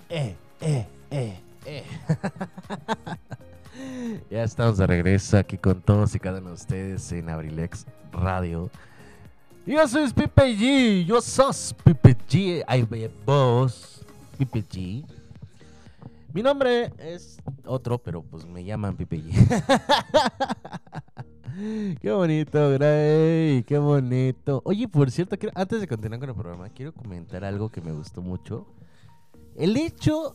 Eh, 0.10 0.36
eh, 0.62 0.86
eh, 1.12 1.40
eh. 1.66 1.84
ya 4.30 4.44
estamos 4.44 4.78
de 4.78 4.88
regreso 4.88 5.38
aquí 5.38 5.58
con 5.58 5.82
todos 5.82 6.16
y 6.16 6.20
cada 6.20 6.40
uno 6.40 6.50
de 6.50 6.56
ustedes 6.56 7.12
en 7.12 7.30
Abrilex 7.30 7.86
Radio. 8.12 8.70
Yo 9.66 9.88
soy 9.88 10.12
Pipe 10.12 10.56
G, 10.56 11.06
yo 11.06 11.22
sos 11.22 11.76
Pipe 11.84 12.16
G, 12.30 12.64
ay 12.68 12.88
vos, 13.26 14.06
Pipe 14.38 14.64
G. 14.64 15.06
Mi 16.34 16.44
nombre 16.44 16.92
es 16.98 17.38
otro, 17.66 17.98
pero 17.98 18.22
pues 18.22 18.46
me 18.46 18.64
llaman 18.64 18.96
Pipe 18.96 19.22
G. 19.22 19.34
qué 22.02 22.12
bonito, 22.12 22.70
Gray, 22.72 23.64
qué 23.64 23.78
bonito. 23.78 24.62
Oye, 24.66 24.88
por 24.88 25.10
cierto, 25.12 25.38
antes 25.54 25.82
de 25.82 25.88
continuar 25.88 26.20
con 26.20 26.30
el 26.30 26.36
programa, 26.36 26.70
quiero 26.70 26.94
comentar 26.94 27.44
algo 27.44 27.70
que 27.70 27.82
me 27.82 27.92
gustó 27.92 28.22
mucho. 28.22 28.68
El 29.56 29.78
hecho 29.78 30.34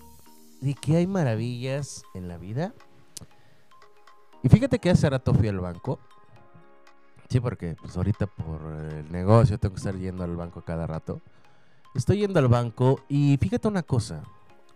de 0.60 0.74
que 0.74 0.96
hay 0.96 1.06
maravillas 1.06 2.02
en 2.14 2.28
la 2.28 2.38
vida. 2.38 2.74
Y 4.42 4.48
fíjate 4.48 4.78
que 4.78 4.90
hace 4.90 5.08
rato 5.08 5.34
fui 5.34 5.48
al 5.48 5.60
banco. 5.60 5.98
Sí, 7.28 7.38
porque 7.40 7.76
pues 7.80 7.96
ahorita 7.96 8.26
por 8.26 8.60
el 8.92 9.12
negocio 9.12 9.58
tengo 9.58 9.74
que 9.74 9.78
estar 9.78 9.96
yendo 9.96 10.24
al 10.24 10.36
banco 10.36 10.62
cada 10.62 10.86
rato. 10.86 11.20
Estoy 11.94 12.18
yendo 12.18 12.38
al 12.38 12.48
banco 12.48 13.00
y 13.08 13.36
fíjate 13.40 13.68
una 13.68 13.82
cosa. 13.82 14.22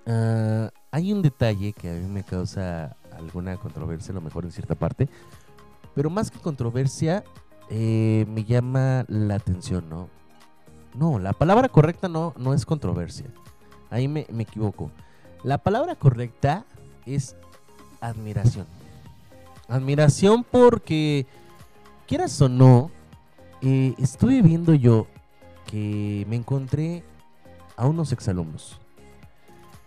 ah, 0.06 0.70
hay 0.90 1.12
un 1.12 1.22
detalle 1.22 1.72
que 1.72 1.90
a 1.90 1.94
mí 1.94 2.06
me 2.06 2.22
causa 2.22 2.96
alguna 3.16 3.56
controversia, 3.56 4.12
a 4.12 4.14
lo 4.14 4.20
mejor 4.20 4.44
en 4.44 4.52
cierta 4.52 4.74
parte. 4.74 5.08
Pero 5.94 6.10
más 6.10 6.30
que 6.30 6.38
controversia, 6.38 7.24
eh, 7.70 8.26
me 8.28 8.44
llama 8.44 9.04
la 9.08 9.36
atención, 9.36 9.88
¿no? 9.88 10.08
No, 10.94 11.18
la 11.18 11.32
palabra 11.32 11.68
correcta 11.68 12.08
no, 12.08 12.34
no 12.36 12.54
es 12.54 12.64
controversia. 12.66 13.26
Ahí 13.90 14.06
me, 14.06 14.26
me 14.30 14.44
equivoco. 14.44 14.90
La 15.42 15.58
palabra 15.58 15.96
correcta 15.96 16.64
es 17.06 17.36
admiración. 18.00 18.66
Admiración 19.68 20.44
porque, 20.44 21.26
quieras 22.06 22.40
o 22.42 22.48
no, 22.48 22.90
eh, 23.62 23.94
estuve 23.98 24.42
viendo 24.42 24.74
yo 24.74 25.06
que 25.66 26.26
me 26.28 26.36
encontré 26.36 27.02
a 27.76 27.86
unos 27.86 28.12
exalumnos. 28.12 28.78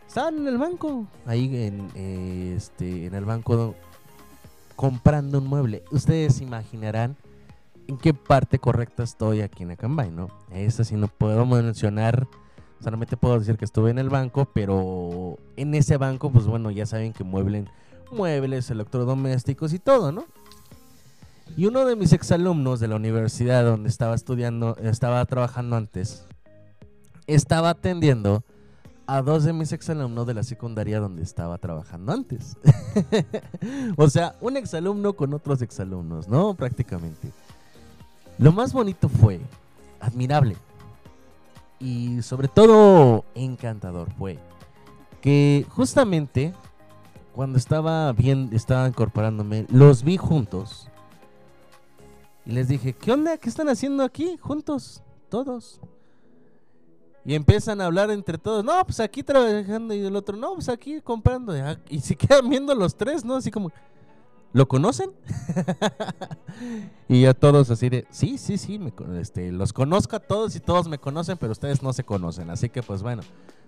Estaban 0.07 0.37
en 0.39 0.47
el 0.47 0.57
banco, 0.57 1.05
ahí 1.25 1.45
en, 1.65 1.89
eh, 1.93 2.53
este, 2.57 3.05
en 3.05 3.13
el 3.13 3.25
banco 3.25 3.75
comprando 4.75 5.39
un 5.39 5.47
mueble. 5.47 5.83
Ustedes 5.91 6.41
imaginarán 6.41 7.17
en 7.87 7.97
qué 7.97 8.13
parte 8.13 8.59
correcta 8.59 9.03
estoy 9.03 9.41
aquí 9.41 9.63
en 9.63 9.71
Acambay, 9.71 10.11
¿no? 10.11 10.29
Esa 10.51 10.83
sí 10.83 10.95
no 10.95 11.07
puedo 11.07 11.45
mencionar, 11.45 12.27
solamente 12.81 13.17
puedo 13.17 13.39
decir 13.39 13.57
que 13.57 13.65
estuve 13.65 13.91
en 13.91 13.99
el 13.99 14.09
banco, 14.09 14.45
pero 14.53 15.37
en 15.55 15.73
ese 15.73 15.97
banco, 15.97 16.31
pues 16.31 16.45
bueno, 16.45 16.71
ya 16.71 16.85
saben 16.85 17.13
que 17.13 17.23
mueblen 17.23 17.69
muebles, 18.11 18.69
electrodomésticos 18.69 19.73
y 19.73 19.79
todo, 19.79 20.11
¿no? 20.11 20.25
Y 21.55 21.65
uno 21.65 21.85
de 21.85 21.95
mis 21.95 22.13
exalumnos 22.13 22.79
de 22.79 22.87
la 22.87 22.95
universidad 22.95 23.63
donde 23.63 23.89
estaba 23.89 24.15
estudiando, 24.15 24.75
estaba 24.77 25.25
trabajando 25.25 25.75
antes, 25.75 26.25
estaba 27.25 27.71
atendiendo 27.71 28.43
a 29.07 29.21
dos 29.21 29.43
de 29.45 29.53
mis 29.53 29.71
exalumnos 29.71 30.27
de 30.27 30.33
la 30.33 30.43
secundaria 30.43 30.99
donde 30.99 31.23
estaba 31.23 31.57
trabajando 31.57 32.11
antes. 32.11 32.57
o 33.97 34.09
sea, 34.09 34.35
un 34.41 34.57
exalumno 34.57 35.13
con 35.13 35.33
otros 35.33 35.61
exalumnos, 35.61 36.27
¿no? 36.27 36.53
Prácticamente. 36.53 37.31
Lo 38.37 38.51
más 38.51 38.73
bonito 38.73 39.09
fue, 39.09 39.39
admirable 39.99 40.57
y 41.79 42.21
sobre 42.21 42.47
todo 42.47 43.23
encantador 43.35 44.11
fue 44.17 44.39
que 45.21 45.65
justamente 45.69 46.53
cuando 47.37 47.59
estaba 47.59 48.11
bien, 48.13 48.49
estaba 48.51 48.87
incorporándome, 48.87 49.67
los 49.69 50.01
vi 50.01 50.17
juntos 50.17 50.87
y 52.47 52.51
les 52.51 52.67
dije, 52.67 52.93
¿qué 52.93 53.11
onda? 53.11 53.37
¿Qué 53.37 53.47
están 53.47 53.69
haciendo 53.69 54.03
aquí 54.03 54.37
juntos? 54.41 55.03
Todos. 55.29 55.79
Y 57.23 57.35
empiezan 57.35 57.79
a 57.79 57.85
hablar 57.85 58.09
entre 58.09 58.39
todos. 58.39 58.65
No, 58.65 58.83
pues 58.83 58.99
aquí 58.99 59.21
trabajando. 59.21 59.93
Y 59.93 60.03
el 60.03 60.15
otro, 60.15 60.35
no, 60.35 60.55
pues 60.55 60.67
aquí 60.67 60.99
comprando. 60.99 61.53
Ah, 61.53 61.77
Y 61.89 61.99
se 61.99 62.15
quedan 62.17 62.49
viendo 62.49 62.73
los 62.73 62.95
tres, 62.95 63.23
¿no? 63.23 63.35
Así 63.35 63.51
como, 63.51 63.71
¿lo 64.51 64.67
conocen? 64.67 65.11
y 67.07 67.21
ya 67.21 67.35
todos 67.35 67.69
así 67.69 67.87
de, 67.87 68.07
sí, 68.09 68.39
sí, 68.39 68.57
sí, 68.57 68.79
me 68.79 68.91
este, 69.21 69.51
los 69.51 69.73
conozco 69.73 70.15
a 70.15 70.21
todos 70.21 70.55
y 70.55 70.59
todos 70.59 70.87
me 70.87 70.97
conocen, 70.97 71.37
pero 71.37 71.51
ustedes 71.51 71.83
no 71.83 71.93
se 71.93 72.03
conocen. 72.03 72.49
Así 72.49 72.67
que, 72.67 72.81
pues 72.81 73.03
bueno, 73.03 73.21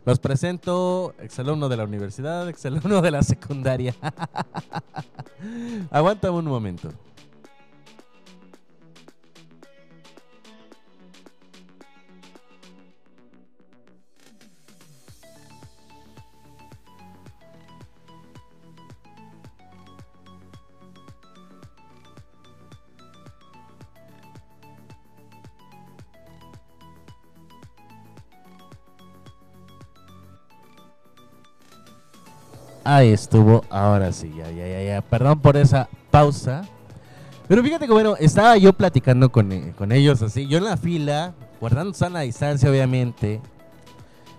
los 0.06 0.20
presento, 0.20 1.14
exalumno 1.20 1.70
de 1.70 1.78
la 1.78 1.84
universidad, 1.84 2.47
exalumno 2.50 3.02
de 3.02 3.12
la 3.12 3.24
secundaria. 3.24 3.95
Aguántame 5.91 6.38
un 6.38 6.45
momento. 6.45 6.89
Ahí 33.00 33.14
estuvo, 33.14 33.64
ahora 33.70 34.12
sí, 34.12 34.30
ya, 34.36 34.52
ya, 34.52 34.68
ya, 34.68 34.84
ya. 34.84 35.02
Perdón 35.02 35.39
por 35.39 35.56
esa 35.56 35.88
pausa. 36.12 36.64
Pero 37.47 37.64
fíjate 37.64 37.86
que 37.86 37.93
bueno, 37.93 38.18
estaba 38.18 38.58
yo 38.58 38.74
platicando 38.74 39.32
con, 39.32 39.54
eh, 39.54 39.74
con 39.78 39.93
ellos 39.93 40.22
así, 40.22 40.47
yo 40.47 40.58
en 40.58 40.66
la 40.66 40.76
fila, 40.76 41.34
guardando 41.62 41.93
sana 41.93 42.20
distancia 42.20 42.70
obviamente. 42.70 43.39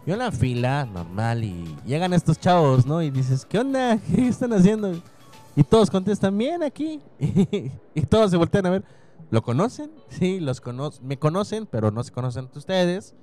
Yo 0.05 0.13
en 0.13 0.19
la 0.19 0.31
fila, 0.31 0.85
normal, 0.85 1.43
y 1.43 1.75
llegan 1.87 2.13
estos 2.13 2.39
chavos, 2.39 2.85
¿no? 2.85 3.01
Y 3.01 3.09
dices, 3.09 3.47
¿qué 3.47 3.61
onda? 3.61 3.97
¿Qué 4.15 4.29
están 4.29 4.53
haciendo? 4.53 4.93
Y 5.57 5.63
todos 5.63 5.91
contestan 5.91 6.37
bien 6.37 6.63
aquí. 6.63 7.01
y 7.19 8.03
todos 8.11 8.31
se 8.31 8.37
voltean 8.37 8.67
a 8.67 8.71
ver. 8.71 8.85
¿Lo 9.31 9.41
conocen? 9.41 9.91
Sí, 10.11 10.39
los 10.39 10.61
cono 10.61 10.91
me 11.01 11.19
conocen, 11.19 11.65
pero 11.65 11.91
no 11.91 12.05
se 12.05 12.13
conocen 12.13 12.51
ustedes. 12.55 13.15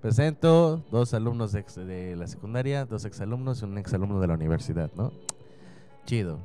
Presento 0.00 0.82
dos 0.90 1.12
alumnos 1.12 1.52
de, 1.52 2.16
la 2.16 2.26
secundaria, 2.26 2.86
dos 2.86 3.04
exalumnos 3.04 3.60
y 3.60 3.64
un 3.66 3.76
exalumno 3.76 4.18
de 4.18 4.28
la 4.28 4.34
universidad, 4.34 4.90
¿no? 4.96 5.12
Chido. 6.06 6.38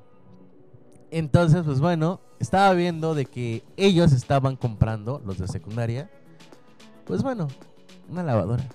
Entonces, 1.10 1.64
pues 1.64 1.80
bueno, 1.80 2.20
estaba 2.40 2.74
viendo 2.74 3.16
de 3.16 3.26
que 3.26 3.64
ellos 3.78 4.12
estaban 4.12 4.58
comprando, 4.58 5.22
los 5.26 5.38
de 5.38 5.48
secundaria, 5.48 6.10
pues 7.06 7.24
bueno, 7.24 7.48
una 8.10 8.24
lavadora. 8.24 8.66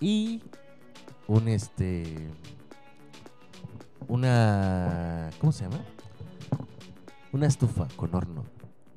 Y 0.00 0.40
un 1.26 1.48
este. 1.48 2.28
Una. 4.06 5.30
¿Cómo 5.40 5.50
se 5.50 5.64
llama? 5.64 5.84
Una 7.32 7.46
estufa 7.46 7.88
con 7.96 8.14
horno. 8.14 8.44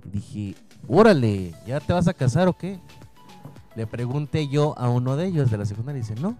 Y 0.06 0.10
dije, 0.10 0.56
órale, 0.88 1.56
¿ya 1.66 1.80
te 1.80 1.94
vas 1.94 2.08
a 2.08 2.14
casar 2.14 2.48
o 2.48 2.54
qué? 2.54 2.80
Le 3.78 3.86
pregunté 3.86 4.48
yo 4.48 4.74
a 4.80 4.90
uno 4.90 5.16
de 5.18 5.28
ellos 5.28 5.52
de 5.52 5.58
la 5.60 5.64
secundaria 5.64 6.00
y 6.00 6.02
dice, 6.02 6.16
no. 6.20 6.36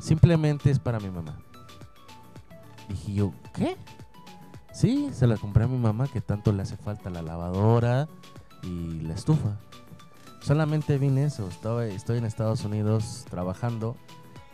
Simplemente 0.00 0.68
es 0.68 0.80
para 0.80 0.98
mi 0.98 1.08
mamá. 1.08 1.38
Dije 2.88 3.14
yo, 3.14 3.32
¿qué? 3.54 3.76
Sí, 4.72 5.10
se 5.12 5.28
la 5.28 5.36
compré 5.36 5.62
a 5.62 5.68
mi 5.68 5.78
mamá 5.78 6.08
que 6.08 6.20
tanto 6.20 6.52
le 6.52 6.62
hace 6.62 6.76
falta 6.76 7.08
la 7.08 7.22
lavadora 7.22 8.08
y 8.64 8.98
la 9.02 9.14
estufa. 9.14 9.60
Solamente 10.40 10.98
vine 10.98 11.22
eso, 11.22 11.46
estaba, 11.46 11.86
estoy 11.86 12.18
en 12.18 12.24
Estados 12.24 12.64
Unidos 12.64 13.24
trabajando 13.30 13.96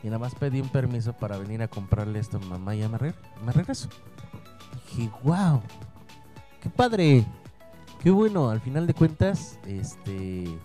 y 0.03 0.09
nada 0.09 0.19
más 0.19 0.35
pedí 0.35 0.61
un 0.61 0.69
permiso 0.69 1.15
para 1.15 1.39
venir 1.39 1.63
a 1.63 1.69
comprarle 1.69 2.19
esto 2.19 2.37
a 2.37 2.41
mi 2.41 2.47
mamá 2.47 2.75
y 2.77 2.81
ya 2.81 2.91
me, 2.91 2.99
me 2.99 3.53
regreso. 3.53 3.89
Dije, 4.91 5.11
wow, 5.25 5.63
qué 6.61 6.69
padre, 6.69 7.25
qué 8.03 8.11
bueno, 8.11 8.51
al 8.51 8.61
final 8.61 8.87
de 8.87 8.93
cuentas, 8.93 9.59
este, 9.65 10.59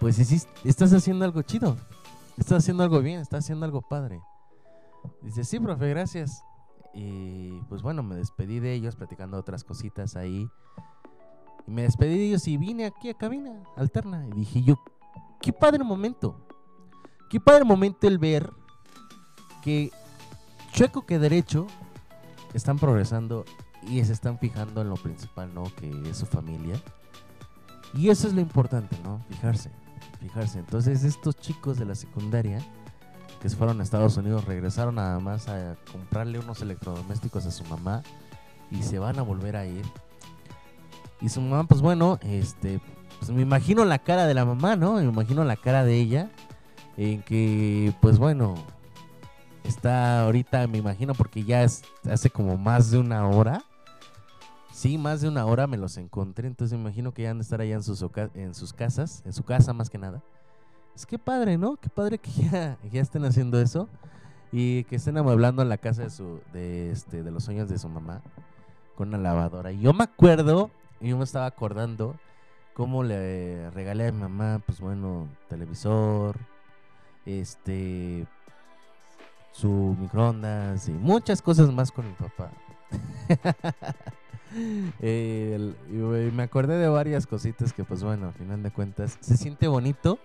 pues 0.00 0.18
estás 0.64 0.92
haciendo 0.94 1.26
algo 1.26 1.42
chido, 1.42 1.76
estás 2.38 2.58
haciendo 2.58 2.82
algo 2.82 3.00
bien, 3.00 3.20
estás 3.20 3.44
haciendo 3.44 3.66
algo 3.66 3.82
padre. 3.82 4.20
Dice, 5.22 5.44
sí, 5.44 5.60
profe, 5.60 5.88
gracias. 5.90 6.42
Y 6.94 7.60
pues 7.68 7.82
bueno, 7.82 8.02
me 8.02 8.16
despedí 8.16 8.58
de 8.60 8.72
ellos 8.72 8.96
platicando 8.96 9.36
otras 9.36 9.62
cositas 9.62 10.16
ahí. 10.16 10.48
Y 11.66 11.70
me 11.70 11.82
despedí 11.82 12.18
de 12.18 12.26
ellos 12.28 12.48
y 12.48 12.56
vine 12.56 12.86
aquí 12.86 13.10
a 13.10 13.14
cabina 13.14 13.62
alterna. 13.76 14.26
Y 14.26 14.32
dije 14.32 14.62
yo, 14.62 14.80
qué 15.40 15.52
padre 15.52 15.84
momento. 15.84 16.46
Qué 17.28 17.38
padre 17.38 17.64
momento 17.64 18.08
el 18.08 18.18
ver 18.18 18.50
que 19.62 19.90
chueco 20.72 21.04
que 21.04 21.18
derecho 21.18 21.66
están 22.54 22.78
progresando 22.78 23.44
y 23.82 24.02
se 24.04 24.12
están 24.12 24.38
fijando 24.38 24.80
en 24.80 24.88
lo 24.88 24.96
principal, 24.96 25.54
¿no? 25.54 25.64
Que 25.76 25.90
es 26.08 26.16
su 26.16 26.26
familia. 26.26 26.80
Y 27.94 28.08
eso 28.08 28.26
es 28.28 28.34
lo 28.34 28.40
importante, 28.40 28.96
¿no? 29.04 29.20
Fijarse, 29.28 29.70
fijarse. 30.20 30.58
Entonces 30.58 31.04
estos 31.04 31.36
chicos 31.36 31.78
de 31.78 31.86
la 31.86 31.94
secundaria 31.94 32.60
que 33.40 33.48
se 33.48 33.56
fueron 33.56 33.80
a 33.80 33.82
Estados 33.82 34.16
Unidos 34.16 34.44
regresaron 34.44 34.96
nada 34.96 35.18
más 35.18 35.48
a 35.48 35.76
comprarle 35.90 36.38
unos 36.38 36.60
electrodomésticos 36.60 37.46
a 37.46 37.50
su 37.50 37.64
mamá 37.64 38.02
y 38.70 38.82
se 38.82 38.98
van 38.98 39.18
a 39.18 39.22
volver 39.22 39.56
a 39.56 39.66
ir. 39.66 39.84
Y 41.20 41.28
su 41.28 41.40
mamá, 41.40 41.64
pues 41.64 41.80
bueno, 41.80 42.18
este, 42.22 42.80
pues 43.18 43.30
me 43.30 43.42
imagino 43.42 43.84
la 43.84 43.98
cara 43.98 44.26
de 44.26 44.34
la 44.34 44.44
mamá, 44.44 44.76
¿no? 44.76 44.94
Me 44.94 45.04
imagino 45.04 45.44
la 45.44 45.56
cara 45.56 45.84
de 45.84 45.98
ella 45.98 46.30
en 46.96 47.22
que, 47.22 47.94
pues 48.00 48.18
bueno, 48.18 48.54
está 49.64 50.22
ahorita, 50.24 50.66
me 50.66 50.78
imagino, 50.78 51.14
porque 51.14 51.44
ya 51.44 51.62
es 51.62 51.82
hace 52.10 52.30
como 52.30 52.56
más 52.56 52.90
de 52.90 52.98
una 52.98 53.26
hora. 53.26 53.62
Sí, 54.80 54.96
más 54.96 55.20
de 55.20 55.28
una 55.28 55.44
hora 55.44 55.66
me 55.66 55.76
los 55.76 55.98
encontré, 55.98 56.46
entonces 56.46 56.74
me 56.78 56.84
imagino 56.84 57.12
que 57.12 57.24
ya 57.24 57.32
han 57.32 57.36
de 57.36 57.42
estar 57.42 57.60
allá 57.60 57.74
en 57.74 57.82
sus, 57.82 58.02
en 58.32 58.54
sus 58.54 58.72
casas, 58.72 59.22
en 59.26 59.34
su 59.34 59.42
casa 59.42 59.74
más 59.74 59.90
que 59.90 59.98
nada. 59.98 60.22
Es 60.96 61.04
que 61.04 61.18
padre, 61.18 61.58
¿no? 61.58 61.76
Qué 61.76 61.90
padre 61.90 62.16
que 62.16 62.30
ya, 62.30 62.78
estén 62.94 63.26
haciendo 63.26 63.60
eso 63.60 63.90
y 64.50 64.84
que 64.84 64.96
estén 64.96 65.18
amueblando 65.18 65.62
la 65.66 65.76
casa 65.76 66.04
de 66.04 66.08
su 66.08 66.40
de 66.54 66.92
este 66.92 67.22
de 67.22 67.30
los 67.30 67.44
sueños 67.44 67.68
de 67.68 67.78
su 67.78 67.90
mamá 67.90 68.22
con 68.94 69.08
una 69.08 69.18
lavadora. 69.18 69.70
Y 69.70 69.80
yo 69.80 69.92
me 69.92 70.04
acuerdo, 70.04 70.70
yo 70.98 71.18
me 71.18 71.24
estaba 71.24 71.44
acordando 71.44 72.16
cómo 72.72 73.02
le 73.02 73.68
regalé 73.72 74.08
a 74.08 74.12
mi 74.12 74.20
mamá, 74.20 74.62
pues 74.64 74.80
bueno, 74.80 75.28
televisor, 75.50 76.38
este 77.26 78.26
su 79.52 79.94
microondas 80.00 80.88
y 80.88 80.92
muchas 80.92 81.42
cosas 81.42 81.70
más 81.70 81.92
con 81.92 82.06
mi 82.06 82.14
papá. 82.14 82.50
Me 85.00 86.42
acordé 86.42 86.78
de 86.78 86.88
varias 86.88 87.26
cositas 87.26 87.72
que 87.72 87.84
pues 87.84 88.02
bueno, 88.02 88.28
al 88.28 88.34
final 88.34 88.62
de 88.62 88.70
cuentas 88.70 89.18
se 89.20 89.36
siente 89.36 89.68
bonito 89.68 90.18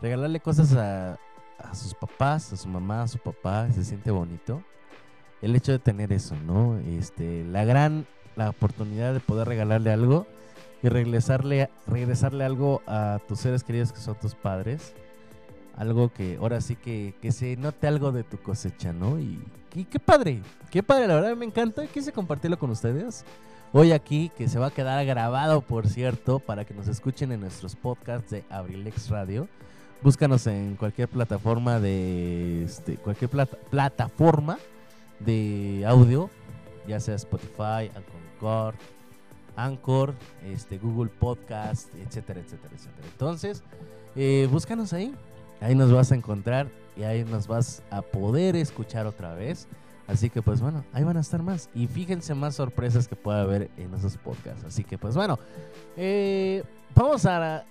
regalarle 0.00 0.40
cosas 0.40 0.74
a, 0.74 1.18
a 1.58 1.74
sus 1.74 1.94
papás, 1.94 2.52
a 2.52 2.56
su 2.56 2.68
mamá, 2.68 3.02
a 3.02 3.08
su 3.08 3.18
papá, 3.18 3.70
se 3.72 3.84
siente 3.84 4.10
bonito. 4.10 4.62
El 5.42 5.54
hecho 5.54 5.72
de 5.72 5.78
tener 5.78 6.12
eso, 6.12 6.34
¿no? 6.46 6.78
Este, 6.78 7.44
la 7.44 7.64
gran, 7.64 8.06
la 8.36 8.50
oportunidad 8.50 9.12
de 9.12 9.20
poder 9.20 9.48
regalarle 9.48 9.92
algo 9.92 10.26
y 10.82 10.88
regresarle, 10.88 11.70
regresarle 11.86 12.44
algo 12.44 12.82
a 12.86 13.20
tus 13.26 13.40
seres 13.40 13.64
queridos 13.64 13.92
que 13.92 14.00
son 14.00 14.16
tus 14.16 14.34
padres. 14.34 14.94
Algo 15.76 16.12
que 16.12 16.38
ahora 16.40 16.60
sí 16.60 16.74
que, 16.74 17.14
que 17.22 17.30
se 17.30 17.56
note 17.56 17.86
algo 17.86 18.10
de 18.10 18.24
tu 18.24 18.38
cosecha, 18.38 18.92
¿no? 18.92 19.20
Y, 19.20 19.40
y 19.78 19.84
qué 19.84 19.98
padre, 20.00 20.42
qué 20.70 20.82
padre, 20.82 21.06
la 21.06 21.14
verdad 21.14 21.36
me 21.36 21.44
encanta. 21.46 21.86
Quise 21.86 22.12
compartirlo 22.12 22.58
con 22.58 22.70
ustedes. 22.70 23.24
Hoy 23.72 23.92
aquí, 23.92 24.30
que 24.36 24.48
se 24.48 24.58
va 24.58 24.66
a 24.68 24.70
quedar 24.70 25.04
grabado, 25.04 25.60
por 25.60 25.86
cierto, 25.88 26.38
para 26.38 26.64
que 26.64 26.74
nos 26.74 26.88
escuchen 26.88 27.32
en 27.32 27.40
nuestros 27.40 27.76
podcasts 27.76 28.30
de 28.30 28.44
Abrilex 28.50 29.08
Radio. 29.10 29.46
Búscanos 30.02 30.46
en 30.46 30.76
cualquier 30.76 31.08
plataforma 31.08 31.78
de 31.78 32.64
este, 32.64 32.96
cualquier 32.96 33.30
plata- 33.30 33.58
plataforma 33.70 34.58
de 35.20 35.84
audio, 35.86 36.30
ya 36.86 36.98
sea 36.98 37.14
Spotify, 37.16 37.90
Anchor, 37.94 38.74
Anchor, 39.56 40.14
este, 40.44 40.78
Google 40.78 41.10
Podcast, 41.10 41.94
etcétera, 41.96 42.40
etcétera, 42.40 42.74
etcétera. 42.74 43.06
Entonces, 43.12 43.62
eh, 44.16 44.48
búscanos 44.50 44.92
ahí, 44.92 45.14
ahí 45.60 45.74
nos 45.74 45.92
vas 45.92 46.12
a 46.12 46.14
encontrar 46.14 46.68
y 46.96 47.04
ahí 47.04 47.24
nos 47.24 47.46
vas 47.46 47.82
a 47.90 48.02
poder 48.02 48.56
escuchar 48.56 49.06
otra 49.06 49.34
vez. 49.34 49.68
Así 50.06 50.30
que 50.30 50.40
pues 50.40 50.60
bueno, 50.60 50.84
ahí 50.92 51.04
van 51.04 51.18
a 51.18 51.20
estar 51.20 51.42
más. 51.42 51.68
Y 51.74 51.86
fíjense 51.86 52.34
más 52.34 52.54
sorpresas 52.54 53.06
que 53.06 53.14
pueda 53.14 53.42
haber 53.42 53.70
en 53.76 53.92
esos 53.94 54.16
podcasts. 54.16 54.64
Así 54.64 54.82
que 54.82 54.96
pues 54.96 55.14
bueno, 55.14 55.38
eh, 55.96 56.64
vamos 56.94 57.26
a 57.26 57.64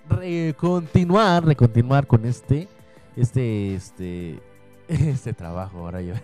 continuar, 0.56 1.44
recontinuar 1.44 2.06
con 2.06 2.24
este, 2.24 2.68
este, 3.16 3.74
este, 3.74 4.40
este 4.88 5.32
trabajo. 5.32 5.78
Ahora 5.78 6.00
yo. 6.00 6.14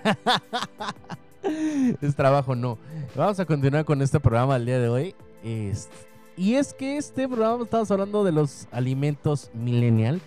es 2.00 2.14
trabajo, 2.14 2.54
no. 2.54 2.78
Vamos 3.16 3.40
a 3.40 3.44
continuar 3.44 3.84
con 3.84 4.00
este 4.00 4.20
programa 4.20 4.56
el 4.56 4.66
día 4.66 4.78
de 4.78 4.88
hoy. 4.88 5.14
Y 6.36 6.54
es 6.54 6.74
que 6.74 6.96
este 6.96 7.28
programa 7.28 7.64
estamos 7.64 7.90
hablando 7.90 8.24
de 8.24 8.32
los 8.32 8.68
alimentos 8.72 9.50
millennials. 9.52 10.22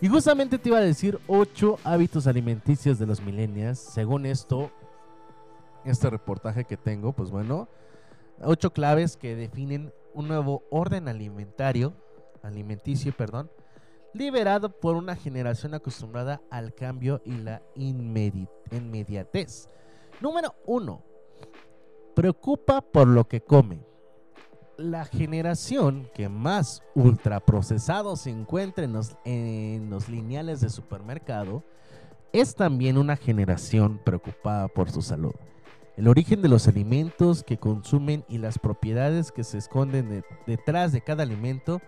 Y 0.00 0.08
justamente 0.08 0.58
te 0.58 0.68
iba 0.68 0.78
a 0.78 0.82
decir 0.82 1.18
8 1.26 1.78
hábitos 1.84 2.26
alimenticios 2.26 2.98
de 2.98 3.06
los 3.06 3.20
millennials. 3.22 3.78
Según 3.78 4.26
esto, 4.26 4.70
este 5.84 6.10
reportaje 6.10 6.64
que 6.64 6.76
tengo, 6.76 7.12
pues 7.12 7.30
bueno, 7.30 7.68
ocho 8.42 8.72
claves 8.72 9.16
que 9.16 9.36
definen 9.36 9.92
un 10.14 10.28
nuevo 10.28 10.62
orden 10.70 11.08
alimentario, 11.08 11.92
alimenticio, 12.42 13.12
perdón, 13.12 13.50
liberado 14.12 14.70
por 14.70 14.94
una 14.96 15.16
generación 15.16 15.74
acostumbrada 15.74 16.40
al 16.50 16.72
cambio 16.74 17.20
y 17.24 17.32
la 17.32 17.62
inmedi- 17.74 18.48
inmediatez. 18.70 19.68
Número 20.20 20.54
uno, 20.66 21.02
preocupa 22.14 22.80
por 22.80 23.08
lo 23.08 23.26
que 23.26 23.40
come. 23.40 23.80
La 24.76 25.04
generación 25.04 26.08
que 26.14 26.28
más 26.28 26.82
ultraprocesado 26.96 28.16
se 28.16 28.30
encuentra 28.30 28.84
en 28.84 28.92
los, 28.92 30.08
lineales 30.08 30.60
de 30.60 30.68
supermercado 30.68 31.62
es 32.32 32.56
también 32.56 32.98
una 32.98 33.16
generación 33.16 34.00
preocupada 34.02 34.66
por 34.66 34.90
su 34.90 35.00
salud. 35.00 35.34
El 35.96 36.08
origen 36.08 36.42
de 36.42 36.48
los 36.48 36.66
alimentos 36.66 37.44
que 37.44 37.56
consumen 37.56 38.24
y 38.28 38.38
las 38.38 38.58
propiedades 38.58 39.30
que 39.30 39.44
se 39.44 39.58
esconden 39.58 40.08
de- 40.08 40.24
detrás 40.44 40.90
de 40.90 41.02
cada 41.02 41.22
alimento, 41.22 41.80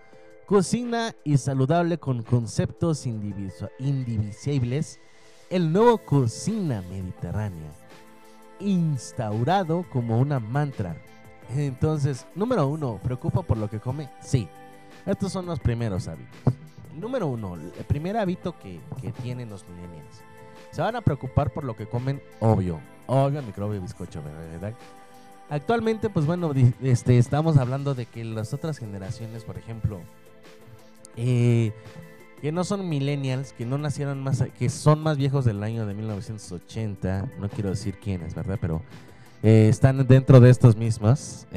cocina 0.45 1.13
y 1.25 1.35
saludable 1.37 1.97
con 1.97 2.23
conceptos 2.23 3.05
indivisibles, 3.05 5.01
el 5.49 5.73
nuevo 5.73 5.97
cocina 5.97 6.81
mediterránea, 6.89 7.69
instaurado 8.61 9.85
como 9.91 10.19
una 10.19 10.39
mantra. 10.39 10.95
Entonces, 11.55 12.25
número 12.35 12.67
uno, 12.67 12.99
¿preocupa 13.01 13.41
por 13.41 13.57
lo 13.57 13.69
que 13.69 13.79
come? 13.79 14.09
Sí. 14.21 14.47
Estos 15.05 15.31
son 15.31 15.45
los 15.45 15.59
primeros 15.59 16.07
hábitos. 16.07 16.53
Número 16.93 17.27
uno, 17.27 17.55
el 17.55 17.85
primer 17.85 18.17
hábito 18.17 18.57
que, 18.57 18.79
que 19.01 19.11
tienen 19.11 19.49
los 19.49 19.65
millennials. 19.69 20.21
Se 20.71 20.81
van 20.81 20.95
a 20.95 21.01
preocupar 21.01 21.51
por 21.51 21.63
lo 21.63 21.75
que 21.75 21.87
comen, 21.87 22.21
obvio. 22.39 22.79
Obvio, 23.05 23.41
microbio 23.41 23.81
bizcocho, 23.81 24.21
¿verdad? 24.21 24.73
Actualmente, 25.49 26.09
pues 26.09 26.25
bueno, 26.25 26.51
este, 26.81 27.17
estamos 27.17 27.57
hablando 27.57 27.95
de 27.95 28.05
que 28.05 28.25
las 28.25 28.53
otras 28.53 28.77
generaciones, 28.77 29.45
por 29.45 29.57
ejemplo, 29.57 30.01
eh, 31.15 31.71
que 32.41 32.51
no 32.51 32.65
son 32.65 32.89
millennials, 32.89 33.53
que 33.53 33.65
no 33.65 33.77
nacieron 33.77 34.21
más, 34.21 34.43
que 34.59 34.69
son 34.69 35.01
más 35.01 35.17
viejos 35.17 35.45
del 35.45 35.63
año 35.63 35.85
de 35.85 35.93
1980, 35.93 37.31
no 37.39 37.47
quiero 37.49 37.69
decir 37.69 37.97
quiénes, 37.97 38.35
¿verdad? 38.35 38.57
Pero 38.59 38.81
eh, 39.43 39.67
están 39.69 40.05
dentro 40.07 40.39
de 40.39 40.49
estos 40.49 40.75
mismos. 40.75 41.45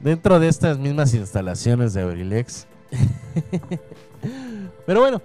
dentro 0.00 0.40
de 0.40 0.48
estas 0.48 0.78
mismas 0.78 1.12
instalaciones 1.14 1.94
de 1.94 2.02
Abrilex. 2.02 2.66
pero 4.86 5.00
bueno, 5.00 5.20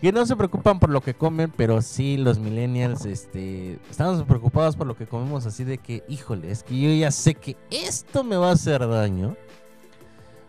que 0.00 0.10
no 0.12 0.24
se 0.26 0.34
preocupan 0.36 0.78
por 0.80 0.90
lo 0.90 1.00
que 1.00 1.14
comen, 1.14 1.52
pero 1.56 1.82
sí 1.82 2.16
los 2.16 2.38
millennials, 2.38 3.04
este, 3.04 3.78
estamos 3.90 4.22
preocupados 4.24 4.74
por 4.76 4.86
lo 4.86 4.96
que 4.96 5.06
comemos 5.06 5.46
así 5.46 5.64
de 5.64 5.78
que, 5.78 6.02
híjole, 6.08 6.50
es 6.50 6.62
que 6.62 6.78
yo 6.78 6.90
ya 6.92 7.10
sé 7.10 7.34
que 7.34 7.56
esto 7.70 8.24
me 8.24 8.36
va 8.36 8.50
a 8.50 8.52
hacer 8.52 8.86
daño. 8.88 9.36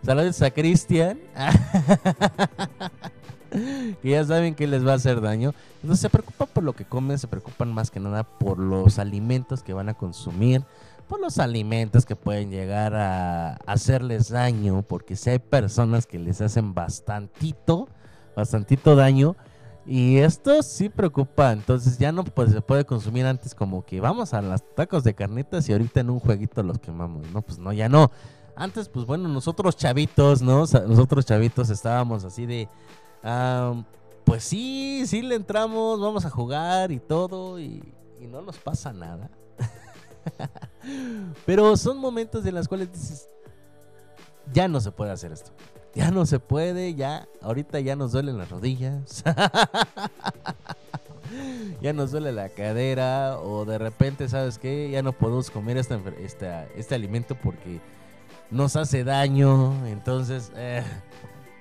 Saludos 0.03 0.41
a 0.41 0.51
Cristian. 0.51 1.17
que 4.01 4.09
ya 4.09 4.25
saben 4.25 4.53
que 4.53 4.67
les 4.67 4.85
va 4.85 4.91
a 4.91 4.95
hacer 4.95 5.21
daño. 5.21 5.53
Entonces 5.81 6.01
se 6.01 6.09
preocupan 6.09 6.49
por 6.53 6.63
lo 6.63 6.73
que 6.73 6.83
comen, 6.83 7.17
se 7.17 7.27
preocupan 7.27 7.73
más 7.73 7.89
que 7.89 8.01
nada 8.01 8.23
por 8.23 8.59
los 8.59 8.99
alimentos 8.99 9.63
que 9.63 9.71
van 9.71 9.87
a 9.87 9.93
consumir, 9.93 10.63
por 11.07 11.21
los 11.21 11.39
alimentos 11.39 12.05
que 12.05 12.17
pueden 12.17 12.51
llegar 12.51 12.93
a 12.95 13.53
hacerles 13.65 14.29
daño, 14.29 14.81
porque 14.81 15.15
si 15.15 15.29
hay 15.29 15.39
personas 15.39 16.05
que 16.05 16.19
les 16.19 16.41
hacen 16.41 16.73
bastantito, 16.73 17.87
bastantito 18.35 18.97
daño. 18.97 19.37
Y 19.85 20.17
esto 20.17 20.63
sí 20.63 20.89
preocupa, 20.89 21.53
entonces 21.53 21.97
ya 21.97 22.11
no 22.11 22.25
pues, 22.25 22.51
se 22.51 22.61
puede 22.61 22.85
consumir 22.85 23.25
antes 23.25 23.55
como 23.55 23.85
que 23.85 24.01
vamos 24.01 24.33
a 24.33 24.41
los 24.41 24.61
tacos 24.75 25.03
de 25.03 25.13
carnitas 25.13 25.67
y 25.67 25.73
ahorita 25.73 26.01
en 26.01 26.09
un 26.09 26.19
jueguito 26.19 26.63
los 26.63 26.79
quemamos, 26.79 27.29
no, 27.31 27.41
pues 27.41 27.57
no, 27.57 27.71
ya 27.71 27.87
no. 27.87 28.11
Antes, 28.55 28.87
pues 28.89 29.05
bueno, 29.05 29.27
nosotros 29.29 29.75
chavitos, 29.75 30.41
¿no? 30.41 30.59
Nosotros 30.59 31.25
chavitos 31.25 31.69
estábamos 31.69 32.23
así 32.23 32.45
de, 32.45 32.69
pues 34.25 34.43
sí, 34.43 35.03
sí 35.07 35.21
le 35.21 35.35
entramos, 35.35 35.99
vamos 35.99 36.25
a 36.25 36.29
jugar 36.29 36.91
y 36.91 36.99
todo 36.99 37.59
y, 37.59 37.83
y 38.21 38.27
no 38.27 38.41
nos 38.41 38.57
pasa 38.57 38.93
nada. 38.93 39.29
Pero 41.45 41.75
son 41.77 41.97
momentos 41.97 42.45
en 42.45 42.55
los 42.55 42.67
cuales 42.67 42.91
dices, 42.91 43.27
ya 44.53 44.67
no 44.67 44.79
se 44.79 44.91
puede 44.91 45.11
hacer 45.11 45.31
esto. 45.31 45.51
Ya 45.95 46.09
no 46.09 46.25
se 46.25 46.39
puede, 46.39 46.95
ya, 46.95 47.27
ahorita 47.41 47.79
ya 47.79 47.95
nos 47.95 48.13
duelen 48.13 48.37
las 48.39 48.49
rodillas. 48.49 49.23
ya 51.81 51.93
nos 51.93 52.11
duele 52.11 52.31
la 52.31 52.49
cadera 52.49 53.37
o 53.39 53.65
de 53.65 53.77
repente, 53.77 54.27
¿sabes 54.29 54.57
qué? 54.57 54.89
Ya 54.91 55.03
no 55.03 55.13
podemos 55.13 55.49
comer 55.51 55.77
esta, 55.77 55.95
enfer- 55.97 56.17
esta- 56.19 56.65
este 56.75 56.95
alimento 56.95 57.35
porque 57.35 57.79
nos 58.51 58.75
hace 58.75 59.03
daño. 59.03 59.85
Entonces, 59.87 60.51
eh, 60.55 60.83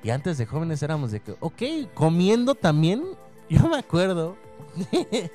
y 0.03 0.11
antes 0.11 0.39
de 0.39 0.47
jóvenes 0.47 0.83
éramos 0.83 1.11
de 1.11 1.21
que, 1.21 1.37
ok, 1.41 1.63
comiendo 1.95 2.55
también. 2.55 3.05
Yo 3.49 3.69
me 3.69 3.77
acuerdo 3.77 4.37
que 4.91 5.31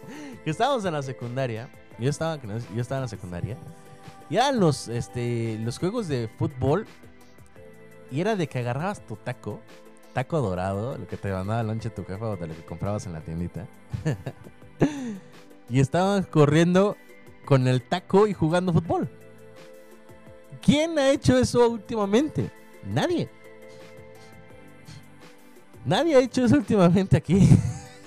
estábamos 0.45 0.83
en 0.85 0.93
la 0.93 1.03
secundaria. 1.03 1.69
Yo 1.99 2.09
estaba, 2.09 2.39
yo 2.41 2.81
estaba 2.81 2.99
en 2.99 3.03
la 3.03 3.07
secundaria. 3.07 3.57
Y 4.29 4.35
eran 4.35 4.59
los, 4.59 4.87
este, 4.87 5.57
los 5.59 5.79
juegos 5.79 6.07
de 6.07 6.27
fútbol. 6.37 6.85
Y 8.11 8.21
era 8.21 8.35
de 8.35 8.47
que 8.47 8.59
agarrabas 8.59 9.05
tu 9.05 9.15
taco, 9.17 9.59
taco 10.13 10.39
dorado, 10.41 10.97
lo 10.97 11.07
que 11.07 11.17
te 11.17 11.31
mandaba 11.31 11.61
el 11.61 11.67
lonche 11.67 11.89
tu 11.89 12.05
jefa 12.05 12.29
o 12.29 12.37
de 12.37 12.47
lo 12.47 12.55
que 12.55 12.65
comprabas 12.65 13.05
en 13.05 13.13
la 13.13 13.21
tiendita. 13.21 13.67
y 15.69 15.79
estaban 15.79 16.23
corriendo 16.23 16.97
con 17.45 17.67
el 17.67 17.81
taco 17.81 18.27
y 18.27 18.33
jugando 18.33 18.73
fútbol. 18.73 19.09
¿Quién 20.61 20.97
ha 20.99 21.09
hecho 21.09 21.37
eso 21.37 21.69
últimamente? 21.69 22.51
Nadie. 22.85 23.29
Nadie 25.85 26.15
ha 26.15 26.19
hecho 26.19 26.43
eso 26.43 26.55
últimamente 26.55 27.17
aquí. 27.17 27.49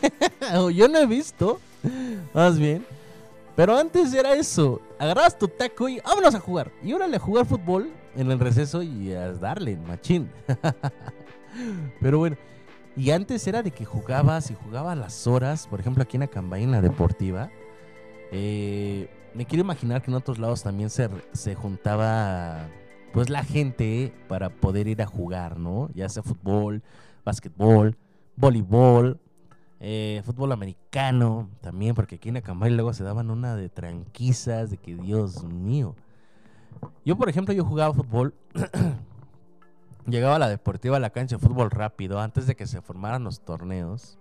o 0.55 0.71
yo 0.71 0.89
no 0.89 0.99
he 0.99 1.07
visto. 1.07 1.61
Más 2.35 2.59
bien. 2.59 2.85
Pero 3.57 3.77
antes 3.77 4.13
era 4.15 4.35
eso. 4.35 4.81
Agarrabas 4.99 5.39
tu 5.39 5.49
taco 5.49 5.89
y 5.89 6.01
vámonos 6.01 6.35
a 6.35 6.41
jugar. 6.41 6.71
Y 6.83 6.93
órale 6.93 7.17
a 7.17 7.21
jugar 7.21 7.47
fútbol 7.47 7.91
en 8.17 8.31
el 8.31 8.39
receso 8.39 8.83
y 8.83 9.13
a 9.13 9.33
darle, 9.33 9.77
machín. 9.77 10.31
Pero 12.01 12.19
bueno. 12.19 12.37
Y 12.97 13.13
antes 13.13 13.47
era 13.47 13.63
de 13.63 13.71
que 13.71 13.85
jugabas 13.85 14.51
y 14.51 14.55
jugabas 14.55 14.97
las 14.99 15.27
horas. 15.27 15.67
Por 15.67 15.81
ejemplo, 15.81 16.03
aquí 16.03 16.17
en 16.17 16.25
Acambay, 16.25 16.65
en 16.65 16.73
la 16.73 16.81
deportiva. 16.81 17.51
Eh, 18.33 19.09
me 19.35 19.47
quiero 19.47 19.65
imaginar 19.65 20.03
que 20.03 20.11
en 20.11 20.17
otros 20.17 20.39
lados 20.39 20.63
también 20.63 20.91
se, 20.91 21.09
se 21.33 21.55
juntaba 21.55 22.69
pues 23.13 23.29
la 23.29 23.45
gente 23.45 24.13
para 24.29 24.51
poder 24.51 24.87
ir 24.89 25.03
a 25.03 25.07
jugar, 25.07 25.59
¿no? 25.59 25.89
Ya 25.95 26.09
sea 26.09 26.23
fútbol, 26.23 26.83
básquetbol, 27.25 27.97
voleibol, 28.37 29.21
eh, 29.81 30.23
fútbol 30.25 30.53
americano 30.53 31.49
también, 31.61 31.95
porque 31.95 32.17
aquí 32.17 32.29
en 32.29 32.37
Acambay 32.37 32.71
luego 32.71 32.93
se 32.93 33.03
daban 33.03 33.31
una 33.31 33.57
de 33.57 33.69
tranquizas, 33.69 34.71
de 34.71 34.77
que 34.77 34.95
Dios 34.95 35.45
mío. 35.45 35.97
Yo, 37.05 37.17
por 37.17 37.29
ejemplo, 37.29 37.53
yo 37.55 37.65
jugaba 37.65 37.95
fútbol, 37.95 38.35
llegaba 40.07 40.37
a 40.37 40.39
la 40.39 40.49
deportiva, 40.49 40.99
a 40.99 41.01
la 41.01 41.11
cancha 41.11 41.37
de 41.37 41.41
fútbol 41.41 41.71
rápido, 41.71 42.21
antes 42.21 42.47
de 42.47 42.55
que 42.55 42.67
se 42.67 42.81
formaran 42.81 43.25
los 43.25 43.41
torneos. 43.41 44.20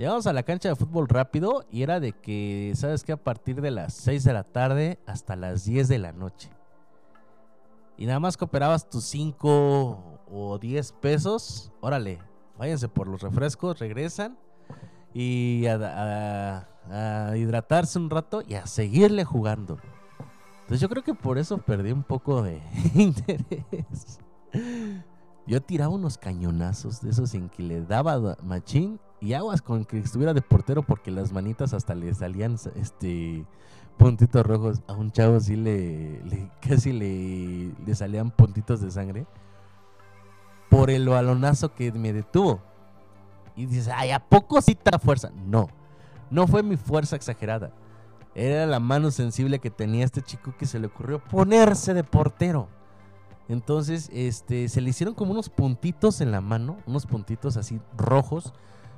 Llegamos 0.00 0.26
a 0.26 0.32
la 0.32 0.42
cancha 0.44 0.70
de 0.70 0.76
fútbol 0.76 1.08
rápido 1.08 1.66
y 1.70 1.82
era 1.82 2.00
de 2.00 2.12
que, 2.12 2.72
¿sabes 2.74 3.04
qué? 3.04 3.12
A 3.12 3.18
partir 3.22 3.60
de 3.60 3.70
las 3.70 3.92
6 3.92 4.24
de 4.24 4.32
la 4.32 4.44
tarde 4.44 4.98
hasta 5.04 5.36
las 5.36 5.66
10 5.66 5.88
de 5.88 5.98
la 5.98 6.12
noche. 6.12 6.48
Y 7.98 8.06
nada 8.06 8.18
más 8.18 8.38
cooperabas 8.38 8.88
tus 8.88 9.04
5 9.04 10.20
o 10.32 10.58
10 10.58 10.92
pesos. 10.92 11.70
Órale, 11.82 12.18
váyanse 12.56 12.88
por 12.88 13.08
los 13.08 13.20
refrescos, 13.20 13.78
regresan. 13.78 14.38
Y 15.12 15.66
a, 15.66 16.66
a- 16.90 17.36
hidratarse 17.36 17.98
un 17.98 18.08
rato 18.08 18.40
y 18.48 18.54
a 18.54 18.66
seguirle 18.66 19.24
jugando. 19.26 19.76
Entonces 20.60 20.80
yo 20.80 20.88
creo 20.88 21.04
que 21.04 21.12
por 21.12 21.36
eso 21.36 21.58
perdí 21.58 21.92
un 21.92 22.04
poco 22.04 22.42
de 22.42 22.62
interés. 22.94 24.18
Yo 25.46 25.60
tiraba 25.60 25.92
unos 25.92 26.16
cañonazos 26.16 27.02
de 27.02 27.10
esos 27.10 27.34
en 27.34 27.50
que 27.50 27.62
le 27.62 27.82
daba 27.82 28.18
da- 28.18 28.38
machín 28.42 28.98
y 29.20 29.34
aguas 29.34 29.60
con 29.62 29.84
que 29.84 29.98
estuviera 29.98 30.32
de 30.34 30.42
portero 30.42 30.82
porque 30.82 31.10
las 31.10 31.32
manitas 31.32 31.74
hasta 31.74 31.94
le 31.94 32.14
salían 32.14 32.56
este 32.76 33.44
puntitos 33.98 34.46
rojos. 34.46 34.80
A 34.88 34.94
un 34.94 35.12
chavo 35.12 35.38
sí 35.40 35.56
le, 35.56 36.22
le- 36.24 36.50
casi 36.60 36.92
le, 36.92 37.72
le 37.86 37.94
salían 37.94 38.30
puntitos 38.30 38.80
de 38.80 38.90
sangre 38.90 39.26
por 40.68 40.90
el 40.90 41.08
balonazo 41.08 41.74
que 41.74 41.92
me 41.92 42.12
detuvo. 42.12 42.60
Y 43.56 43.66
dices, 43.66 43.88
ay, 43.94 44.10
¿a 44.12 44.20
poco 44.20 44.60
sí 44.62 44.74
ta 44.74 44.98
fuerza? 44.98 45.30
No, 45.44 45.68
no 46.30 46.46
fue 46.46 46.62
mi 46.62 46.76
fuerza 46.76 47.16
exagerada. 47.16 47.72
Era 48.34 48.64
la 48.66 48.78
mano 48.78 49.10
sensible 49.10 49.58
que 49.58 49.70
tenía 49.70 50.04
este 50.04 50.22
chico 50.22 50.54
que 50.56 50.64
se 50.66 50.78
le 50.78 50.86
ocurrió 50.86 51.18
ponerse 51.22 51.92
de 51.92 52.04
portero. 52.04 52.68
Entonces, 53.48 54.08
este, 54.12 54.68
se 54.68 54.80
le 54.80 54.90
hicieron 54.90 55.14
como 55.14 55.32
unos 55.32 55.50
puntitos 55.50 56.20
en 56.20 56.30
la 56.30 56.40
mano, 56.40 56.78
unos 56.86 57.04
puntitos 57.06 57.56
así 57.56 57.80
rojos. 57.96 58.54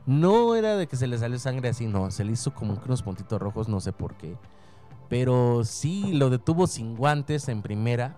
No 0.07 0.57
era 0.57 0.77
de 0.77 0.89
que 0.89 0.97
se 0.97 1.07
le 1.07 1.19
salió 1.19 1.39
sangre 1.39 1.69
así, 1.69 1.87
no, 1.87 2.11
se 2.11 2.25
le 2.25 2.33
hizo 2.33 2.53
como 2.53 2.81
unos 2.85 3.03
puntitos 3.03 3.41
rojos, 3.41 3.69
no 3.69 3.81
sé 3.81 3.93
por 3.93 4.15
qué. 4.15 4.37
Pero 5.09 5.63
sí 5.65 6.13
lo 6.15 6.31
detuvo 6.31 6.67
sin 6.67 6.97
guantes 6.97 7.49
en 7.49 7.63
primera. 7.63 8.17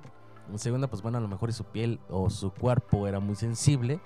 En 0.51 0.59
segunda, 0.59 0.89
pues 0.89 1.03
bueno, 1.03 1.18
a 1.18 1.20
lo 1.20 1.28
mejor 1.28 1.53
su 1.53 1.64
piel 1.64 2.01
o 2.09 2.30
su 2.30 2.51
cuerpo 2.53 3.07
era 3.07 3.20
muy 3.20 3.35
sensible. 3.35 4.01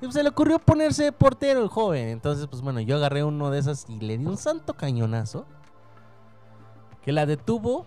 Y 0.00 0.04
pues 0.04 0.14
se 0.14 0.22
le 0.22 0.28
ocurrió 0.28 0.58
ponerse 0.58 1.10
portero 1.12 1.62
el 1.62 1.68
joven. 1.68 2.08
Entonces, 2.08 2.46
pues 2.46 2.62
bueno, 2.62 2.80
yo 2.80 2.96
agarré 2.96 3.24
uno 3.24 3.50
de 3.50 3.58
esas 3.58 3.86
y 3.88 3.98
le 3.98 4.18
di 4.18 4.26
un 4.26 4.36
santo 4.36 4.74
cañonazo. 4.74 5.46
Que 7.02 7.12
la 7.12 7.26
detuvo. 7.26 7.84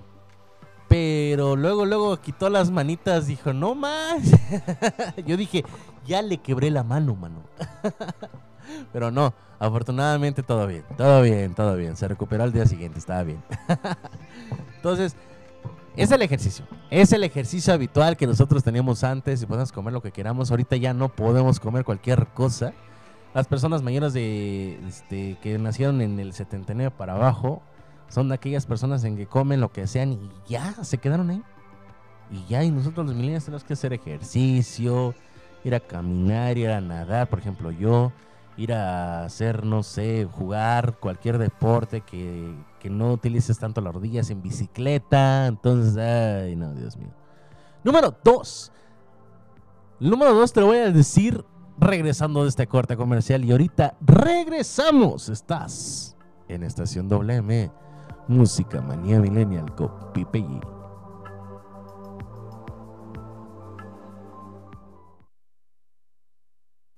Pero 0.88 1.56
luego, 1.56 1.86
luego 1.86 2.18
quitó 2.18 2.50
las 2.50 2.72
manitas. 2.72 3.28
Dijo, 3.28 3.54
no 3.54 3.76
más. 3.76 4.24
yo 5.26 5.38
dije, 5.38 5.64
ya 6.06 6.22
le 6.22 6.38
quebré 6.40 6.72
la 6.72 6.84
mano, 6.84 7.16
mano. 7.16 7.44
Pero 8.94 9.12
no, 9.12 9.34
afortunadamente 9.60 10.44
todo 10.44 10.68
bien. 10.68 10.84
Todo 10.98 11.22
bien, 11.22 11.54
todo 11.54 11.76
bien. 11.76 11.96
Se 11.96 12.08
recuperó 12.08 12.44
al 12.44 12.54
día 12.54 12.66
siguiente, 12.66 13.00
estaba 13.00 13.24
bien. 13.24 13.44
Entonces, 14.76 15.16
es 15.96 16.12
el 16.12 16.22
ejercicio. 16.22 16.66
Es 16.90 17.12
el 17.12 17.24
ejercicio 17.24 17.74
habitual 17.74 18.18
que 18.18 18.28
nosotros 18.28 18.64
teníamos 18.64 19.04
antes 19.04 19.42
y 19.42 19.46
podemos 19.46 19.72
comer 19.72 19.94
lo 19.94 20.02
que 20.02 20.12
queramos. 20.12 20.52
Ahorita 20.52 20.76
ya 20.76 20.94
no 20.94 21.10
podemos 21.10 21.60
comer 21.60 21.84
cualquier 21.84 22.28
cosa. 22.28 22.74
Las 23.34 23.48
personas 23.48 23.82
mayores 23.82 24.14
de 24.14 24.80
este, 24.88 25.38
que 25.42 25.58
nacieron 25.58 26.02
en 26.02 26.20
el 26.20 26.34
79 26.34 26.94
para 26.98 27.14
abajo 27.14 27.62
son 28.10 28.32
aquellas 28.32 28.66
personas 28.66 29.04
en 29.04 29.18
que 29.18 29.28
comen 29.28 29.60
lo 29.60 29.72
que 29.72 29.86
sean 29.86 30.14
y 30.14 30.30
ya 30.48 30.84
se 30.84 30.98
quedaron 30.98 31.30
ahí. 31.30 31.44
Y 32.32 32.46
ya, 32.46 32.64
y 32.64 32.72
nosotros 32.72 33.06
los 33.06 33.16
millennials 33.16 33.46
tenemos 33.46 33.64
que 33.64 33.74
hacer 33.74 33.94
ejercicio 33.94 35.14
ir 35.64 35.76
a 35.76 35.80
caminar, 35.80 36.58
ir 36.58 36.70
a 36.70 36.82
nadar, 36.82 37.28
por 37.28 37.40
ejemplo, 37.40 37.72
yo, 37.72 38.12
ir 38.58 38.74
a 38.74 39.24
hacer, 39.24 39.66
no 39.66 39.84
sé, 39.84 40.26
jugar 40.26 40.98
cualquier 41.00 41.38
deporte 41.38 42.02
que, 42.02 42.54
que 42.80 42.90
no 42.90 43.14
utilices 43.14 43.60
tanto 43.60 43.82
las 43.82 43.94
rodillas 43.94 44.30
en 44.30 44.42
bicicleta. 44.42 45.48
Entonces, 45.48 45.98
ay, 45.98 46.56
no, 46.56 46.74
Dios 46.74 46.98
mío. 46.98 47.14
Número 47.84 48.14
dos. 48.24 48.72
Número 50.00 50.34
dos 50.34 50.52
te 50.52 50.62
lo 50.62 50.68
voy 50.68 50.78
a 50.78 50.92
decir 50.92 51.44
regresando 51.80 52.44
de 52.44 52.50
este 52.50 52.68
corte 52.68 52.98
comercial. 52.98 53.46
Y 53.46 53.52
ahorita 53.52 53.96
regresamos. 54.02 55.30
Estás 55.30 56.16
en 56.48 56.64
Estación 56.64 57.08
WM. 57.08 57.72
Música 58.28 58.82
Manía 58.82 59.20
Millennial 59.20 59.74
con 59.76 59.90
Pipe 60.12 60.77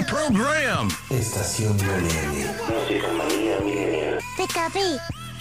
The 0.00 0.06
program. 0.06 0.88
Estación 1.10 1.76
WM. 1.76 2.46
Música 2.68 3.12
manía 3.12 3.58
Pi, 4.72 4.98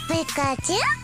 Pikachu. 0.08 0.99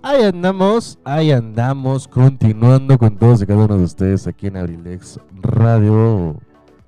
Ahí 0.00 0.22
andamos, 0.22 0.96
ahí 1.02 1.32
andamos, 1.32 2.06
continuando 2.06 2.96
con 2.96 3.16
todos 3.16 3.42
y 3.42 3.46
cada 3.46 3.64
uno 3.64 3.76
de 3.76 3.82
ustedes 3.82 4.28
aquí 4.28 4.46
en 4.46 4.56
Abrilex 4.56 5.18
Radio, 5.42 6.36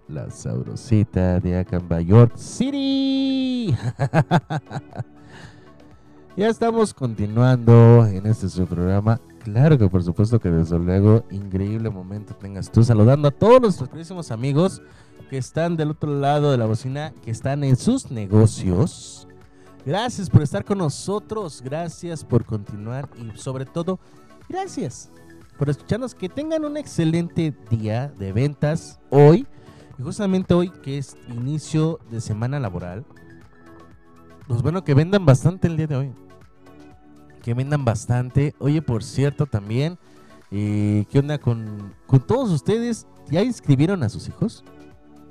la 0.07 0.31
sabrosita 0.31 1.41
de 1.41 1.59
Acamba, 1.59 2.01
York 2.01 2.37
City. 2.37 3.75
ya 6.37 6.49
estamos 6.49 6.95
continuando 6.95 8.07
en 8.07 8.27
este 8.27 8.49
su 8.49 8.65
programa. 8.65 9.21
Claro 9.43 9.77
que 9.77 9.89
por 9.89 10.05
supuesto 10.05 10.39
que 10.39 10.49
desde 10.49 10.79
luego, 10.79 11.25
increíble 11.33 11.91
momento 11.91 12.35
tengas 12.35 12.71
tú 12.71 12.85
saludando 12.85 13.27
a 13.27 13.33
todos 13.33 13.61
nuestros 13.61 13.89
queridísimos 13.89 14.31
amigos 14.31 14.83
que 15.29 15.37
están 15.37 15.77
del 15.77 15.91
otro 15.91 16.17
lado 16.17 16.53
de 16.53 16.59
la 16.59 16.67
bocina, 16.67 17.13
que 17.25 17.33
están 17.33 17.65
en 17.65 17.75
sus 17.75 18.13
negocios. 18.13 19.27
Gracias 19.85 20.29
por 20.29 20.43
estar 20.43 20.65
con 20.65 20.79
nosotros, 20.79 21.63
gracias 21.63 22.23
por 22.23 22.45
continuar 22.45 23.09
y 23.17 23.37
sobre 23.39 23.65
todo, 23.65 23.99
gracias 24.49 25.11
por 25.59 25.71
escucharnos. 25.71 26.15
Que 26.15 26.29
tengan 26.29 26.65
un 26.65 26.77
excelente 26.77 27.55
día 27.71 28.09
de 28.19 28.33
ventas 28.33 29.01
hoy. 29.09 29.47
Y 29.99 30.03
justamente 30.03 30.55
hoy 30.55 30.71
que 30.71 30.99
es 30.99 31.17
inicio 31.29 31.99
de 32.11 32.21
semana 32.21 32.61
laboral. 32.61 33.05
Pues 34.49 34.63
bueno, 34.63 34.85
que 34.85 34.95
vendan 34.95 35.25
bastante 35.25 35.67
el 35.67 35.77
día 35.77 35.87
de 35.87 35.97
hoy. 35.97 36.13
Que 37.43 37.55
vendan 37.55 37.85
bastante. 37.85 38.55
Oye, 38.59 38.83
por 38.83 39.03
cierto, 39.03 39.47
también, 39.47 39.99
eh, 40.51 41.07
¿qué 41.11 41.19
onda 41.19 41.39
con, 41.39 41.95
con 42.07 42.21
todos 42.27 42.51
ustedes? 42.51 43.07
¿Ya 43.31 43.43
inscribieron 43.43 44.03
a 44.03 44.09
sus 44.11 44.29
hijos? 44.29 44.65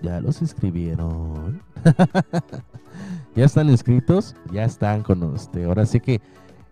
Ya 0.02 0.22
los 0.22 0.42
inscribieron. 0.42 1.62
ya 3.36 3.46
están 3.46 3.70
inscritos, 3.70 4.36
ya 4.52 4.64
están 4.64 5.04
con 5.04 5.24
usted. 5.24 5.66
Ahora 5.66 5.86
sí 5.86 6.00
que 6.00 6.22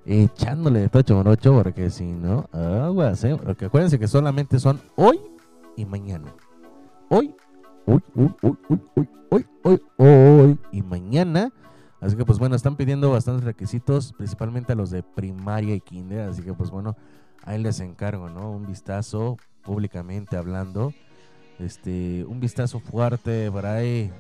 echándole 0.05 0.79
de 0.79 0.89
tocho 0.89 1.15
morocho, 1.15 1.53
porque 1.53 1.89
si 1.89 2.05
no, 2.05 2.49
aguas, 2.51 3.23
¿eh? 3.23 3.35
Porque 3.35 3.65
acuérdense 3.65 3.99
que 3.99 4.07
solamente 4.07 4.59
son 4.59 4.81
hoy 4.95 5.19
y 5.75 5.85
mañana. 5.85 6.33
Hoy, 7.09 7.35
hoy, 7.85 8.01
hoy, 8.15 8.35
hoy, 8.41 8.57
hoy, 8.69 9.09
hoy, 9.29 9.45
hoy, 9.63 9.81
hoy, 9.97 10.59
y 10.71 10.81
mañana. 10.81 11.51
Así 11.99 12.15
que 12.15 12.25
pues 12.25 12.39
bueno, 12.39 12.55
están 12.55 12.75
pidiendo 12.75 13.11
bastantes 13.11 13.43
requisitos, 13.43 14.13
principalmente 14.13 14.73
a 14.73 14.75
los 14.75 14.91
de 14.91 15.03
primaria 15.03 15.75
y 15.75 15.81
kinder. 15.81 16.29
Así 16.29 16.41
que 16.41 16.53
pues 16.53 16.69
bueno, 16.69 16.95
ahí 17.43 17.61
les 17.61 17.79
encargo, 17.79 18.29
¿no? 18.29 18.51
Un 18.51 18.65
vistazo 18.65 19.37
públicamente 19.63 20.37
hablando. 20.37 20.93
Este, 21.59 22.23
un 22.25 22.39
vistazo 22.39 22.79
fuerte 22.79 23.51
para 23.51 23.73
ahí 23.75 24.11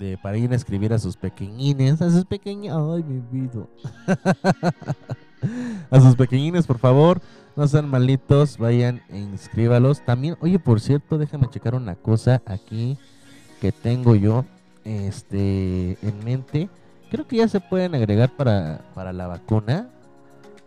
de, 0.00 0.16
para 0.16 0.38
ir 0.38 0.50
a 0.50 0.56
escribir 0.56 0.92
a 0.94 0.98
sus 0.98 1.16
pequeñines, 1.16 2.00
a 2.00 2.10
sus 2.10 2.24
pequeños, 2.24 2.74
ay 2.74 3.04
mi 3.04 3.20
vida. 3.20 3.66
a 5.90 6.00
sus 6.00 6.16
pequeñines, 6.16 6.66
por 6.66 6.78
favor, 6.78 7.20
no 7.54 7.68
sean 7.68 7.88
malitos, 7.88 8.56
vayan 8.56 9.02
e 9.10 9.18
inscríbalos. 9.18 10.00
También, 10.00 10.36
oye, 10.40 10.58
por 10.58 10.80
cierto, 10.80 11.18
déjame 11.18 11.50
checar 11.50 11.74
una 11.74 11.96
cosa 11.96 12.40
aquí 12.46 12.96
que 13.60 13.72
tengo 13.72 14.14
yo 14.16 14.46
este 14.84 15.98
en 16.00 16.24
mente. 16.24 16.70
Creo 17.10 17.26
que 17.26 17.36
ya 17.36 17.48
se 17.48 17.60
pueden 17.60 17.94
agregar 17.94 18.34
para, 18.34 18.80
para 18.94 19.12
la 19.12 19.26
vacuna. 19.26 19.90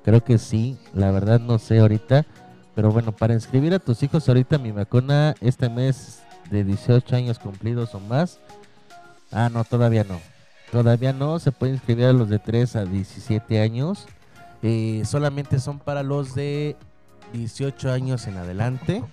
Creo 0.03 0.23
que 0.23 0.37
sí, 0.37 0.77
la 0.93 1.09
verdad 1.09 1.39
no 1.39 1.57
sé 1.57 1.79
ahorita. 1.79 2.25
Pero 2.75 2.91
bueno, 2.91 3.11
para 3.11 3.33
inscribir 3.33 3.73
a 3.73 3.79
tus 3.79 4.03
hijos 4.03 4.27
ahorita 4.27 4.59
mi 4.59 4.71
vacuna 4.71 5.33
este 5.41 5.69
mes 5.69 6.21
de 6.51 6.63
18 6.63 7.15
años 7.15 7.39
cumplidos 7.39 7.95
o 7.95 7.99
más. 7.99 8.39
Ah, 9.33 9.49
no, 9.51 9.63
todavía 9.63 10.03
no. 10.03 10.21
Todavía 10.71 11.11
no, 11.11 11.39
se 11.39 11.51
puede 11.51 11.73
inscribir 11.73 12.05
a 12.05 12.13
los 12.13 12.29
de 12.29 12.39
3 12.39 12.75
a 12.75 12.85
17 12.85 13.61
años. 13.61 14.05
Eh, 14.61 15.03
solamente 15.05 15.59
son 15.59 15.79
para 15.79 16.03
los 16.03 16.35
de 16.35 16.75
18 17.33 17.91
años 17.91 18.27
en 18.27 18.37
adelante. 18.37 19.03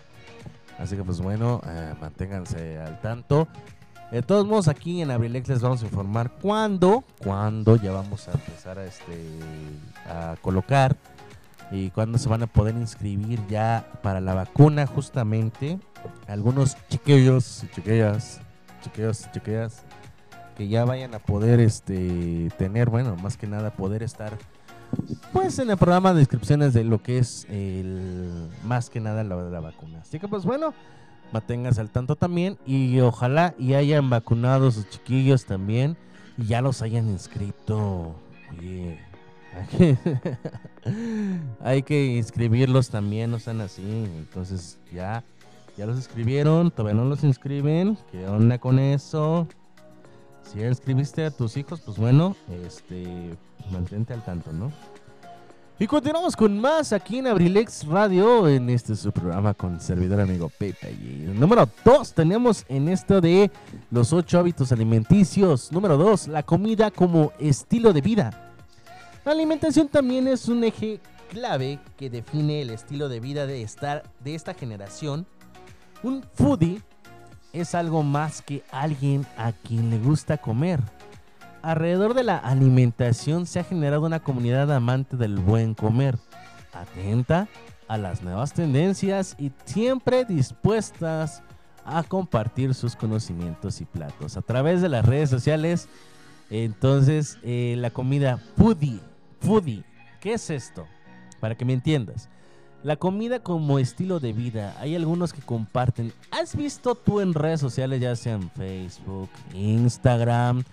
Así 0.78 0.96
que 0.96 1.02
pues 1.02 1.20
bueno, 1.20 1.60
eh, 1.66 1.94
manténganse 2.00 2.78
al 2.78 3.00
tanto. 3.00 3.48
De 4.10 4.22
todos 4.22 4.46
modos, 4.46 4.68
aquí 4.68 5.00
en 5.00 5.10
Abrilex 5.10 5.48
les 5.48 5.60
vamos 5.60 5.82
a 5.82 5.86
informar 5.86 6.32
cuándo, 6.40 7.04
cuándo 7.22 7.76
ya 7.76 7.92
vamos 7.92 8.28
a 8.28 8.32
empezar 8.32 8.78
a, 8.78 8.84
este, 8.84 9.24
a 10.06 10.36
colocar 10.42 10.96
y 11.70 11.90
cuándo 11.90 12.18
se 12.18 12.28
van 12.28 12.42
a 12.42 12.46
poder 12.46 12.74
inscribir 12.74 13.40
ya 13.48 13.86
para 14.02 14.20
la 14.20 14.34
vacuna 14.34 14.86
justamente. 14.86 15.78
Algunos 16.26 16.76
chiquillos 16.88 17.64
chiquillas, 17.74 18.40
chiquillos 18.82 19.30
chiquillas 19.32 19.84
que 20.60 20.68
ya 20.68 20.84
vayan 20.84 21.14
a 21.14 21.20
poder 21.20 21.58
este 21.58 22.50
tener, 22.58 22.90
bueno, 22.90 23.16
más 23.16 23.38
que 23.38 23.46
nada 23.46 23.70
poder 23.70 24.02
estar 24.02 24.36
pues 25.32 25.58
en 25.58 25.70
el 25.70 25.78
programa 25.78 26.12
de 26.12 26.20
inscripciones 26.20 26.74
de 26.74 26.84
lo 26.84 27.02
que 27.02 27.16
es 27.16 27.46
el 27.48 28.50
más 28.62 28.90
que 28.90 29.00
nada 29.00 29.24
la 29.24 29.36
la 29.36 29.60
vacuna. 29.60 30.00
Así 30.02 30.18
que 30.18 30.28
pues 30.28 30.44
bueno, 30.44 30.74
manténganse 31.32 31.80
al 31.80 31.88
tanto 31.88 32.14
también 32.14 32.58
y 32.66 33.00
ojalá 33.00 33.54
y 33.58 33.72
hayan 33.72 34.10
vacunado 34.10 34.68
a 34.68 34.70
sus 34.70 34.86
chiquillos 34.90 35.46
también 35.46 35.96
y 36.36 36.44
ya 36.44 36.60
los 36.60 36.82
hayan 36.82 37.08
inscrito. 37.08 38.14
Hay 41.64 41.82
que 41.84 42.18
inscribirlos 42.18 42.90
también, 42.90 43.30
no 43.30 43.38
sean 43.38 43.62
así. 43.62 44.04
Entonces 44.18 44.78
ya, 44.92 45.24
ya 45.78 45.86
los 45.86 45.96
inscribieron, 45.96 46.70
todavía 46.70 47.00
no 47.00 47.08
los 47.08 47.24
inscriben. 47.24 47.96
¿Qué 48.12 48.28
onda 48.28 48.58
con 48.58 48.78
eso? 48.78 49.48
Si 50.42 50.58
ya 50.58 50.66
inscribiste 50.66 51.24
a 51.24 51.30
tus 51.30 51.56
hijos, 51.56 51.80
pues 51.80 51.96
bueno, 51.96 52.36
este, 52.64 53.36
mantente 53.70 54.12
al 54.12 54.24
tanto, 54.24 54.52
¿no? 54.52 54.72
Y 55.82 55.86
continuamos 55.86 56.36
con 56.36 56.60
más 56.60 56.92
aquí 56.92 57.20
en 57.20 57.26
Abrilex 57.26 57.86
Radio, 57.86 58.46
en 58.46 58.68
este 58.68 58.94
su 58.94 59.12
programa 59.12 59.54
con 59.54 59.80
servidor 59.80 60.20
amigo 60.20 60.50
Pepe. 60.50 60.92
Y 60.92 61.24
número 61.32 61.66
2 61.86 62.12
tenemos 62.12 62.66
en 62.68 62.90
esto 62.90 63.22
de 63.22 63.50
los 63.90 64.12
ocho 64.12 64.38
hábitos 64.38 64.72
alimenticios. 64.72 65.72
Número 65.72 65.96
2, 65.96 66.28
la 66.28 66.42
comida 66.42 66.90
como 66.90 67.32
estilo 67.38 67.94
de 67.94 68.02
vida. 68.02 68.52
La 69.24 69.32
alimentación 69.32 69.88
también 69.88 70.28
es 70.28 70.48
un 70.48 70.64
eje 70.64 71.00
clave 71.30 71.78
que 71.96 72.10
define 72.10 72.60
el 72.60 72.68
estilo 72.68 73.08
de 73.08 73.20
vida 73.20 73.46
de, 73.46 73.62
estar, 73.62 74.02
de 74.22 74.34
esta 74.34 74.52
generación. 74.52 75.24
Un 76.02 76.22
foodie 76.34 76.82
es 77.52 77.74
algo 77.74 78.02
más 78.02 78.42
que 78.42 78.62
alguien 78.70 79.26
a 79.36 79.52
quien 79.52 79.90
le 79.90 79.98
gusta 79.98 80.38
comer. 80.38 80.80
Alrededor 81.62 82.14
de 82.14 82.24
la 82.24 82.38
alimentación 82.38 83.46
se 83.46 83.60
ha 83.60 83.64
generado 83.64 84.06
una 84.06 84.20
comunidad 84.20 84.72
amante 84.72 85.16
del 85.16 85.36
buen 85.36 85.74
comer, 85.74 86.18
atenta 86.72 87.48
a 87.86 87.98
las 87.98 88.22
nuevas 88.22 88.52
tendencias 88.52 89.36
y 89.38 89.52
siempre 89.64 90.24
dispuestas 90.24 91.42
a 91.84 92.02
compartir 92.02 92.74
sus 92.74 92.96
conocimientos 92.96 93.80
y 93.80 93.84
platos 93.84 94.36
a 94.36 94.42
través 94.42 94.80
de 94.80 94.88
las 94.88 95.04
redes 95.04 95.28
sociales. 95.28 95.88
Entonces, 96.50 97.38
eh, 97.42 97.74
la 97.78 97.90
comida 97.90 98.38
foodie, 98.56 99.00
foodie, 99.40 99.84
¿qué 100.20 100.34
es 100.34 100.50
esto? 100.50 100.86
Para 101.40 101.56
que 101.56 101.64
me 101.64 101.72
entiendas. 101.72 102.28
La 102.82 102.96
comida 102.96 103.40
como 103.40 103.78
estilo 103.78 104.20
de 104.20 104.32
vida. 104.32 104.74
Hay 104.80 104.96
algunos 104.96 105.34
que 105.34 105.42
comparten. 105.42 106.14
¿Has 106.30 106.56
visto 106.56 106.94
tú 106.94 107.20
en 107.20 107.34
redes 107.34 107.60
sociales, 107.60 108.00
ya 108.00 108.16
sea 108.16 108.34
en 108.34 108.50
Facebook, 108.50 109.28
Instagram, 109.54 110.64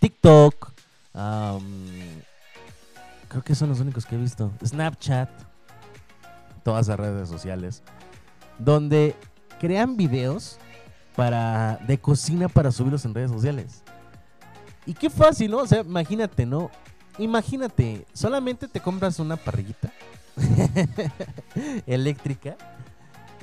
TikTok? 0.00 0.72
creo 3.28 3.44
que 3.44 3.54
son 3.54 3.68
los 3.68 3.78
únicos 3.80 4.06
que 4.06 4.16
he 4.16 4.18
visto. 4.18 4.50
Snapchat. 4.64 5.30
Todas 6.64 6.88
las 6.88 6.98
redes 6.98 7.28
sociales. 7.28 7.82
Donde 8.58 9.14
crean 9.60 9.96
videos 9.96 10.58
para, 11.14 11.76
de 11.86 11.98
cocina 11.98 12.48
para 12.48 12.72
subirlos 12.72 13.04
en 13.04 13.14
redes 13.14 13.30
sociales. 13.30 13.84
Y 14.84 14.94
qué 14.94 15.10
fácil, 15.10 15.52
¿no? 15.52 15.58
O 15.58 15.66
sea, 15.66 15.82
imagínate, 15.82 16.44
¿no? 16.44 16.72
Imagínate, 17.18 18.04
solamente 18.12 18.66
te 18.66 18.80
compras 18.80 19.20
una 19.20 19.36
parrillita 19.36 19.92
eléctrica 21.86 22.56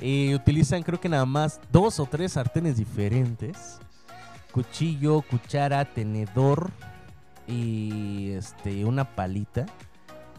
y 0.00 0.34
utilizan 0.34 0.82
creo 0.82 1.00
que 1.00 1.08
nada 1.08 1.26
más 1.26 1.60
dos 1.70 2.00
o 2.00 2.06
tres 2.06 2.32
sartenes 2.32 2.78
diferentes. 2.78 3.78
Cuchillo, 4.52 5.22
cuchara, 5.22 5.84
tenedor 5.84 6.70
y 7.46 8.30
este 8.30 8.84
una 8.84 9.04
palita. 9.04 9.66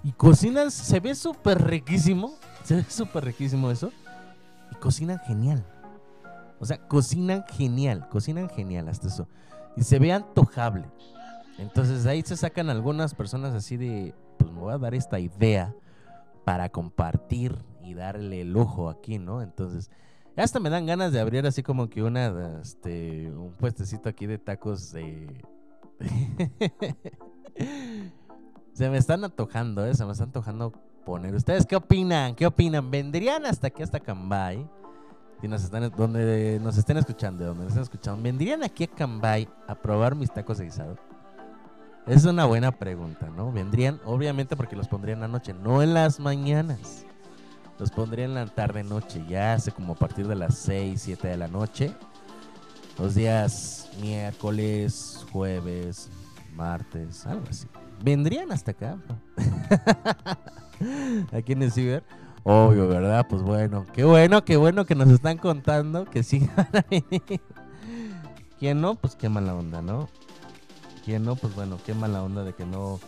Y 0.04 0.12
cocinas, 0.14 0.74
se 0.74 1.00
ve 1.00 1.14
súper 1.14 1.62
riquísimo. 1.62 2.34
Se 2.64 2.78
ve 2.78 2.86
súper 2.90 3.26
riquísimo 3.26 3.70
eso. 3.70 3.92
Y 4.72 4.76
cocinan 4.76 5.20
genial. 5.20 5.64
O 6.60 6.66
sea, 6.66 6.78
cocinan 6.88 7.46
genial, 7.48 8.10
cocinan 8.10 8.50
genial 8.50 8.90
hasta 8.90 9.08
eso. 9.08 9.28
Y 9.78 9.84
se 9.84 10.00
ve 10.00 10.12
antojable. 10.12 10.86
Entonces 11.60 12.08
ahí 12.08 12.24
se 12.24 12.36
sacan 12.36 12.72
algunas 12.72 13.14
personas 13.14 13.54
así 13.54 13.78
de, 13.78 14.16
pues 14.38 14.52
me 14.52 14.60
voy 14.60 14.74
a 14.74 14.78
dar 14.80 14.96
esta 14.96 15.20
idea 15.20 15.74
para 16.44 16.70
compartir 16.70 17.56
y 17.84 17.94
darle 17.94 18.42
el 18.42 18.56
ojo 18.58 18.90
aquí, 18.90 19.20
¿no? 19.20 19.42
Entonces, 19.42 19.90
hasta 20.36 20.60
me 20.60 20.70
dan 20.70 20.86
ganas 20.86 21.12
de 21.12 21.20
abrir 21.20 21.46
así 21.46 21.62
como 21.64 21.90
que 21.90 22.04
una, 22.04 22.60
este, 22.62 23.32
un 23.32 23.52
puestecito 23.54 24.10
aquí 24.10 24.26
de 24.26 24.38
tacos 24.38 24.82
se 28.74 28.90
me 28.90 28.98
están 28.98 29.24
antojando, 29.24 29.86
¿eh? 29.86 29.94
Se 29.94 30.06
me 30.06 30.12
están 30.14 30.30
antojando 30.30 30.72
poner. 31.06 31.36
¿Ustedes 31.36 31.66
qué 31.66 31.76
opinan? 31.76 32.36
¿Qué 32.36 32.46
opinan? 32.46 32.90
¿Vendrían 32.90 33.46
hasta 33.46 33.68
aquí, 33.68 33.84
hasta 33.84 34.00
Cambay? 34.00 34.68
Si 35.42 35.48
nos 35.48 35.64
están, 35.64 35.92
donde 35.98 36.60
nos 36.62 36.78
estén 36.78 36.98
escuchando, 36.98 37.46
donde 37.46 37.64
nos 37.64 37.72
estén 37.72 37.84
escuchando, 37.84 38.22
¿vendrían 38.22 38.64
aquí 38.64 38.84
a 38.86 38.88
Cambay 38.88 39.50
a 39.68 39.76
probar 39.76 40.16
mis 40.16 40.32
tacos 40.32 40.60
de 40.60 40.66
guisado? 40.66 40.98
Es 42.08 42.26
una 42.26 42.46
buena 42.46 42.72
pregunta, 42.72 43.30
¿no? 43.36 43.52
Vendrían, 43.52 44.00
obviamente 44.06 44.56
porque 44.56 44.76
los 44.76 44.88
pondrían 44.88 45.24
anoche, 45.24 45.54
no 45.54 45.84
en 45.84 45.94
las 45.94 46.20
mañanas. 46.20 47.06
Los 47.78 47.92
pondría 47.92 48.26
en 48.26 48.34
la 48.34 48.46
tarde 48.48 48.84
noche, 48.84 49.24
ya 49.28 49.54
hace 49.54 49.72
como 49.72 49.94
a 49.94 49.96
partir 49.96 50.28
de 50.28 50.36
las 50.36 50.56
6, 50.58 51.02
7 51.02 51.28
de 51.28 51.38
la 51.38 51.48
noche. 51.48 51.96
Los 52.98 53.16
días 53.16 53.90
miércoles, 54.02 55.26
jueves, 55.32 56.10
martes, 56.56 57.26
algo 57.26 57.46
así. 57.50 57.68
Vendrían 58.04 58.52
hasta 58.52 58.72
acá. 58.72 58.98
Aquí 61.32 61.54
en 61.54 61.64
el 61.64 61.72
ciber. 61.72 62.04
Obvio, 62.44 62.88
¿verdad? 62.88 63.28
Pues 63.30 63.44
bueno, 63.44 63.86
qué 63.94 64.04
bueno, 64.04 64.44
qué 64.44 64.58
bueno 64.58 64.86
que 64.86 64.96
nos 64.96 65.10
están 65.10 65.38
contando 65.38 66.06
que 66.06 66.24
sí 66.24 66.50
van 66.56 66.68
a 66.74 66.86
venir. 66.90 67.42
¿Quién 68.60 68.82
no? 68.82 68.96
Pues 68.96 69.16
qué 69.16 69.30
mala 69.30 69.56
onda, 69.56 69.82
¿no? 69.82 70.10
¿Quién 71.04 71.26
no? 71.26 71.36
Pues 71.36 71.56
bueno, 71.56 71.78
qué 71.86 71.94
mala 71.94 72.24
onda 72.24 72.44
de 72.44 72.54
que 72.54 72.66
no, 72.66 73.00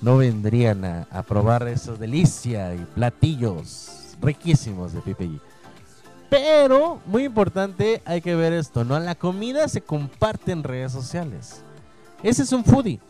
no 0.00 0.16
vendrían 0.16 0.84
a, 0.84 1.22
probar 1.22 1.66
esos 1.68 1.98
delicia 1.98 2.74
y 2.74 2.78
platillos 2.94 4.16
riquísimos 4.20 4.92
de 4.92 5.00
Pipe 5.00 5.28
G. 5.28 5.40
Pero, 6.28 7.00
muy 7.06 7.24
importante, 7.24 8.02
hay 8.04 8.20
que 8.20 8.36
ver 8.36 8.52
esto, 8.52 8.84
¿no? 8.84 8.98
La 9.00 9.16
comida 9.16 9.66
se 9.66 9.80
comparte 9.80 10.52
en 10.52 10.62
redes 10.62 10.92
sociales. 10.92 11.62
Ese 12.22 12.44
es 12.44 12.52
un 12.52 12.64
foodie. 12.64 13.00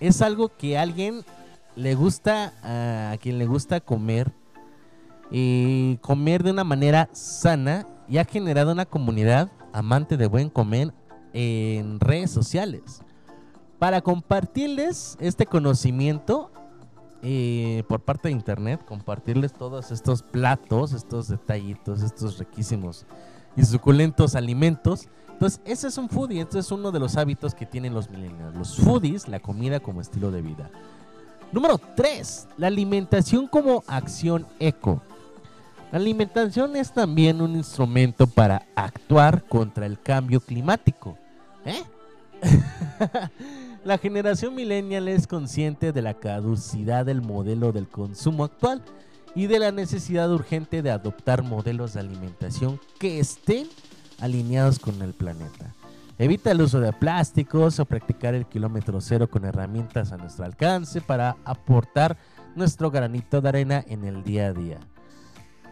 Es 0.00 0.22
algo 0.22 0.48
que 0.56 0.78
a 0.78 0.82
alguien 0.82 1.22
le 1.76 1.94
gusta, 1.94 2.54
a 2.62 3.16
quien 3.18 3.38
le 3.38 3.46
gusta 3.46 3.80
comer 3.80 4.32
y 5.30 5.98
comer 5.98 6.42
de 6.42 6.52
una 6.52 6.64
manera 6.64 7.10
sana 7.12 7.86
y 8.08 8.18
ha 8.18 8.24
generado 8.24 8.72
una 8.72 8.86
comunidad 8.86 9.50
amante 9.72 10.16
de 10.16 10.26
buen 10.26 10.48
comer 10.48 10.92
en 11.32 12.00
redes 12.00 12.30
sociales. 12.30 13.02
Para 13.80 14.02
compartirles 14.02 15.16
este 15.20 15.46
conocimiento 15.46 16.50
eh, 17.22 17.82
por 17.88 18.00
parte 18.00 18.28
de 18.28 18.32
internet, 18.32 18.84
compartirles 18.84 19.54
todos 19.54 19.90
estos 19.90 20.22
platos, 20.22 20.92
estos 20.92 21.28
detallitos, 21.28 22.02
estos 22.02 22.38
riquísimos 22.38 23.06
y 23.56 23.64
suculentos 23.64 24.34
alimentos. 24.34 25.08
Entonces, 25.32 25.62
ese 25.64 25.88
es 25.88 25.96
un 25.96 26.10
foodie, 26.10 26.42
este 26.42 26.58
es 26.58 26.70
uno 26.70 26.92
de 26.92 27.00
los 27.00 27.16
hábitos 27.16 27.54
que 27.54 27.64
tienen 27.64 27.94
los 27.94 28.10
millennials. 28.10 28.54
Los 28.54 28.76
foodies, 28.76 29.28
la 29.28 29.40
comida 29.40 29.80
como 29.80 30.02
estilo 30.02 30.30
de 30.30 30.42
vida. 30.42 30.70
Número 31.50 31.78
3, 31.78 32.48
la 32.58 32.66
alimentación 32.66 33.48
como 33.48 33.82
acción 33.86 34.46
eco. 34.58 35.00
La 35.90 35.98
alimentación 35.98 36.76
es 36.76 36.92
también 36.92 37.40
un 37.40 37.56
instrumento 37.56 38.26
para 38.26 38.66
actuar 38.74 39.42
contra 39.44 39.86
el 39.86 39.98
cambio 39.98 40.38
climático. 40.40 41.16
¿Eh? 41.64 41.82
La 43.82 43.96
generación 43.96 44.54
millennial 44.54 45.08
es 45.08 45.26
consciente 45.26 45.92
de 45.92 46.02
la 46.02 46.12
caducidad 46.12 47.06
del 47.06 47.22
modelo 47.22 47.72
del 47.72 47.88
consumo 47.88 48.44
actual 48.44 48.82
y 49.34 49.46
de 49.46 49.58
la 49.58 49.72
necesidad 49.72 50.30
urgente 50.30 50.82
de 50.82 50.90
adoptar 50.90 51.42
modelos 51.42 51.94
de 51.94 52.00
alimentación 52.00 52.78
que 52.98 53.18
estén 53.20 53.66
alineados 54.20 54.78
con 54.78 55.00
el 55.00 55.14
planeta. 55.14 55.74
Evita 56.18 56.50
el 56.50 56.60
uso 56.60 56.78
de 56.80 56.92
plásticos 56.92 57.80
o 57.80 57.86
practicar 57.86 58.34
el 58.34 58.44
kilómetro 58.44 59.00
cero 59.00 59.30
con 59.30 59.46
herramientas 59.46 60.12
a 60.12 60.18
nuestro 60.18 60.44
alcance 60.44 61.00
para 61.00 61.38
aportar 61.46 62.18
nuestro 62.54 62.90
granito 62.90 63.40
de 63.40 63.48
arena 63.48 63.84
en 63.88 64.04
el 64.04 64.22
día 64.22 64.48
a 64.48 64.52
día. 64.52 64.80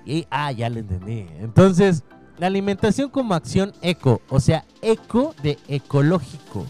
Y, 0.07 0.27
ah, 0.31 0.51
ya 0.51 0.71
le 0.71 0.81
entendí. 0.81 1.27
Entonces, 1.41 2.05
la 2.39 2.47
alimentación 2.47 3.11
como 3.11 3.35
acción 3.35 3.75
eco, 3.83 4.23
o 4.31 4.41
sea, 4.41 4.65
eco 4.81 5.35
de 5.43 5.59
ecológico. 5.69 6.65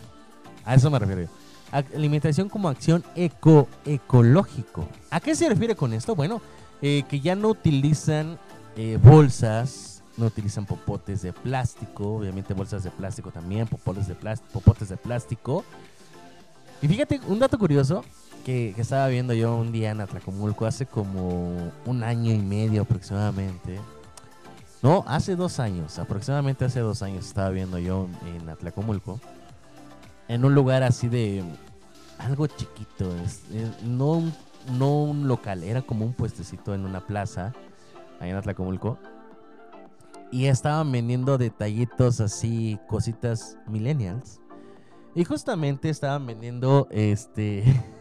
A 0.69 0.75
eso 0.75 0.91
me 0.91 0.99
refiero. 0.99 1.31
Alimentación 1.73 2.51
como 2.51 2.69
acción 2.69 3.03
eco-ecológico. 3.17 4.87
¿A 5.11 5.19
qué 5.19 5.35
se 5.35 5.49
refiere 5.49 5.75
con 5.75 5.95
esto? 5.95 6.15
Bueno, 6.15 6.43
eh, 6.83 7.05
que 7.09 7.21
ya 7.21 7.35
no 7.35 7.49
utilizan 7.49 8.39
eh, 8.77 8.99
bolsas, 9.03 10.03
no 10.19 10.27
utilizan 10.27 10.67
popotes 10.67 11.23
de 11.23 11.33
plástico, 11.33 12.17
obviamente 12.17 12.53
bolsas 12.53 12.85
de 12.85 12.91
plástico 12.91 13.31
también, 13.31 13.67
popotes 13.67 14.09
de, 14.09 14.15
plástico, 14.15 14.53
popotes 14.53 14.91
de 14.91 14.99
plástico. 14.99 15.65
Y 16.83 16.89
fíjate, 16.89 17.19
un 17.29 17.39
dato 17.39 17.59
curioso 17.59 18.05
que, 18.45 18.75
que, 18.77 18.83
estaba 18.83 19.09
viendo 19.09 19.33
yo 19.33 19.57
un 19.57 19.73
día 19.73 19.93
en 19.93 20.03
Atlacomulco 20.03 20.67
hace 20.67 20.85
como 20.85 21.73
un 21.87 22.03
año 22.03 22.31
y 22.31 22.39
medio 22.41 22.83
aproximadamente. 22.83 23.81
No, 24.83 25.03
hace 25.09 25.35
dos 25.35 25.61
años, 25.61 25.99
aproximadamente 25.99 26.67
hace 26.67 26.81
dos 26.81 27.01
años 27.01 27.25
estaba 27.25 27.49
viendo 27.49 27.79
yo 27.79 28.07
en 28.37 28.51
Atlacomulco 28.51 29.19
en 30.29 30.45
un 30.45 30.55
lugar 30.55 30.83
así 30.83 31.09
de 31.09 31.43
algo 32.19 32.47
chiquito, 32.47 33.11
no, 33.85 34.13
un, 34.13 34.33
no 34.79 35.03
un 35.03 35.29
local, 35.29 35.63
era 35.63 35.83
como 35.83 36.05
un 36.05 36.13
puestecito 36.13 36.75
en 36.75 36.85
una 36.85 37.07
plaza, 37.07 37.53
ahí 38.21 38.31
en 38.31 38.37
Atlacomulco. 38.37 38.99
Y 40.31 40.47
estaban 40.47 40.93
vendiendo 40.93 41.39
detallitos 41.39 42.21
así, 42.21 42.79
cositas 42.87 43.57
millennials. 43.67 44.41
Y 45.15 45.25
justamente 45.25 45.89
estaban 45.89 46.27
vendiendo 46.27 46.87
este 46.91 47.65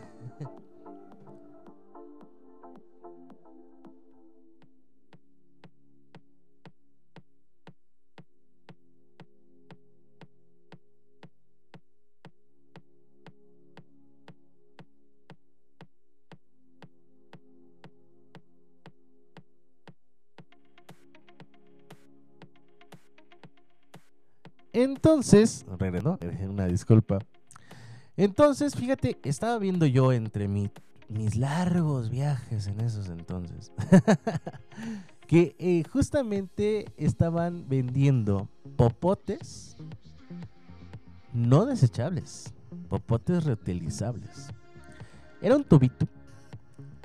Entonces, 24.77 25.65
regresó, 25.79 26.19
una 26.47 26.67
disculpa. 26.67 27.17
Entonces, 28.15 28.75
fíjate, 28.75 29.17
estaba 29.23 29.57
viendo 29.57 29.87
yo 29.87 30.13
entre 30.13 30.47
mis 30.47 31.35
largos 31.35 32.11
viajes 32.11 32.67
en 32.67 32.81
esos 32.81 33.09
entonces, 33.09 33.71
que 35.27 35.55
eh, 35.57 35.83
justamente 35.91 36.85
estaban 36.95 37.67
vendiendo 37.67 38.49
popotes 38.75 39.75
no 41.33 41.65
desechables, 41.65 42.53
popotes 42.87 43.45
reutilizables. 43.45 44.49
Era 45.41 45.55
un 45.55 45.63
tubito, 45.63 46.07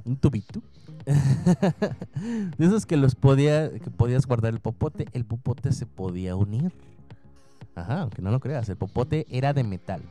un 0.04 0.16
tubito, 0.16 0.60
de 1.06 2.66
esos 2.66 2.84
que 2.84 2.98
los 2.98 3.14
podía, 3.14 3.70
que 3.70 3.90
podías 3.90 4.26
guardar 4.26 4.52
el 4.52 4.60
popote, 4.60 5.06
el 5.12 5.24
popote 5.24 5.72
se 5.72 5.86
podía 5.86 6.36
unir 6.36 6.70
Ajá, 7.74 8.02
aunque 8.02 8.22
no 8.22 8.30
lo 8.30 8.40
creas, 8.40 8.68
el 8.68 8.76
popote 8.76 9.26
era 9.30 9.52
de 9.52 9.64
metal. 9.64 10.02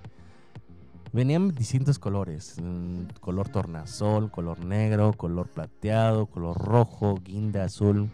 Venían 1.14 1.53
distintos 1.53 1.99
colores, 1.99 2.55
mm, 2.62 3.20
color 3.20 3.49
tornasol, 3.49 4.32
color 4.32 4.64
negro, 4.64 5.14
color 5.14 5.47
plateado, 5.49 6.26
color 6.26 6.57
rojo, 6.57 7.20
guinda 7.24 7.66
azul, 7.66 8.09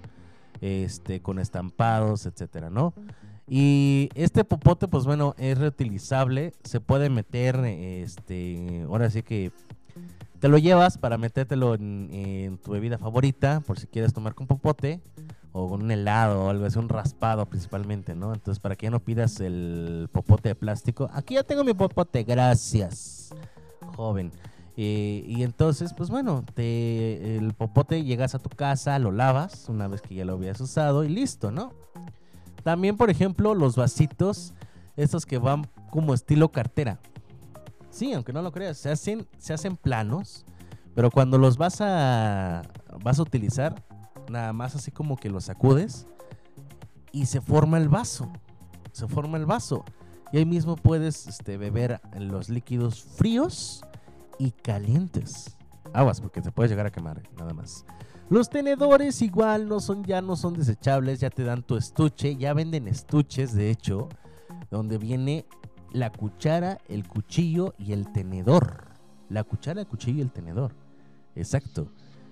este, 0.61 1.21
con 1.21 1.39
estampados, 1.39 2.25
etcétera, 2.25 2.69
¿no? 2.69 2.93
Y 3.47 4.09
este 4.15 4.43
popote, 4.43 4.87
pues 4.87 5.05
bueno, 5.05 5.35
es 5.37 5.57
reutilizable, 5.57 6.53
se 6.63 6.81
puede 6.81 7.09
meter, 7.09 7.55
este, 7.65 8.83
ahora 8.87 9.09
sí 9.09 9.21
que 9.21 9.51
te 10.39 10.49
lo 10.49 10.57
llevas 10.57 10.97
para 10.97 11.17
metértelo 11.17 11.75
en, 11.75 12.09
en 12.11 12.57
tu 12.57 12.71
bebida 12.71 12.97
favorita, 12.97 13.61
por 13.61 13.79
si 13.79 13.87
quieres 13.87 14.13
tomar 14.13 14.33
con 14.33 14.47
popote 14.47 15.01
o 15.51 15.69
con 15.69 15.83
un 15.83 15.91
helado 15.91 16.45
o 16.45 16.49
algo 16.49 16.65
así, 16.65 16.77
un 16.77 16.89
raspado 16.89 17.45
principalmente, 17.45 18.15
¿no? 18.15 18.33
Entonces, 18.33 18.59
para 18.59 18.75
que 18.75 18.85
ya 18.87 18.91
no 18.91 18.99
pidas 18.99 19.39
el 19.39 20.09
popote 20.11 20.49
de 20.49 20.55
plástico, 20.55 21.09
aquí 21.13 21.35
ya 21.35 21.43
tengo 21.43 21.63
mi 21.63 21.73
popote, 21.73 22.23
gracias, 22.23 23.33
joven. 23.95 24.31
Y 24.79 25.41
entonces, 25.41 25.93
pues 25.95 26.11
bueno, 26.11 26.43
el 26.55 27.53
popote 27.57 28.03
llegas 28.03 28.35
a 28.35 28.39
tu 28.39 28.49
casa, 28.49 28.99
lo 28.99 29.11
lavas 29.11 29.69
una 29.69 29.87
vez 29.87 30.03
que 30.03 30.13
ya 30.13 30.23
lo 30.23 30.33
habías 30.33 30.61
usado 30.61 31.03
y 31.03 31.09
listo, 31.09 31.49
¿no? 31.49 31.73
También, 32.63 32.95
por 32.95 33.09
ejemplo, 33.09 33.55
los 33.55 33.75
vasitos, 33.75 34.53
estos 34.95 35.25
que 35.25 35.39
van 35.39 35.65
como 35.89 36.13
estilo 36.13 36.51
cartera. 36.51 36.99
Sí, 37.89 38.13
aunque 38.13 38.33
no 38.33 38.43
lo 38.43 38.51
creas, 38.51 38.77
se 38.77 38.91
hacen, 38.91 39.25
se 39.39 39.53
hacen 39.53 39.77
planos, 39.77 40.45
pero 40.93 41.09
cuando 41.09 41.39
los 41.39 41.57
vas 41.57 41.81
a, 41.81 42.61
vas 43.03 43.17
a 43.17 43.23
utilizar, 43.23 43.83
nada 44.29 44.53
más 44.53 44.75
así 44.75 44.91
como 44.91 45.17
que 45.17 45.29
los 45.29 45.45
sacudes 45.45 46.05
y 47.11 47.25
se 47.25 47.41
forma 47.41 47.77
el 47.77 47.89
vaso. 47.89 48.31
Se 48.91 49.07
forma 49.07 49.37
el 49.37 49.45
vaso. 49.45 49.85
Y 50.31 50.37
ahí 50.37 50.45
mismo 50.45 50.75
puedes 50.75 51.27
este, 51.27 51.57
beber 51.57 52.01
los 52.17 52.49
líquidos 52.49 53.03
fríos 53.03 53.83
y 54.37 54.51
calientes. 54.51 55.57
Aguas, 55.93 56.19
porque 56.19 56.41
te 56.41 56.51
puedes 56.51 56.69
llegar 56.69 56.85
a 56.85 56.91
quemar, 56.91 57.21
nada 57.37 57.53
más. 57.53 57.85
Los 58.29 58.49
tenedores 58.49 59.21
igual 59.21 59.69
no 59.69 59.79
son, 59.79 60.03
ya 60.03 60.21
no 60.21 60.35
son 60.35 60.53
desechables, 60.53 61.21
ya 61.21 61.29
te 61.29 61.43
dan 61.43 61.63
tu 61.63 61.77
estuche, 61.77 62.35
ya 62.35 62.53
venden 62.53 62.87
estuches, 62.89 63.53
de 63.53 63.69
hecho, 63.69 64.09
donde 64.69 64.97
viene 64.97 65.45
la 65.93 66.11
cuchara, 66.11 66.79
el 66.89 67.07
cuchillo 67.07 67.73
y 67.77 67.93
el 67.93 68.11
tenedor. 68.11 68.89
La 69.29 69.43
cuchara, 69.45 69.81
el 69.81 69.87
cuchillo 69.87 70.17
y 70.19 70.21
el 70.21 70.31
tenedor. 70.31 70.73
Exacto. 71.35 71.89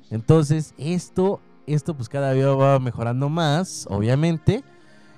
Entonces, 0.09 0.73
esto, 0.77 1.39
esto 1.67 1.95
pues 1.95 2.09
cada 2.09 2.33
día 2.33 2.47
va 2.49 2.79
mejorando 2.79 3.29
más, 3.29 3.87
obviamente. 3.89 4.63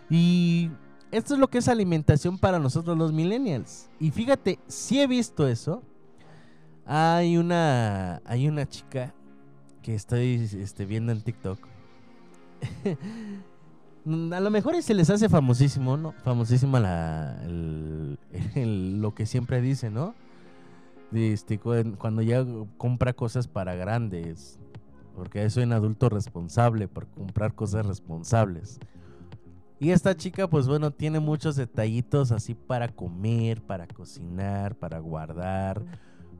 Y 0.10 0.72
esto 1.11 1.34
es 1.34 1.40
lo 1.40 1.48
que 1.49 1.57
es 1.60 1.68
alimentación 1.68 2.38
para 2.38 2.60
nosotros 2.60 2.98
los 2.98 3.11
millennials. 3.14 3.90
Y 3.99 4.11
fíjate, 4.11 4.60
si 4.68 4.99
he 5.02 5.07
visto 5.07 5.48
eso. 5.48 5.84
Hay 6.90 7.36
una, 7.36 8.22
hay 8.24 8.48
una 8.48 8.65
chica 8.65 9.14
que 9.82 9.94
estoy 9.94 10.49
este, 10.57 10.86
viendo 10.86 11.11
en 11.11 11.22
TikTok. 11.22 11.60
A 14.07 14.40
lo 14.40 14.49
mejor 14.49 14.82
se 14.82 14.94
les 14.94 15.10
hace 15.10 15.28
famosísimo, 15.28 15.98
¿no? 15.98 16.14
Famosísima 16.24 16.80
la, 16.80 17.41
lo 18.56 19.14
que 19.14 19.26
siempre 19.26 19.60
dice, 19.60 19.90
¿no? 19.90 20.15
Este, 21.11 21.60
cuando 21.60 22.22
ya 22.22 22.45
compra 22.78 23.11
cosas 23.11 23.48
para 23.49 23.76
grandes. 23.76 24.60
Porque 25.18 25.49
soy 25.49 25.64
un 25.64 25.73
adulto 25.73 26.10
responsable 26.10 26.88
por 26.88 27.07
comprar 27.07 27.56
cosas 27.56 27.88
responsables. 27.88 28.80
Y 29.80 29.89
esta 29.89 30.15
chica, 30.15 30.48
pues 30.48 30.68
bueno, 30.68 30.91
tiene 30.91 31.19
muchos 31.19 31.56
detallitos 31.56 32.31
así 32.31 32.53
para 32.53 32.88
comer, 32.89 33.64
para 33.64 33.88
cocinar, 33.88 34.76
para 34.76 34.99
guardar, 34.99 35.84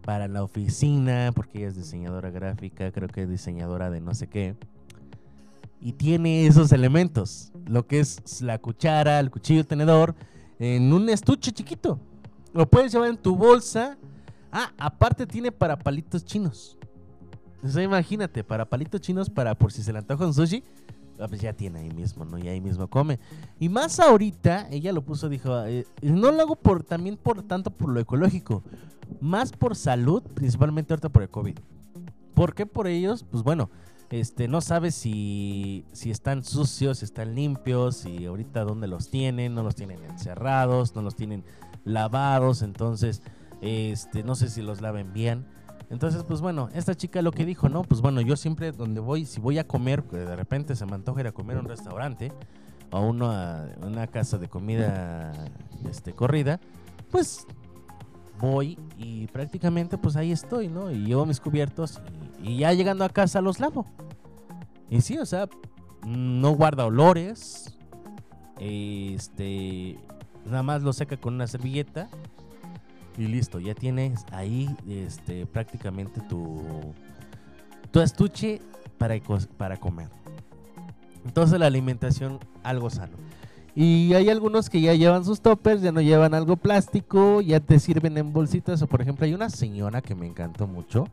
para 0.04 0.28
la 0.28 0.44
oficina, 0.44 1.32
porque 1.36 1.58
ella 1.58 1.70
es 1.70 1.76
diseñadora 1.76 2.30
gráfica, 2.30 2.92
creo 2.92 3.08
que 3.08 3.24
es 3.24 3.30
diseñadora 3.30 3.90
de 3.90 4.00
no 4.00 4.14
sé 4.14 4.28
qué. 4.28 4.56
Y 5.82 5.94
tiene 5.94 6.46
esos 6.46 6.72
elementos, 6.72 7.52
lo 7.66 7.88
que 7.88 8.00
es 8.00 8.44
la 8.44 8.60
cuchara, 8.60 9.20
el 9.20 9.32
cuchillo, 9.32 9.62
el 9.62 9.68
tenedor, 9.68 10.14
en 10.60 10.94
un 10.94 11.10
estuche 11.10 11.52
chiquito. 11.52 12.00
Lo 12.54 12.70
puedes 12.70 12.92
llevar 12.92 13.10
en 13.10 13.18
tu 13.18 13.36
bolsa. 13.36 13.98
Ah, 14.52 14.72
aparte 14.78 15.26
tiene 15.26 15.52
para 15.52 15.80
palitos 15.80 16.24
chinos. 16.24 16.78
O 17.64 17.80
imagínate, 17.80 18.44
para 18.44 18.66
palitos 18.66 19.02
chinos, 19.02 19.30
para 19.30 19.56
por 19.56 19.72
si 19.72 19.82
se 19.84 19.92
le 19.92 20.00
antoja 20.00 20.26
un 20.26 20.34
sushi, 20.34 20.64
ah, 21.20 21.28
pues 21.28 21.42
ya 21.42 21.54
tiene 21.54 21.80
ahí 21.80 21.92
mismo, 21.92 22.26
¿no? 22.26 22.38
Y 22.38 22.48
ahí 22.48 22.62
mismo 22.62 22.88
come. 22.88 23.20
Y 23.60 23.70
más 23.70 24.00
ahorita, 24.00 24.68
ella 24.70 24.92
lo 24.92 25.02
puso, 25.02 25.30
dijo, 25.30 25.66
eh, 25.66 25.86
no 26.02 26.32
lo 26.32 26.42
hago 26.42 26.56
por, 26.56 26.84
también 26.84 27.18
por 27.18 27.44
tanto 27.44 27.72
por 27.72 27.90
lo 27.90 28.00
ecológico, 28.00 28.64
más 29.20 29.52
por 29.52 29.76
salud, 29.76 30.22
principalmente 30.34 30.94
ahorita 30.94 31.10
por 31.10 31.24
el 31.24 31.30
COVID. 31.30 31.58
¿Por 32.34 32.54
qué 32.54 32.66
por 32.66 32.88
ellos? 32.88 33.26
Pues 33.30 33.44
bueno, 33.44 33.70
este, 34.10 34.48
no 34.48 34.62
sabes 34.62 34.96
si, 34.96 35.86
si 35.92 36.12
están 36.12 36.44
sucios, 36.44 37.00
si 37.00 37.06
están 37.06 37.36
limpios, 37.36 37.98
si 37.98 38.26
ahorita 38.26 38.64
dónde 38.64 38.88
los 38.88 39.10
tienen, 39.10 39.56
no 39.56 39.64
los 39.64 39.76
tienen 39.76 40.04
encerrados, 40.04 40.96
no 40.96 41.02
los 41.02 41.16
tienen 41.16 41.44
lavados, 41.84 42.62
entonces, 42.62 43.22
este, 43.62 44.24
no 44.24 44.36
sé 44.36 44.50
si 44.50 44.62
los 44.62 44.82
laven 44.82 45.14
bien. 45.14 45.46
Entonces, 45.90 46.24
pues 46.24 46.42
bueno, 46.42 46.70
esta 46.74 46.96
chica 46.96 47.22
lo 47.22 47.32
que 47.32 47.46
dijo, 47.46 47.70
¿no? 47.70 47.84
Pues 47.84 48.02
bueno, 48.02 48.20
yo 48.22 48.36
siempre 48.36 48.72
donde 48.72 49.00
voy, 49.00 49.26
si 49.26 49.40
voy 49.40 49.58
a 49.58 49.66
comer, 49.66 50.04
de 50.04 50.36
repente 50.36 50.76
se 50.76 50.86
me 50.86 50.96
antoja 50.96 51.22
ir 51.22 51.28
a 51.28 51.32
comer 51.32 51.58
a 51.58 51.60
un 51.62 51.68
restaurante 51.68 52.32
o 52.92 53.02
una, 53.02 53.70
una 53.82 54.08
casa 54.08 54.38
de 54.38 54.50
comida 54.50 55.32
este, 55.90 56.14
corrida, 56.14 56.60
pues 57.10 57.46
voy 58.40 58.78
y 58.98 59.28
prácticamente 59.28 59.98
pues 59.98 60.16
ahí 60.16 60.32
estoy, 60.32 60.68
¿no? 60.68 60.92
Y 60.92 61.06
llevo 61.06 61.26
mis 61.26 61.40
cubiertos 61.40 62.02
y, 62.44 62.58
ya 62.58 62.74
llegando 62.74 63.06
a 63.06 63.10
casa 63.10 63.42
los 63.42 63.60
lavo. 63.60 63.86
Y 64.90 65.02
sí, 65.02 65.18
o 65.18 65.26
sea, 65.26 65.48
no 66.06 66.52
guarda 66.52 66.86
olores. 66.86 67.78
Este, 68.60 69.98
nada 70.46 70.64
más 70.64 70.82
lo 70.82 70.92
seca 70.92 71.18
con 71.18 71.36
una 71.36 71.48
servilleta 71.48 72.10
y 73.18 73.28
listo, 73.28 73.60
ya 73.60 73.74
tienes 73.74 74.26
ahí 74.32 74.70
este 74.88 75.46
prácticamente 75.46 76.22
tu 76.22 76.62
tu 77.92 78.00
estuche 78.00 78.62
para 78.98 79.16
para 79.58 79.78
comer. 79.78 80.10
Entonces 81.26 81.60
la 81.60 81.66
alimentación 81.66 82.40
algo 82.64 82.90
sano. 82.90 83.18
Y 83.76 84.16
hay 84.16 84.30
algunos 84.30 84.72
que 84.72 84.82
ya 84.82 84.96
llevan 84.96 85.24
sus 85.24 85.42
toppers, 85.42 85.84
ya 85.84 85.92
no 85.92 86.02
llevan 86.02 86.34
algo 86.34 86.58
plástico, 86.58 87.42
ya 87.42 87.60
te 87.60 87.78
sirven 87.80 88.18
en 88.18 88.34
bolsitas. 88.34 88.82
O 88.82 88.88
por 88.88 89.02
ejemplo, 89.02 89.26
hay 89.26 89.36
una 89.36 89.52
señora 89.52 90.02
que 90.02 90.16
me 90.16 90.26
encantó 90.26 90.66
mucho, 90.66 91.08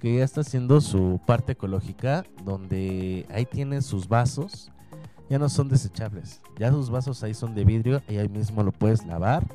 que 0.00 0.16
ya 0.16 0.24
está 0.24 0.40
haciendo 0.40 0.80
su 0.80 1.20
parte 1.26 1.52
ecológica, 1.52 2.24
donde 2.42 3.26
ahí 3.30 3.44
tiene 3.44 3.82
sus 3.82 4.08
vasos, 4.08 4.72
ya 5.28 5.38
no 5.38 5.50
son 5.50 5.68
desechables. 5.68 6.40
Ya 6.58 6.70
sus 6.70 6.88
vasos 6.88 7.22
ahí 7.22 7.34
son 7.34 7.54
de 7.54 7.66
vidrio 7.66 8.00
y 8.08 8.16
ahí 8.16 8.30
mismo 8.30 8.62
lo 8.62 8.72
puedes 8.72 9.04
lavar 9.04 9.46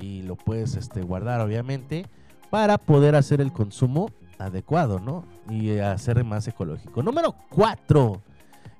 y 0.00 0.22
lo 0.22 0.36
puedes 0.36 0.76
este, 0.76 1.02
guardar, 1.02 1.40
obviamente, 1.40 2.06
para 2.50 2.78
poder 2.78 3.16
hacer 3.16 3.40
el 3.40 3.52
consumo 3.52 4.10
adecuado, 4.38 5.00
¿no? 5.00 5.24
Y 5.48 5.78
hacer 5.78 6.22
más 6.24 6.46
ecológico. 6.48 7.02
Número 7.02 7.34
4 7.50 8.20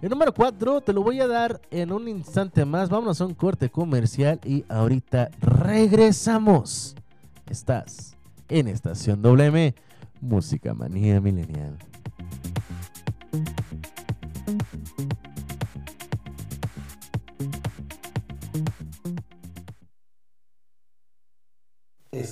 el 0.04 0.10
número 0.10 0.34
4 0.34 0.82
te 0.82 0.92
lo 0.92 1.02
voy 1.02 1.18
a 1.20 1.26
dar 1.26 1.62
en 1.70 1.90
un 1.90 2.08
instante 2.08 2.66
más. 2.66 2.90
Vámonos 2.90 3.22
a 3.22 3.24
un 3.24 3.32
corte 3.32 3.70
comercial 3.70 4.38
y 4.44 4.62
ahorita 4.68 5.30
regresamos. 5.40 6.94
Estás 7.48 8.14
en 8.50 8.68
Estación 8.68 9.22
WM, 9.22 9.74
Música 10.20 10.74
Manía 10.74 11.22
Milenial. 11.22 11.78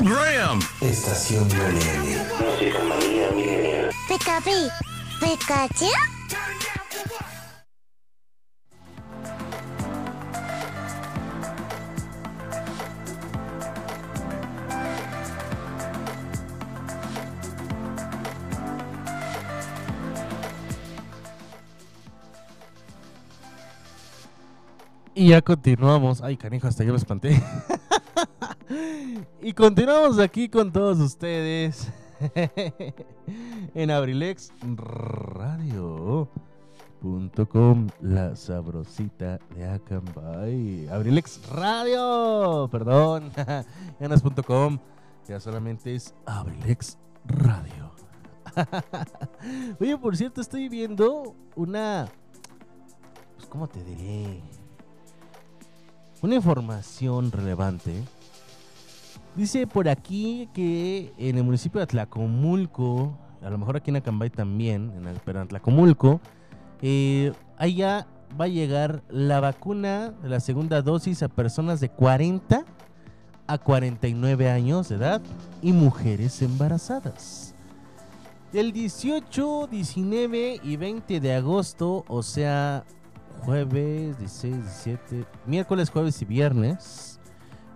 Program. 0.00 0.60
Estación 0.80 1.46
Millennial. 1.48 2.26
Música 2.40 2.78
manía 2.84 3.30
milenial. 3.32 3.90
Pikapi, 4.08 4.68
Pikachu. 5.20 5.86
Y 25.14 25.28
ya 25.28 25.42
continuamos. 25.42 26.22
Ay, 26.22 26.36
canijo, 26.36 26.66
hasta 26.66 26.84
yo 26.84 26.92
me 26.92 26.98
espanté. 26.98 27.40
y 29.42 29.52
continuamos 29.52 30.18
aquí 30.20 30.48
con 30.48 30.72
todos 30.72 30.98
ustedes 31.00 31.90
en 33.74 33.90
Abrilex 33.90 34.52
Radio.com, 34.76 36.28
la 38.00 38.36
sabrosita 38.36 39.40
de 39.54 39.68
Acambay. 39.68 40.86
Abrilex 40.88 41.48
Radio, 41.50 42.68
perdón, 42.70 43.32
ya 44.00 44.08
no 44.08 44.14
ya 45.26 45.40
solamente 45.40 45.94
es 45.94 46.14
Abrilex 46.24 46.96
Radio. 47.24 47.90
Oye, 49.80 49.98
por 49.98 50.16
cierto, 50.16 50.40
estoy 50.40 50.68
viendo 50.68 51.34
una. 51.56 52.08
Pues, 53.36 53.48
¿cómo 53.48 53.68
te 53.68 53.82
diré? 53.82 54.40
Una 56.20 56.36
información 56.36 57.32
relevante. 57.32 58.04
Dice 59.34 59.66
por 59.66 59.88
aquí 59.88 60.48
que 60.52 61.12
en 61.16 61.38
el 61.38 61.44
municipio 61.44 61.78
de 61.78 61.84
Atlacomulco, 61.84 63.16
a 63.42 63.48
lo 63.48 63.56
mejor 63.56 63.76
aquí 63.76 63.90
en 63.90 63.96
Acambay 63.96 64.28
también, 64.28 64.92
en 64.94 65.18
pero 65.24 65.40
en 65.40 65.46
Atlacomulco, 65.46 66.20
eh, 66.82 67.32
allá 67.56 68.06
va 68.38 68.44
a 68.44 68.48
llegar 68.48 69.02
la 69.08 69.40
vacuna 69.40 70.10
de 70.22 70.28
la 70.28 70.40
segunda 70.40 70.82
dosis 70.82 71.22
a 71.22 71.28
personas 71.28 71.80
de 71.80 71.88
40 71.88 72.64
a 73.46 73.58
49 73.58 74.50
años 74.50 74.88
de 74.88 74.96
edad 74.96 75.22
y 75.62 75.72
mujeres 75.72 76.42
embarazadas. 76.42 77.54
El 78.52 78.72
18, 78.72 79.68
19 79.70 80.60
y 80.62 80.76
20 80.76 81.20
de 81.20 81.34
agosto, 81.34 82.04
o 82.06 82.22
sea, 82.22 82.84
jueves, 83.40 84.18
16, 84.18 84.56
17, 84.56 85.24
miércoles, 85.46 85.88
jueves 85.88 86.20
y 86.20 86.26
viernes. 86.26 87.11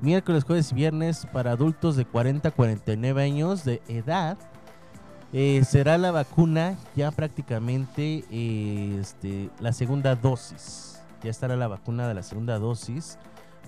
Miércoles, 0.00 0.44
jueves 0.44 0.72
y 0.72 0.74
viernes 0.74 1.26
para 1.32 1.52
adultos 1.52 1.96
de 1.96 2.04
40 2.04 2.48
a 2.48 2.52
49 2.52 3.22
años 3.22 3.64
de 3.64 3.80
edad. 3.88 4.36
eh, 5.32 5.62
será 5.64 5.98
la 5.98 6.10
vacuna 6.12 6.76
ya 6.94 7.10
prácticamente 7.10 8.24
eh, 8.30 8.98
este, 9.00 9.50
la 9.58 9.72
segunda 9.72 10.14
dosis. 10.14 11.00
Ya 11.22 11.30
estará 11.30 11.56
la 11.56 11.66
vacuna 11.66 12.06
de 12.08 12.14
la 12.14 12.22
segunda 12.22 12.58
dosis 12.58 13.18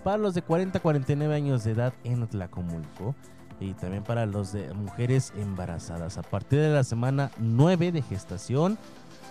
para 0.04 0.18
los 0.18 0.34
de 0.34 0.42
40 0.42 0.78
a 0.78 0.82
49 0.82 1.34
años 1.34 1.64
de 1.64 1.72
edad 1.72 1.92
en 2.04 2.26
Tlacomulco 2.26 3.14
y 3.58 3.72
también 3.72 4.04
para 4.04 4.26
los 4.26 4.52
de 4.52 4.72
mujeres 4.74 5.32
embarazadas. 5.36 6.18
A 6.18 6.22
partir 6.22 6.60
de 6.60 6.70
la 6.70 6.84
semana 6.84 7.30
9 7.38 7.90
de 7.90 8.02
gestación, 8.02 8.78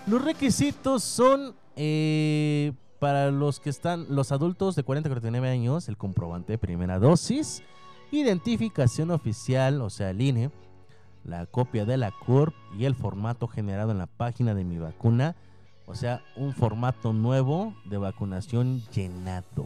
los 0.07 0.24
requisitos 0.24 1.03
son 1.03 1.56
eh, 1.76 2.74
para 2.99 3.32
los 3.32 3.60
que 3.60 3.69
están, 3.69 4.06
los 4.10 4.32
adultos 4.32 4.76
de 4.76 4.84
40 4.84 5.07
a 5.07 5.11
49 5.11 5.49
años, 5.49 5.88
el 5.88 5.98
comprobante 5.98 6.53
de 6.53 6.57
primera 6.57 6.99
dosis, 6.99 7.64
identificación 8.11 9.11
oficial, 9.11 9.82
o 9.82 9.90
sea, 9.90 10.11
el 10.11 10.22
INE, 10.22 10.52
la 11.24 11.45
copia 11.45 11.86
de 11.86 11.98
la 11.98 12.11
CURP 12.11 12.53
y 12.78 12.86
el 12.86 12.95
formato 12.95 13.48
generado 13.48 13.91
en 13.91 13.98
la 13.98 14.07
página 14.07 14.53
de 14.53 14.64
mi 14.64 14.78
vacuna, 14.78 15.36
o 15.86 15.95
sea, 15.95 16.22
un 16.36 16.53
formato 16.53 17.14
nuevo 17.14 17.74
de 17.86 17.98
vacunación 17.98 18.82
llenado. 18.94 19.65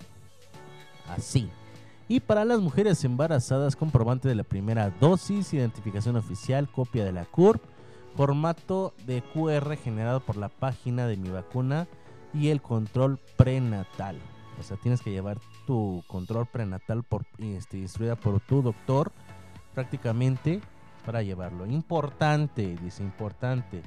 Así. 1.07 1.49
Y 2.07 2.19
para 2.19 2.45
las 2.45 2.59
mujeres 2.59 3.03
embarazadas, 3.05 3.75
comprobante 3.75 4.27
de 4.27 4.35
la 4.35 4.43
primera 4.43 4.89
dosis, 4.99 5.53
identificación 5.53 6.15
oficial, 6.17 6.69
copia 6.69 7.05
de 7.05 7.13
la 7.13 7.25
CURP, 7.25 7.61
formato 8.15 8.93
de 9.05 9.21
QR 9.21 9.77
generado 9.77 10.19
por 10.19 10.35
la 10.35 10.49
página 10.49 11.07
de 11.07 11.15
mi 11.15 11.29
vacuna 11.29 11.87
y 12.33 12.49
el 12.49 12.61
control 12.61 13.19
prenatal. 13.37 14.17
O 14.59 14.63
sea, 14.63 14.77
tienes 14.77 15.01
que 15.01 15.11
llevar 15.11 15.39
tu 15.65 16.03
control 16.07 16.45
prenatal 16.45 17.03
por, 17.03 17.25
este, 17.39 17.77
instruida 17.77 18.15
por 18.15 18.39
tu 18.41 18.61
doctor 18.61 19.11
prácticamente 19.73 20.61
para 21.05 21.23
llevarlo. 21.23 21.65
Importante, 21.65 22.77
dice 22.81 23.03
importante. 23.03 23.81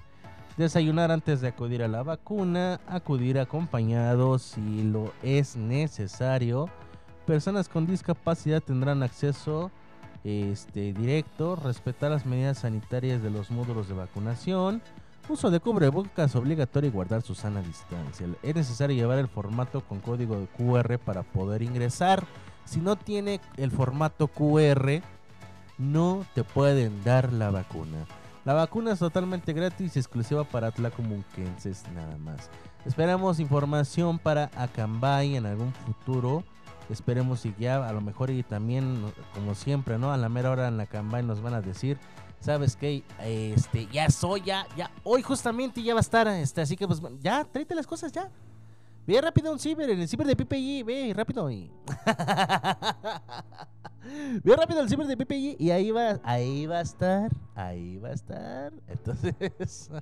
Desayunar 0.56 1.10
antes 1.10 1.40
de 1.40 1.48
acudir 1.48 1.82
a 1.82 1.88
la 1.88 2.02
vacuna, 2.02 2.80
acudir 2.86 3.38
acompañado 3.38 4.38
si 4.38 4.84
lo 4.84 5.12
es 5.22 5.56
necesario. 5.56 6.68
Personas 7.26 7.68
con 7.68 7.86
discapacidad 7.86 8.60
tendrán 8.60 9.02
acceso 9.02 9.70
este, 10.22 10.92
directo, 10.92 11.56
respetar 11.56 12.10
las 12.10 12.24
medidas 12.24 12.58
sanitarias 12.58 13.22
de 13.22 13.30
los 13.30 13.50
módulos 13.50 13.88
de 13.88 13.94
vacunación, 13.94 14.80
uso 15.28 15.50
de 15.50 15.60
cubrebocas 15.60 16.34
obligatorio 16.36 16.88
y 16.88 16.92
guardar 16.92 17.22
su 17.22 17.34
sana 17.34 17.62
distancia. 17.62 18.26
Es 18.42 18.54
necesario 18.54 18.96
llevar 18.96 19.18
el 19.18 19.28
formato 19.28 19.80
con 19.82 20.00
código 20.00 20.38
de 20.38 20.46
QR 20.46 20.98
para 20.98 21.22
poder 21.22 21.62
ingresar. 21.62 22.26
Si 22.64 22.80
no 22.80 22.96
tiene 22.96 23.40
el 23.56 23.70
formato 23.70 24.28
QR, 24.28 25.02
no 25.78 26.24
te 26.34 26.44
pueden 26.44 27.02
dar 27.04 27.32
la 27.32 27.50
vacuna. 27.50 28.06
La 28.44 28.52
vacuna 28.52 28.92
es 28.92 28.98
totalmente 28.98 29.54
gratis 29.54 29.96
y 29.96 29.98
exclusiva 29.98 30.44
para 30.44 30.70
tlacomunquenses 30.70 31.84
nada 31.94 32.18
más. 32.18 32.50
Esperamos 32.84 33.40
información 33.40 34.18
para 34.18 34.50
Acambay 34.56 35.36
en 35.36 35.46
algún 35.46 35.72
futuro. 35.72 36.44
Esperemos 36.90 37.46
y 37.46 37.54
ya 37.58 37.88
a 37.88 37.92
lo 37.94 38.02
mejor 38.02 38.28
y 38.28 38.42
también 38.42 39.02
como 39.32 39.54
siempre, 39.54 39.98
¿no? 39.98 40.12
A 40.12 40.18
la 40.18 40.28
mera 40.28 40.50
hora 40.50 40.68
en 40.68 40.78
Acambay 40.78 41.22
nos 41.22 41.40
van 41.40 41.54
a 41.54 41.62
decir, 41.62 41.98
¿sabes 42.44 42.76
qué? 42.76 43.02
Este, 43.20 43.86
ya 43.86 44.10
soy, 44.10 44.42
ya, 44.42 44.66
ya, 44.76 44.90
hoy 45.02 45.22
justamente 45.22 45.82
ya 45.82 45.94
va 45.94 46.00
a 46.00 46.02
estar, 46.02 46.28
este, 46.28 46.60
así 46.60 46.76
que 46.76 46.86
pues 46.86 47.00
ya, 47.20 47.44
tráete 47.44 47.74
las 47.74 47.86
cosas 47.86 48.12
ya. 48.12 48.30
Ve 49.06 49.20
rápido 49.20 49.52
un 49.52 49.58
ciber, 49.58 49.90
en 49.90 50.00
el 50.00 50.08
ciber 50.08 50.26
de 50.26 50.36
PPI, 50.36 50.82
ve 50.82 51.12
rápido 51.14 51.50
y... 51.50 51.70
ve 54.44 54.56
rápido 54.56 54.80
al 54.80 54.88
ciber 54.88 55.06
de 55.06 55.16
PPI 55.16 55.56
y 55.58 55.70
ahí 55.70 55.90
va, 55.90 56.20
ahí 56.22 56.66
va 56.66 56.78
a 56.78 56.82
estar, 56.82 57.30
ahí 57.54 57.98
va 57.98 58.08
a 58.08 58.12
estar. 58.12 58.72
Entonces... 58.88 59.90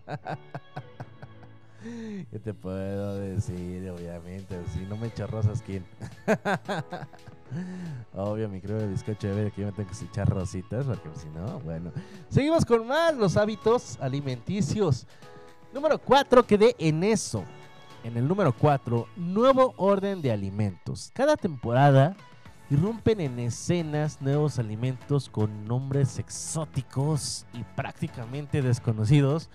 ¿Qué 2.31 2.39
te 2.39 2.55
puedo 2.55 3.17
decir? 3.17 3.89
Obviamente, 3.91 4.59
si 4.73 4.81
no 4.81 4.97
me 4.97 5.09
echa 5.09 5.27
rosas, 5.27 5.63
¿quién? 5.63 5.85
Obvio, 8.15 8.49
mi 8.49 8.61
creo 8.61 8.79
de 8.79 8.89
bizcocho 8.89 9.35
de 9.35 9.51
que 9.51 9.61
yo 9.61 9.67
me 9.67 9.73
tengo 9.73 9.91
que 9.91 10.05
echar 10.05 10.29
rositas, 10.29 10.87
porque 10.87 11.09
si 11.17 11.29
no, 11.31 11.61
bueno. 11.61 11.93
Seguimos 12.29 12.65
con 12.65 12.87
más 12.87 13.17
los 13.17 13.37
hábitos 13.37 13.99
alimenticios. 14.01 15.07
Número 15.73 15.99
4, 15.99 16.47
quedé 16.47 16.75
en 16.79 17.05
eso. 17.05 17.45
En 18.05 18.17
el 18.17 18.27
número 18.27 18.53
4, 18.53 19.07
nuevo 19.17 19.75
orden 19.77 20.23
de 20.23 20.33
alimentos. 20.33 21.11
Cada 21.15 21.37
temporada 21.37 22.17
irrumpen 22.71 23.21
en 23.21 23.39
escenas 23.39 24.21
nuevos 24.21 24.59
alimentos 24.59 25.29
con 25.29 25.67
nombres 25.67 26.19
exóticos 26.19 27.47
y 27.53 27.63
prácticamente 27.77 28.63
desconocidos 28.63 29.51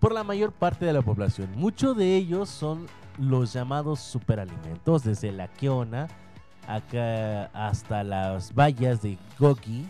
por 0.00 0.12
la 0.12 0.24
mayor 0.24 0.52
parte 0.52 0.86
de 0.86 0.92
la 0.92 1.02
población. 1.02 1.50
Muchos 1.54 1.96
de 1.96 2.16
ellos 2.16 2.48
son 2.48 2.86
los 3.18 3.52
llamados 3.52 4.00
superalimentos, 4.00 5.04
desde 5.04 5.30
la 5.30 5.46
quiona 5.48 6.08
acá 6.66 7.46
hasta 7.52 8.02
las 8.02 8.54
bayas 8.54 9.02
de 9.02 9.18
Gogi. 9.38 9.86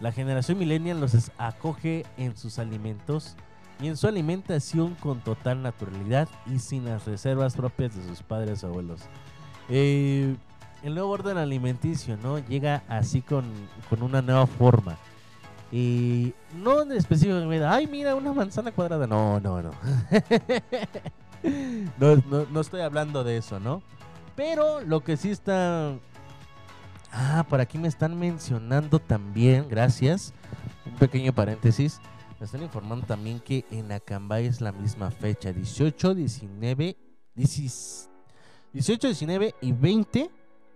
La 0.00 0.10
generación 0.10 0.58
millennial 0.58 1.00
los 1.00 1.30
acoge 1.38 2.04
en 2.16 2.36
sus 2.36 2.58
alimentos 2.58 3.36
y 3.80 3.88
en 3.88 3.96
su 3.96 4.08
alimentación 4.08 4.94
con 4.94 5.20
total 5.20 5.62
naturalidad 5.62 6.28
y 6.46 6.58
sin 6.58 6.86
las 6.86 7.04
reservas 7.04 7.54
propias 7.54 7.94
de 7.94 8.02
sus 8.08 8.22
padres 8.22 8.64
o 8.64 8.68
abuelos. 8.68 9.02
Eh, 9.68 10.34
el 10.82 10.94
nuevo 10.94 11.10
orden 11.10 11.36
alimenticio, 11.36 12.16
¿no? 12.16 12.38
Llega 12.38 12.82
así 12.88 13.22
con, 13.22 13.44
con 13.88 14.02
una 14.02 14.22
nueva 14.22 14.46
forma. 14.46 14.96
Y 15.72 16.34
no 16.54 16.82
en 16.82 16.92
específicamente, 16.92 17.64
ay, 17.64 17.86
mira, 17.86 18.14
una 18.14 18.34
manzana 18.34 18.72
cuadrada. 18.72 19.06
No, 19.06 19.40
no, 19.40 19.62
no. 19.62 19.70
no, 21.98 22.16
no. 22.16 22.44
No 22.44 22.60
estoy 22.60 22.82
hablando 22.82 23.24
de 23.24 23.38
eso, 23.38 23.58
¿no? 23.58 23.82
Pero 24.36 24.82
lo 24.82 25.00
que 25.00 25.16
sí 25.16 25.30
está... 25.30 25.98
Ah, 27.10 27.46
por 27.48 27.60
aquí 27.60 27.78
me 27.78 27.88
están 27.88 28.18
mencionando 28.18 28.98
también, 28.98 29.66
gracias. 29.68 30.34
Un 30.84 30.94
pequeño 30.96 31.32
paréntesis. 31.32 32.00
Me 32.38 32.44
están 32.44 32.62
informando 32.62 33.06
también 33.06 33.40
que 33.40 33.64
en 33.70 33.92
Acambay 33.92 34.46
es 34.46 34.60
la 34.60 34.72
misma 34.72 35.10
fecha, 35.10 35.52
18, 35.52 36.14
19, 36.14 36.96
18, 37.34 39.06
19 39.06 39.54
y 39.60 39.72
20 39.72 40.30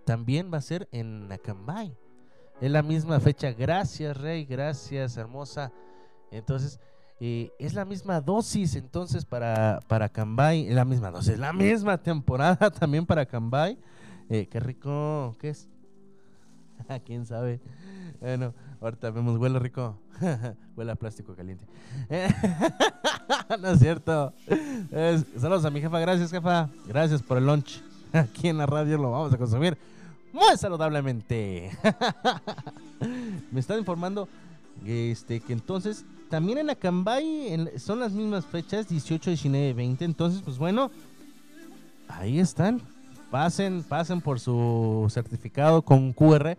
también 0.05 0.51
va 0.51 0.59
a 0.59 0.61
ser 0.61 0.87
en 0.91 1.29
Acambay. 1.31 1.93
Es 2.59 2.71
la 2.71 2.81
misma 2.81 3.19
fecha. 3.19 3.51
Gracias, 3.51 4.17
Rey. 4.17 4.43
Gracias, 4.45 5.15
hermosa. 5.15 5.71
Entonces, 6.31 6.79
eh, 7.19 7.51
es 7.59 7.75
la 7.75 7.85
misma 7.85 8.19
dosis 8.19 8.75
entonces 8.75 9.25
para, 9.25 9.79
para 9.87 10.09
Cambay. 10.09 10.67
Es 10.67 10.73
la 10.73 10.83
misma 10.83 11.11
dosis. 11.11 11.37
La 11.37 11.53
misma 11.53 11.99
temporada 11.99 12.71
también 12.79 13.05
para 13.05 13.27
Cambay. 13.27 13.77
Eh, 14.29 14.47
qué 14.49 14.59
rico. 14.59 15.35
¿Qué 15.39 15.49
es? 15.49 15.69
¿Quién 17.05 17.27
sabe? 17.27 17.61
Bueno, 18.19 18.55
ahorita 18.81 19.11
vemos. 19.11 19.37
Huele 19.37 19.59
rico. 19.59 19.99
Huele 20.75 20.91
a 20.91 20.95
plástico 20.95 21.35
caliente. 21.35 21.63
no 23.61 23.69
es 23.69 23.79
cierto. 23.79 24.33
saludos 25.37 25.63
a 25.63 25.69
mi 25.69 25.79
jefa. 25.79 25.99
Gracias, 25.99 26.31
jefa. 26.31 26.69
Gracias 26.87 27.21
por 27.21 27.37
el 27.37 27.45
lunch. 27.45 27.83
Aquí 28.13 28.47
en 28.47 28.57
la 28.57 28.65
radio 28.65 28.97
lo 28.97 29.11
vamos 29.11 29.31
a 29.31 29.37
consumir 29.37 29.77
muy 30.37 30.57
saludablemente. 30.57 31.71
Me 33.51 33.59
están 33.59 33.79
informando 33.79 34.29
este, 34.85 35.39
que 35.39 35.53
entonces 35.53 36.05
también 36.29 36.59
en 36.59 36.69
Acambay 36.69 37.71
son 37.77 37.99
las 37.99 38.11
mismas 38.11 38.45
fechas, 38.45 38.87
18, 38.87 39.31
19, 39.31 39.73
20. 39.73 40.05
Entonces, 40.05 40.41
pues 40.43 40.57
bueno, 40.57 40.91
ahí 42.07 42.39
están. 42.39 42.81
Pasen, 43.31 43.83
pasen 43.83 44.21
por 44.21 44.39
su 44.39 45.07
certificado 45.09 45.81
con 45.81 46.13
QR. 46.13 46.57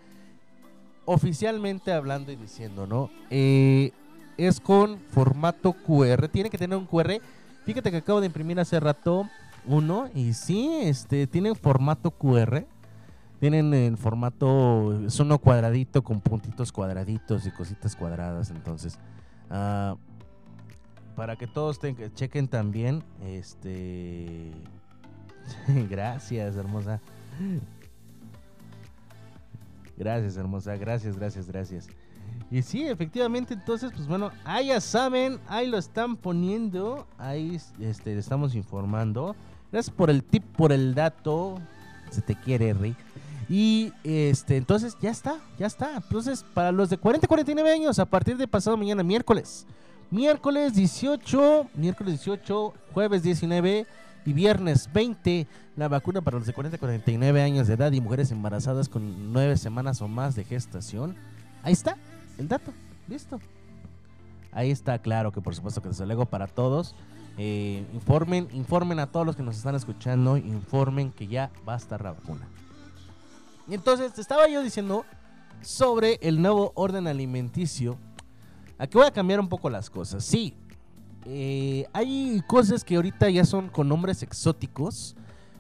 Oficialmente 1.05 1.93
hablando 1.93 2.33
y 2.33 2.37
diciendo, 2.37 2.87
¿no? 2.87 3.11
Eh, 3.31 3.93
es 4.37 4.61
con 4.61 4.99
formato 5.11 5.73
QR. 5.73 6.29
Tiene 6.29 6.51
que 6.51 6.59
tener 6.59 6.77
un 6.77 6.87
QR. 6.87 7.21
Fíjate 7.65 7.91
que 7.91 7.99
acabo 7.99 8.21
de 8.21 8.27
imprimir 8.27 8.61
hace 8.61 8.79
rato 8.81 9.29
uno. 9.67 10.09
Y 10.15 10.35
sí, 10.35 10.69
este, 10.83 11.27
tiene 11.27 11.55
formato 11.55 12.11
QR. 12.11 12.67
Tienen 13.41 13.73
el 13.73 13.97
formato, 13.97 15.05
es 15.07 15.19
uno 15.21 15.39
cuadradito 15.39 16.03
con 16.03 16.21
puntitos 16.21 16.73
cuadraditos 16.73 17.47
y 17.47 17.51
cositas 17.53 17.95
cuadradas. 17.95 18.51
Entonces, 18.51 18.99
ah, 19.51 19.97
para 21.15 21.37
que 21.37 21.47
todos 21.47 21.79
chequen 22.15 22.49
también, 22.49 23.05
este... 23.23 24.53
gracias, 25.89 26.57
hermosa. 26.57 27.01
Gracias, 29.97 30.37
hermosa. 30.37 30.77
Gracias, 30.77 31.17
gracias, 31.17 31.47
gracias. 31.47 31.89
Y 32.51 32.63
sí, 32.63 32.87
efectivamente, 32.87 33.55
entonces, 33.55 33.93
pues 33.95 34.07
bueno, 34.07 34.31
ahí 34.45 34.69
ya 34.69 34.81
saben, 34.81 35.39
ahí 35.49 35.67
lo 35.67 35.77
están 35.77 36.17
poniendo, 36.17 37.07
ahí 37.19 37.61
este, 37.81 38.17
estamos 38.17 38.55
informando. 38.55 39.37
Gracias 39.71 39.95
por 39.95 40.09
el 40.09 40.25
tip, 40.25 40.45
por 40.57 40.73
el 40.73 40.95
dato. 40.95 41.59
Se 42.11 42.23
te 42.23 42.35
quiere, 42.35 42.73
Rick. 42.73 42.97
Y 43.49 43.93
este, 44.05 44.57
entonces 44.57 44.97
ya 45.01 45.11
está, 45.11 45.39
ya 45.59 45.67
está. 45.67 45.97
Entonces, 45.97 46.45
para 46.55 46.71
los 46.71 46.91
de 46.91 46.99
40 46.99 47.27
49 47.27 47.73
años, 47.73 47.99
a 47.99 48.05
partir 48.05 48.37
de 48.37 48.47
pasado 48.47 48.77
mañana, 48.77 49.03
miércoles. 49.03 49.67
Miércoles 50.11 50.75
18, 50.75 51.69
miércoles 51.75 52.25
18, 52.25 52.75
jueves 52.93 53.23
19 53.23 53.87
y 54.25 54.33
viernes 54.33 54.91
20, 54.93 55.47
la 55.77 55.89
vacuna 55.89 56.21
para 56.21 56.39
los 56.39 56.47
de 56.47 56.53
40 56.53 56.79
49 56.79 57.43
años 57.43 57.67
de 57.67 57.75
edad 57.75 57.93
y 57.93 58.01
mujeres 58.01 58.31
embarazadas 58.31 58.89
con 58.89 59.33
9 59.33 59.57
semanas 59.57 60.01
o 60.03 60.09
más 60.09 60.35
de 60.35 60.45
gestación. 60.45 61.17
Ahí 61.63 61.73
está, 61.73 61.97
el 62.39 62.49
dato, 62.49 62.73
listo. 63.07 63.41
Ahí 64.53 64.71
está, 64.71 64.99
claro 64.99 65.31
que 65.33 65.41
por 65.41 65.55
supuesto 65.55 65.83
que 65.83 65.89
desde 65.89 66.07
luego 66.07 66.27
para 66.27 66.47
todos. 66.47 66.95
Eh, 67.37 67.87
informen, 67.95 68.49
informen 68.53 68.99
a 68.99 69.07
todos 69.07 69.25
los 69.25 69.37
que 69.37 69.43
nos 69.43 69.57
están 69.57 69.75
escuchando, 69.75 70.37
informen 70.37 71.13
que 71.13 71.29
ya 71.29 71.51
va 71.67 71.75
a 71.75 71.77
estar 71.77 72.03
la 72.03 72.13
vacuna. 72.13 72.49
Entonces 73.75 74.13
te 74.13 74.21
estaba 74.21 74.49
yo 74.49 74.63
diciendo 74.63 75.05
sobre 75.61 76.19
el 76.23 76.41
nuevo 76.41 76.73
orden 76.75 77.07
alimenticio. 77.07 77.99
Aquí 78.79 78.97
voy 78.97 79.07
a 79.07 79.11
cambiar 79.11 79.41
un 79.41 79.49
poco 79.49 79.69
las 79.69 79.91
cosas. 79.91 80.25
Sí, 80.25 80.55
eh, 81.27 81.87
hay 81.93 82.43
cosas 82.47 82.85
que 82.85 82.97
ahorita 82.97 83.29
ya 83.29 83.45
son 83.45 83.69
con 83.69 83.89
nombres 83.89 84.23
exóticos. 84.23 85.17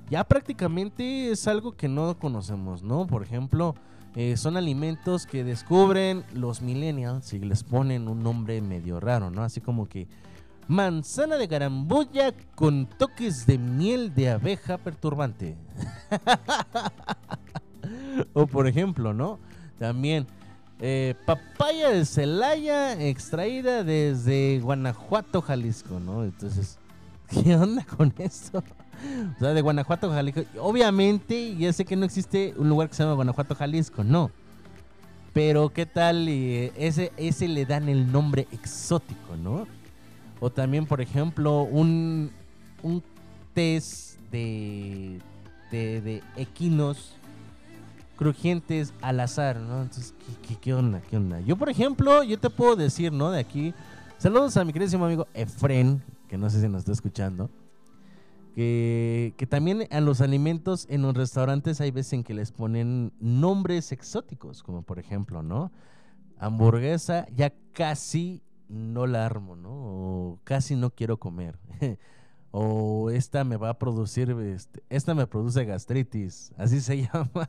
Ya 0.08 0.24
prácticamente 0.24 1.30
es 1.30 1.46
algo 1.46 1.72
que 1.72 1.88
no 1.88 2.18
conocemos, 2.18 2.82
¿no? 2.82 3.06
Por 3.06 3.22
ejemplo, 3.22 3.74
eh, 4.16 4.38
son 4.38 4.56
alimentos 4.56 5.26
que 5.26 5.44
descubren 5.44 6.24
los 6.32 6.62
millennials 6.62 7.34
y 7.34 7.40
les 7.40 7.62
ponen 7.62 8.08
un 8.08 8.22
nombre 8.22 8.62
medio 8.62 9.00
raro, 9.00 9.30
¿no? 9.30 9.42
Así 9.42 9.60
como 9.60 9.86
que 9.86 10.08
manzana 10.66 11.36
de 11.36 11.46
garamboya 11.46 12.32
con 12.54 12.86
toques 12.86 13.46
de 13.46 13.58
miel 13.58 14.14
de 14.14 14.30
abeja 14.30 14.78
perturbante. 14.78 15.56
o 18.32 18.46
por 18.46 18.66
ejemplo, 18.66 19.14
¿no? 19.14 19.38
También 19.78 20.26
eh, 20.80 21.16
papaya 21.26 21.90
de 21.90 22.04
Celaya 22.04 22.92
extraída 23.02 23.82
desde 23.82 24.60
Guanajuato, 24.60 25.42
Jalisco, 25.42 25.98
¿no? 25.98 26.22
Entonces, 26.22 26.78
¿qué 27.28 27.56
onda 27.56 27.84
con 27.84 28.14
eso? 28.18 28.62
O 29.36 29.38
sea, 29.38 29.54
de 29.54 29.60
Guanajuato, 29.60 30.10
Jalisco. 30.10 30.40
Obviamente, 30.58 31.54
ya 31.54 31.72
sé 31.72 31.84
que 31.84 31.94
no 31.94 32.04
existe 32.04 32.52
un 32.56 32.68
lugar 32.68 32.88
que 32.88 32.96
se 32.96 33.04
llama 33.04 33.14
Guanajuato, 33.14 33.54
Jalisco, 33.54 34.02
no. 34.02 34.32
Pero 35.32 35.68
qué 35.68 35.86
tal 35.86 36.26
ese, 36.26 37.12
ese 37.16 37.46
le 37.46 37.64
dan 37.64 37.88
el 37.88 38.10
nombre 38.10 38.48
exótico, 38.50 39.36
¿no? 39.36 39.68
O 40.40 40.50
también, 40.50 40.84
por 40.84 41.00
ejemplo, 41.00 41.62
un, 41.62 42.32
un 42.82 43.04
test 43.54 44.18
de, 44.32 45.20
de 45.70 46.20
equinos 46.34 47.17
crujientes 48.18 48.92
al 49.00 49.20
azar, 49.20 49.60
¿no? 49.60 49.82
Entonces, 49.82 50.12
¿qué, 50.60 50.74
onda? 50.74 51.00
¿Qué 51.00 51.16
onda? 51.16 51.40
Yo, 51.40 51.56
por 51.56 51.70
ejemplo, 51.70 52.24
yo 52.24 52.38
te 52.38 52.50
puedo 52.50 52.74
decir, 52.74 53.12
¿no? 53.12 53.30
De 53.30 53.38
aquí, 53.38 53.72
saludos 54.18 54.56
a 54.56 54.64
mi 54.64 54.72
querido 54.72 55.02
amigo 55.02 55.28
Efren, 55.34 56.02
que 56.28 56.36
no 56.36 56.50
sé 56.50 56.60
si 56.60 56.68
nos 56.68 56.80
está 56.80 56.92
escuchando, 56.92 57.48
que, 58.56 59.34
que 59.36 59.46
también 59.46 59.86
a 59.90 60.00
los 60.00 60.20
alimentos 60.20 60.86
en 60.90 61.02
los 61.02 61.14
restaurantes 61.14 61.80
hay 61.80 61.92
veces 61.92 62.14
en 62.14 62.24
que 62.24 62.34
les 62.34 62.50
ponen 62.50 63.12
nombres 63.20 63.92
exóticos, 63.92 64.64
como 64.64 64.82
por 64.82 64.98
ejemplo, 64.98 65.44
¿no? 65.44 65.70
Hamburguesa, 66.38 67.26
ya 67.36 67.52
casi 67.72 68.42
no 68.68 69.06
la 69.06 69.26
armo, 69.26 69.54
¿no? 69.54 69.70
O 69.70 70.40
casi 70.42 70.74
no 70.74 70.90
quiero 70.90 71.18
comer. 71.18 71.56
o 72.50 73.10
esta 73.10 73.44
me 73.44 73.56
va 73.56 73.70
a 73.70 73.78
producir, 73.78 74.30
este, 74.30 74.82
esta 74.88 75.14
me 75.14 75.26
produce 75.26 75.64
gastritis, 75.64 76.52
así 76.56 76.80
se 76.80 77.02
llama. 77.12 77.48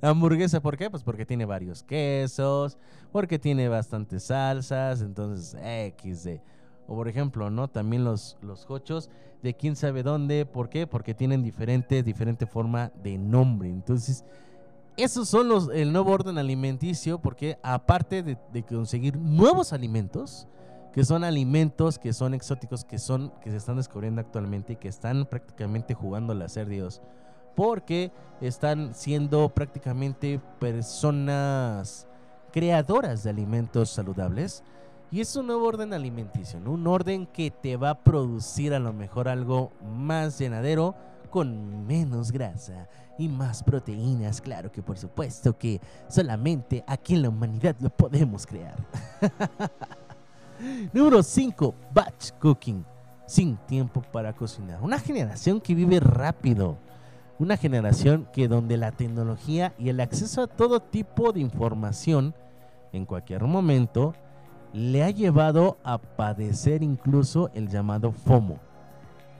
Hamburguesa, 0.00 0.60
¿por 0.60 0.76
qué? 0.76 0.90
Pues 0.90 1.02
porque 1.02 1.26
tiene 1.26 1.44
varios 1.44 1.82
quesos, 1.82 2.78
porque 3.12 3.38
tiene 3.38 3.68
bastantes 3.68 4.24
salsas, 4.24 5.02
entonces 5.02 5.56
XD. 5.96 6.40
O 6.88 6.94
por 6.96 7.08
ejemplo, 7.08 7.50
¿no? 7.50 7.68
También 7.68 8.04
los, 8.04 8.36
los 8.42 8.68
hochos 8.68 9.10
de 9.42 9.54
quién 9.54 9.76
sabe 9.76 10.02
dónde, 10.02 10.44
¿por 10.46 10.68
qué? 10.68 10.86
Porque 10.86 11.14
tienen 11.14 11.42
diferente, 11.42 12.02
diferente 12.02 12.46
forma 12.46 12.90
de 13.02 13.16
nombre. 13.16 13.68
Entonces, 13.68 14.24
esos 14.96 15.28
son 15.28 15.48
los, 15.48 15.70
el 15.72 15.92
nuevo 15.92 16.10
orden 16.10 16.38
alimenticio, 16.38 17.20
porque 17.20 17.58
aparte 17.62 18.22
de, 18.22 18.38
de 18.52 18.62
conseguir 18.64 19.16
nuevos 19.16 19.72
alimentos, 19.72 20.48
que 20.92 21.04
son 21.04 21.24
alimentos 21.24 21.98
que 21.98 22.12
son 22.12 22.34
exóticos, 22.34 22.84
que 22.84 22.98
son 22.98 23.32
que 23.42 23.50
se 23.50 23.56
están 23.56 23.76
descubriendo 23.76 24.20
actualmente 24.20 24.74
y 24.74 24.76
que 24.76 24.88
están 24.88 25.26
prácticamente 25.26 25.94
jugando 25.94 26.32
a 26.32 26.48
ser 26.48 26.68
Dios, 26.68 27.00
porque 27.54 28.10
están 28.40 28.94
siendo 28.94 29.48
prácticamente 29.50 30.40
personas 30.58 32.08
creadoras 32.52 33.22
de 33.22 33.30
alimentos 33.30 33.90
saludables. 33.90 34.64
Y 35.12 35.20
es 35.20 35.34
un 35.34 35.48
nuevo 35.48 35.66
orden 35.66 35.92
alimenticio, 35.92 36.60
un 36.64 36.86
orden 36.86 37.26
que 37.26 37.50
te 37.50 37.76
va 37.76 37.90
a 37.90 37.98
producir 37.98 38.72
a 38.74 38.78
lo 38.78 38.92
mejor 38.92 39.28
algo 39.28 39.72
más 39.82 40.38
llenadero, 40.38 40.94
con 41.30 41.86
menos 41.86 42.30
grasa 42.30 42.88
y 43.18 43.28
más 43.28 43.62
proteínas. 43.62 44.40
Claro 44.40 44.70
que 44.70 44.82
por 44.82 44.98
supuesto 44.98 45.56
que 45.58 45.80
solamente 46.08 46.84
aquí 46.86 47.14
en 47.14 47.22
la 47.22 47.28
humanidad 47.28 47.76
lo 47.80 47.90
podemos 47.90 48.46
crear. 48.46 48.76
Número 50.92 51.22
5, 51.22 51.74
batch 51.92 52.32
cooking. 52.40 52.84
Sin 53.26 53.56
tiempo 53.58 54.02
para 54.12 54.32
cocinar. 54.32 54.82
Una 54.82 54.98
generación 54.98 55.60
que 55.60 55.74
vive 55.74 56.00
rápido. 56.00 56.78
Una 57.38 57.56
generación 57.56 58.28
que 58.32 58.48
donde 58.48 58.76
la 58.76 58.90
tecnología 58.92 59.72
y 59.78 59.88
el 59.88 60.00
acceso 60.00 60.42
a 60.42 60.46
todo 60.46 60.80
tipo 60.80 61.32
de 61.32 61.40
información 61.40 62.34
en 62.92 63.06
cualquier 63.06 63.44
momento 63.44 64.14
le 64.72 65.02
ha 65.04 65.10
llevado 65.10 65.78
a 65.84 65.98
padecer 65.98 66.82
incluso 66.82 67.50
el 67.54 67.68
llamado 67.68 68.12
FOMO. 68.12 68.58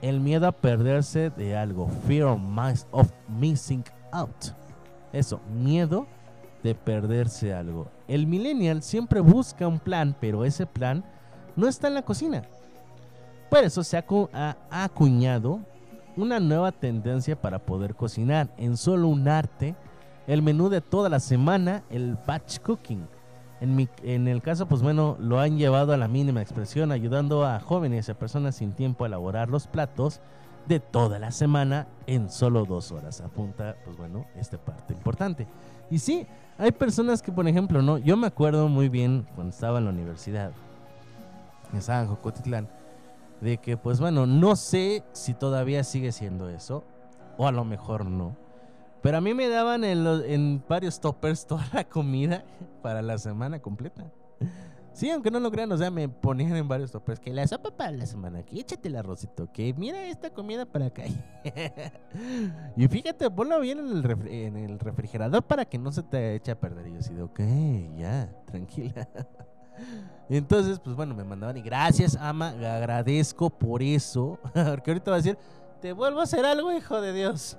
El 0.01 0.19
miedo 0.19 0.47
a 0.47 0.51
perderse 0.51 1.29
de 1.29 1.55
algo. 1.55 1.89
Fear 2.07 2.27
of, 2.27 2.39
mis- 2.39 2.87
of 2.91 3.11
missing 3.27 3.83
out. 4.11 4.35
Eso, 5.13 5.39
miedo 5.53 6.07
de 6.63 6.73
perderse 6.75 7.53
algo. 7.53 7.87
El 8.07 8.25
millennial 8.25 8.81
siempre 8.81 9.19
busca 9.19 9.67
un 9.67 9.79
plan, 9.79 10.15
pero 10.19 10.43
ese 10.45 10.65
plan 10.65 11.03
no 11.55 11.67
está 11.67 11.87
en 11.87 11.95
la 11.95 12.01
cocina. 12.03 12.43
Por 13.49 13.59
eso 13.63 13.83
se 13.83 13.97
ha, 13.97 14.05
acu- 14.05 14.29
ha- 14.33 14.55
ha 14.69 14.83
acuñado 14.83 15.59
una 16.15 16.39
nueva 16.39 16.71
tendencia 16.71 17.39
para 17.39 17.59
poder 17.59 17.95
cocinar 17.95 18.49
en 18.57 18.77
solo 18.77 19.07
un 19.07 19.27
arte, 19.27 19.75
el 20.27 20.41
menú 20.41 20.69
de 20.69 20.81
toda 20.81 21.09
la 21.09 21.19
semana, 21.19 21.83
el 21.89 22.17
batch 22.27 22.59
cooking. 22.59 23.05
En, 23.59 23.75
mi- 23.75 23.89
el 24.03 24.41
caso, 24.41 24.65
pues 24.67 24.81
bueno, 24.81 25.17
lo 25.19 25.39
han 25.39 25.57
llevado 25.57 25.93
a 25.93 25.97
la 25.97 26.07
mínima 26.07 26.41
expresión, 26.41 26.91
ayudando 26.91 27.45
a 27.45 27.59
jóvenes 27.59 28.07
y 28.07 28.11
a 28.11 28.17
personas 28.19 28.55
sin 28.55 28.71
tiempo 28.73 29.03
a 29.03 29.07
elaborar 29.07 29.49
los 29.49 29.67
platos 29.67 30.19
de 30.67 30.79
toda 30.79 31.19
la 31.19 31.31
semana 31.31 31.87
en 32.07 32.29
solo 32.29 32.65
dos 32.65 32.91
horas. 32.91 33.21
Apunta, 33.21 33.75
pues 33.83 33.97
bueno, 33.97 34.25
esta 34.35 34.57
parte 34.57 34.93
importante. 34.93 35.47
Y 35.89 35.99
sí, 35.99 36.25
hay 36.57 36.71
personas 36.71 37.21
que, 37.21 37.31
por 37.31 37.47
ejemplo, 37.47 37.81
no, 37.81 37.97
yo 37.97 38.15
me 38.17 38.27
acuerdo 38.27 38.67
muy 38.67 38.87
bien 38.89 39.27
cuando 39.35 39.51
estaba 39.51 39.79
en 39.79 39.85
la 39.85 39.91
universidad, 39.91 40.51
en 41.73 42.07
Jocotitlán, 42.07 42.69
de 43.41 43.57
que, 43.57 43.77
pues 43.77 43.99
bueno, 43.99 44.25
no 44.25 44.55
sé 44.55 45.03
si 45.13 45.33
todavía 45.33 45.83
sigue 45.83 46.11
siendo 46.11 46.49
eso, 46.49 46.83
o 47.37 47.47
a 47.47 47.51
lo 47.51 47.65
mejor 47.65 48.05
no. 48.05 48.35
Pero 49.01 49.17
a 49.17 49.21
mí 49.21 49.33
me 49.33 49.47
daban 49.49 49.83
en, 49.83 50.03
los- 50.03 50.23
en 50.25 50.63
varios 50.67 50.99
toppers 50.99 51.45
toda 51.47 51.65
la 51.73 51.83
comida 51.83 52.43
para 52.81 53.01
la 53.01 53.17
semana 53.17 53.59
completa. 53.59 54.05
Sí, 54.93 55.09
aunque 55.09 55.31
no 55.31 55.39
lo 55.39 55.49
crean, 55.49 55.71
o 55.71 55.77
sea, 55.77 55.89
me 55.89 56.09
ponían 56.09 56.53
en 56.57 56.67
varios 56.67 56.91
toppers 56.91 57.17
que 57.19 57.31
la 57.31 57.47
sopa 57.47 57.71
para 57.71 57.91
la 57.91 58.05
semana, 58.05 58.39
aquí 58.39 58.59
échate 58.59 58.89
el 58.89 58.97
arrocito, 58.97 59.49
que 59.53 59.73
mira 59.73 60.03
esta 60.03 60.29
comida 60.31 60.65
para 60.65 60.87
acá. 60.87 61.03
y 62.75 62.87
fíjate, 62.89 63.31
ponlo 63.31 63.59
bien 63.61 63.79
en 63.79 63.87
el, 63.97 64.27
en 64.27 64.57
el 64.57 64.79
refrigerador 64.79 65.43
para 65.43 65.63
que 65.63 65.77
no 65.77 65.93
se 65.93 66.03
te 66.03 66.35
eche 66.35 66.51
a 66.51 66.59
perder. 66.59 66.87
Y 66.87 66.91
yo 66.93 66.99
así 66.99 67.13
de, 67.13 67.21
ok, 67.23 67.39
ya, 67.97 68.29
tranquila. 68.45 69.07
Entonces, 70.29 70.79
pues 70.79 70.95
bueno, 70.95 71.13
me 71.13 71.23
mandaban 71.23 71.57
y 71.57 71.61
gracias, 71.61 72.15
ama, 72.15 72.49
agradezco 72.49 73.49
por 73.49 73.83
eso. 73.83 74.39
Porque 74.53 74.91
ahorita 74.91 75.11
va 75.11 75.17
a 75.17 75.19
decir, 75.19 75.37
te 75.81 75.93
vuelvo 75.93 76.21
a 76.21 76.23
hacer 76.23 76.45
algo, 76.45 76.71
hijo 76.71 77.01
de 77.01 77.11
Dios. 77.11 77.57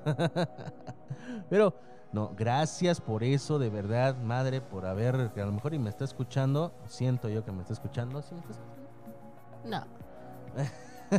Pero, 1.50 1.74
no, 2.12 2.32
gracias 2.36 3.00
por 3.00 3.24
eso, 3.24 3.58
de 3.58 3.68
verdad, 3.68 4.16
madre, 4.16 4.60
por 4.60 4.86
haber, 4.86 5.32
que 5.34 5.42
a 5.42 5.46
lo 5.46 5.52
mejor 5.52 5.74
y 5.74 5.78
me 5.78 5.90
está 5.90 6.04
escuchando. 6.04 6.72
Siento 6.86 7.28
yo 7.28 7.44
que 7.44 7.52
me 7.52 7.60
está 7.60 7.72
escuchando. 7.72 8.22
¿Sí 8.22 8.34
me 8.34 8.40
está 8.40 8.52
escuchando? 8.52 8.82
No. 9.64 10.02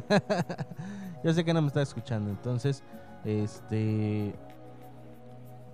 yo 1.24 1.34
sé 1.34 1.44
que 1.44 1.54
no 1.54 1.62
me 1.62 1.68
está 1.68 1.82
escuchando, 1.82 2.30
entonces, 2.30 2.84
este. 3.24 4.36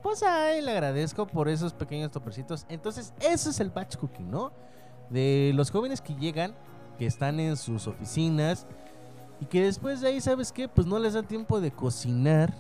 Pues 0.02 0.24
ahí 0.24 0.62
le 0.62 0.72
agradezco 0.72 1.28
por 1.28 1.50
esos 1.50 1.74
pequeños 1.74 2.12
topercitos. 2.12 2.66
Entonces, 2.70 3.14
eso 3.20 3.50
es 3.50 3.60
el 3.60 3.70
batch 3.70 3.98
cooking, 3.98 4.32
¿no? 4.32 4.52
De 5.10 5.52
los 5.56 5.72
jóvenes 5.72 6.02
que 6.02 6.16
llegan, 6.16 6.54
que 6.98 7.06
están 7.06 7.40
en 7.40 7.58
sus 7.58 7.88
oficinas 7.88 8.68
y 9.40 9.46
que 9.46 9.64
después 9.64 10.02
de 10.02 10.10
ahí, 10.10 10.22
¿sabes 10.22 10.52
qué? 10.52 10.68
Pues 10.68 10.86
no 10.86 11.00
les 11.00 11.14
da 11.14 11.24
tiempo 11.24 11.62
de 11.62 11.72
cocinar 11.72 12.54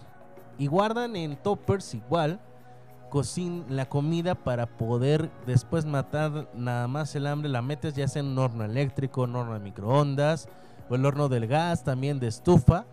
y 0.57 0.67
guardan 0.67 1.15
en 1.15 1.35
toppers 1.35 1.93
igual 1.93 2.39
cocin 3.09 3.65
la 3.69 3.89
comida 3.89 4.35
para 4.35 4.65
poder 4.65 5.29
después 5.45 5.85
matar 5.85 6.47
nada 6.53 6.87
más 6.87 7.15
el 7.15 7.27
hambre. 7.27 7.49
La 7.49 7.61
metes 7.61 7.95
ya 7.95 8.07
sea 8.07 8.21
en 8.21 8.27
un 8.27 8.37
horno 8.37 8.63
eléctrico, 8.63 9.23
un 9.23 9.35
horno 9.35 9.53
de 9.53 9.59
microondas 9.59 10.47
o 10.89 10.95
el 10.95 11.05
horno 11.05 11.27
del 11.27 11.47
gas, 11.47 11.83
también 11.83 12.19
de 12.19 12.27
estufa. 12.27 12.85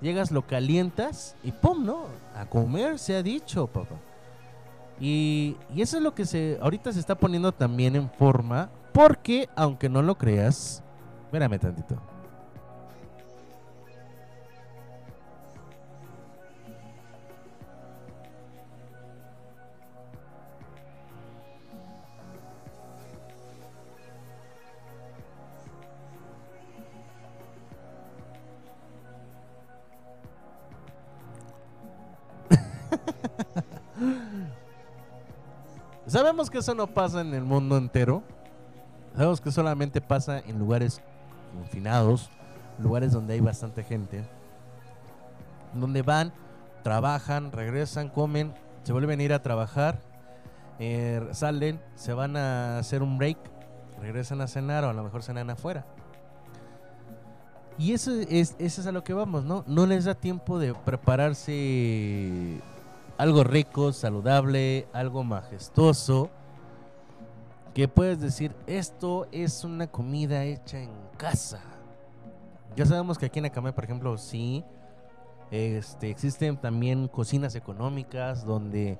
Llegas, 0.00 0.30
lo 0.30 0.46
calientas 0.46 1.36
y 1.42 1.52
¡pum! 1.52 1.84
¿no? 1.84 2.04
A 2.34 2.46
comer, 2.46 2.98
se 2.98 3.16
ha 3.16 3.22
dicho, 3.22 3.66
papá. 3.66 3.96
Y, 4.98 5.56
y 5.74 5.82
eso 5.82 5.96
es 5.96 6.02
lo 6.02 6.14
que 6.14 6.26
se 6.26 6.58
ahorita 6.60 6.92
se 6.92 7.00
está 7.00 7.14
poniendo 7.14 7.52
también 7.52 7.96
en 7.96 8.10
forma. 8.10 8.70
Porque, 8.92 9.48
aunque 9.56 9.88
no 9.88 10.02
lo 10.02 10.18
creas, 10.18 10.82
espérame 11.26 11.58
tantito. 11.58 11.96
Sabemos 36.06 36.50
que 36.50 36.58
eso 36.58 36.74
no 36.74 36.88
pasa 36.88 37.20
en 37.20 37.32
el 37.34 37.44
mundo 37.44 37.76
entero. 37.76 38.24
Sabemos 39.20 39.42
que 39.42 39.52
solamente 39.52 40.00
pasa 40.00 40.38
en 40.38 40.58
lugares 40.58 41.02
confinados, 41.54 42.30
lugares 42.78 43.12
donde 43.12 43.34
hay 43.34 43.40
bastante 43.40 43.82
gente. 43.84 44.24
Donde 45.74 46.00
van, 46.00 46.32
trabajan, 46.82 47.52
regresan, 47.52 48.08
comen, 48.08 48.54
se 48.82 48.94
vuelven 48.94 49.20
a 49.20 49.22
ir 49.22 49.34
a 49.34 49.42
trabajar, 49.42 50.00
eh, 50.78 51.20
salen, 51.32 51.82
se 51.96 52.14
van 52.14 52.34
a 52.34 52.78
hacer 52.78 53.02
un 53.02 53.18
break, 53.18 53.36
regresan 54.00 54.40
a 54.40 54.46
cenar 54.46 54.84
o 54.84 54.88
a 54.88 54.94
lo 54.94 55.04
mejor 55.04 55.22
cenan 55.22 55.50
afuera. 55.50 55.84
Y 57.76 57.92
eso 57.92 58.12
es, 58.12 58.56
eso 58.58 58.80
es 58.80 58.86
a 58.86 58.92
lo 58.92 59.04
que 59.04 59.12
vamos, 59.12 59.44
¿no? 59.44 59.64
No 59.66 59.84
les 59.84 60.06
da 60.06 60.14
tiempo 60.14 60.58
de 60.58 60.72
prepararse 60.72 62.58
algo 63.18 63.44
rico, 63.44 63.92
saludable, 63.92 64.88
algo 64.94 65.24
majestuoso. 65.24 66.30
Que 67.74 67.86
puedes 67.86 68.20
decir, 68.20 68.54
esto 68.66 69.28
es 69.30 69.64
una 69.64 69.86
comida 69.86 70.44
hecha 70.44 70.80
en 70.80 70.90
casa. 71.16 71.60
Ya 72.76 72.84
sabemos 72.86 73.18
que 73.18 73.26
aquí 73.26 73.38
en 73.38 73.46
Acamay, 73.46 73.72
por 73.72 73.84
ejemplo, 73.84 74.16
sí, 74.18 74.64
este, 75.50 76.10
existen 76.10 76.56
también 76.56 77.08
cocinas 77.08 77.54
económicas 77.54 78.44
donde 78.44 78.98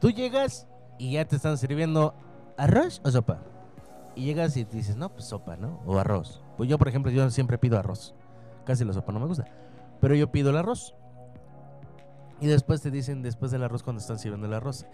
tú 0.00 0.10
llegas 0.10 0.66
y 0.98 1.12
ya 1.12 1.24
te 1.24 1.36
están 1.36 1.58
sirviendo 1.58 2.14
arroz 2.56 3.00
o 3.04 3.10
sopa. 3.10 3.38
Y 4.14 4.24
llegas 4.24 4.56
y 4.56 4.64
dices, 4.64 4.96
no, 4.96 5.10
pues 5.10 5.26
sopa, 5.26 5.56
¿no? 5.56 5.80
O 5.86 5.98
arroz. 5.98 6.42
Pues 6.56 6.68
yo, 6.68 6.76
por 6.76 6.88
ejemplo, 6.88 7.10
yo 7.12 7.28
siempre 7.30 7.56
pido 7.56 7.78
arroz. 7.78 8.14
Casi 8.64 8.84
la 8.84 8.92
sopa 8.92 9.12
no 9.12 9.20
me 9.20 9.26
gusta. 9.26 9.44
Pero 10.00 10.14
yo 10.14 10.30
pido 10.30 10.50
el 10.50 10.56
arroz. 10.56 10.94
Y 12.40 12.46
después 12.46 12.80
te 12.80 12.90
dicen, 12.90 13.22
después 13.22 13.50
del 13.50 13.62
arroz, 13.62 13.82
cuando 13.82 14.00
están 14.00 14.18
sirviendo 14.18 14.46
el 14.46 14.54
arroz. 14.54 14.86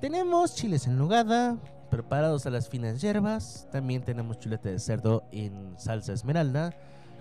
Tenemos 0.00 0.54
chiles 0.54 0.86
en 0.86 0.96
nogada, 0.96 1.58
preparados 1.90 2.46
a 2.46 2.50
las 2.50 2.68
finas 2.68 3.00
hierbas. 3.02 3.68
También 3.70 4.02
tenemos 4.02 4.38
chuleta 4.38 4.70
de 4.70 4.78
cerdo 4.78 5.24
en 5.32 5.78
salsa 5.78 6.12
esmeralda, 6.12 6.74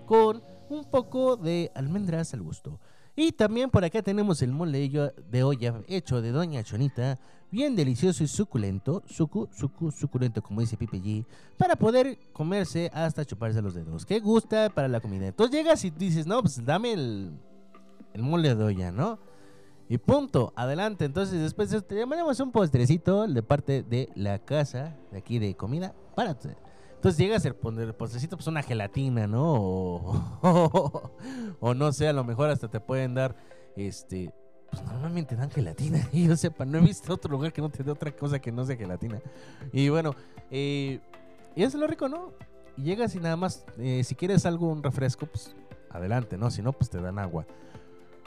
con 0.06 0.41
un 0.70 0.86
poco 0.86 1.36
de 1.36 1.72
almendras 1.76 2.34
al 2.34 2.41
gusto. 2.41 2.80
Y 3.16 3.34
también 3.34 3.70
por 3.70 3.84
acá 3.84 4.02
tenemos 4.02 4.41
el 4.41 4.52
mole 4.54 4.88
de 5.30 5.44
olla 5.44 5.82
hecho 5.88 6.22
de 6.22 6.32
Doña 6.32 6.64
Chonita, 6.64 7.20
bien 7.52 7.76
delicioso 7.76 8.24
y 8.24 8.28
suculento, 8.28 9.04
sucu, 9.08 9.50
sucu, 9.52 9.91
suculento 9.91 10.41
como 10.41 10.62
dice 10.62 10.78
Pipe 10.78 11.02
G, 11.02 11.26
para 11.58 11.76
poder 11.76 12.18
comerse 12.32 12.90
hasta 12.94 13.26
chuparse 13.26 13.62
los 13.62 13.74
dedos. 13.74 14.06
¿Qué 14.06 14.20
gusta 14.20 14.70
para 14.70 14.88
la 14.88 15.02
comida? 15.02 15.28
Entonces 15.28 15.54
llegas 15.54 15.84
y 15.84 15.90
dices, 15.90 16.28
no, 16.28 16.41
pues 16.41 16.64
dame 16.64 16.94
el, 16.94 17.32
el 18.14 18.22
mole 18.22 18.56
de 18.56 18.64
olla, 18.64 18.91
¿no? 18.91 19.20
Y 19.90 19.98
punto, 19.98 20.53
adelante. 20.56 21.06
Entonces 21.06 21.41
después 21.41 21.70
te 21.86 21.95
llamaremos 21.95 22.40
un 22.40 22.52
postrecito 22.52 23.28
de 23.28 23.41
parte 23.41 23.82
de 23.82 24.10
la 24.16 24.38
casa 24.38 24.95
de 25.11 25.18
aquí 25.18 25.40
de 25.40 25.56
comida. 25.56 25.95
Párate. 26.16 26.56
Entonces 26.94 27.18
llegas 27.18 27.45
a 27.45 27.53
poner 27.53 27.88
el 27.88 27.95
postrecito, 27.95 28.38
pues 28.38 28.45
una 28.48 28.61
gelatina, 28.61 29.26
¿no? 29.26 29.56
O, 29.56 31.11
o 31.60 31.74
no 31.74 31.91
sé, 31.91 32.07
a 32.07 32.14
lo 32.14 32.24
mejor 32.24 32.49
hasta 32.49 32.68
te 32.68 32.80
pueden 32.80 33.16
dar, 33.16 33.36
este, 33.76 34.32
pues 34.70 34.84
normalmente 34.84 35.36
dan 35.36 35.49
gelatina. 35.49 36.07
Y 36.14 36.28
yo 36.28 36.36
sepa, 36.36 36.66
no 36.66 36.78
he 36.78 36.82
visto 36.82 37.14
otro 37.14 37.32
lugar 37.32 37.52
que 37.52 37.61
no 37.61 37.70
te 37.70 37.84
dé 37.84 37.90
otra 37.90 38.11
cosa 38.11 38.38
que 38.40 38.52
no 38.52 38.66
sea 38.66 38.78
gelatina. 38.78 39.20
Y 39.74 39.90
bueno, 39.90 40.14
eh, 40.52 40.99
y 41.56 41.64
eso 41.64 41.78
es 41.78 41.82
lo 41.82 41.88
rico, 41.88 42.07
¿no? 42.07 42.34
Y 42.78 42.84
llegas 42.84 43.16
y 43.16 43.20
nada 43.20 43.38
más, 43.38 43.66
eh, 43.80 44.03
si 44.03 44.14
quieres 44.14 44.45
algo, 44.45 44.68
un 44.68 44.84
refresco, 44.84 45.26
pues 45.26 45.56
adelante, 45.90 46.38
¿no? 46.38 46.52
Si 46.52 46.61
no, 46.61 46.74
pues 46.74 46.91
te 46.91 47.02
dan 47.02 47.18
agua. 47.18 47.48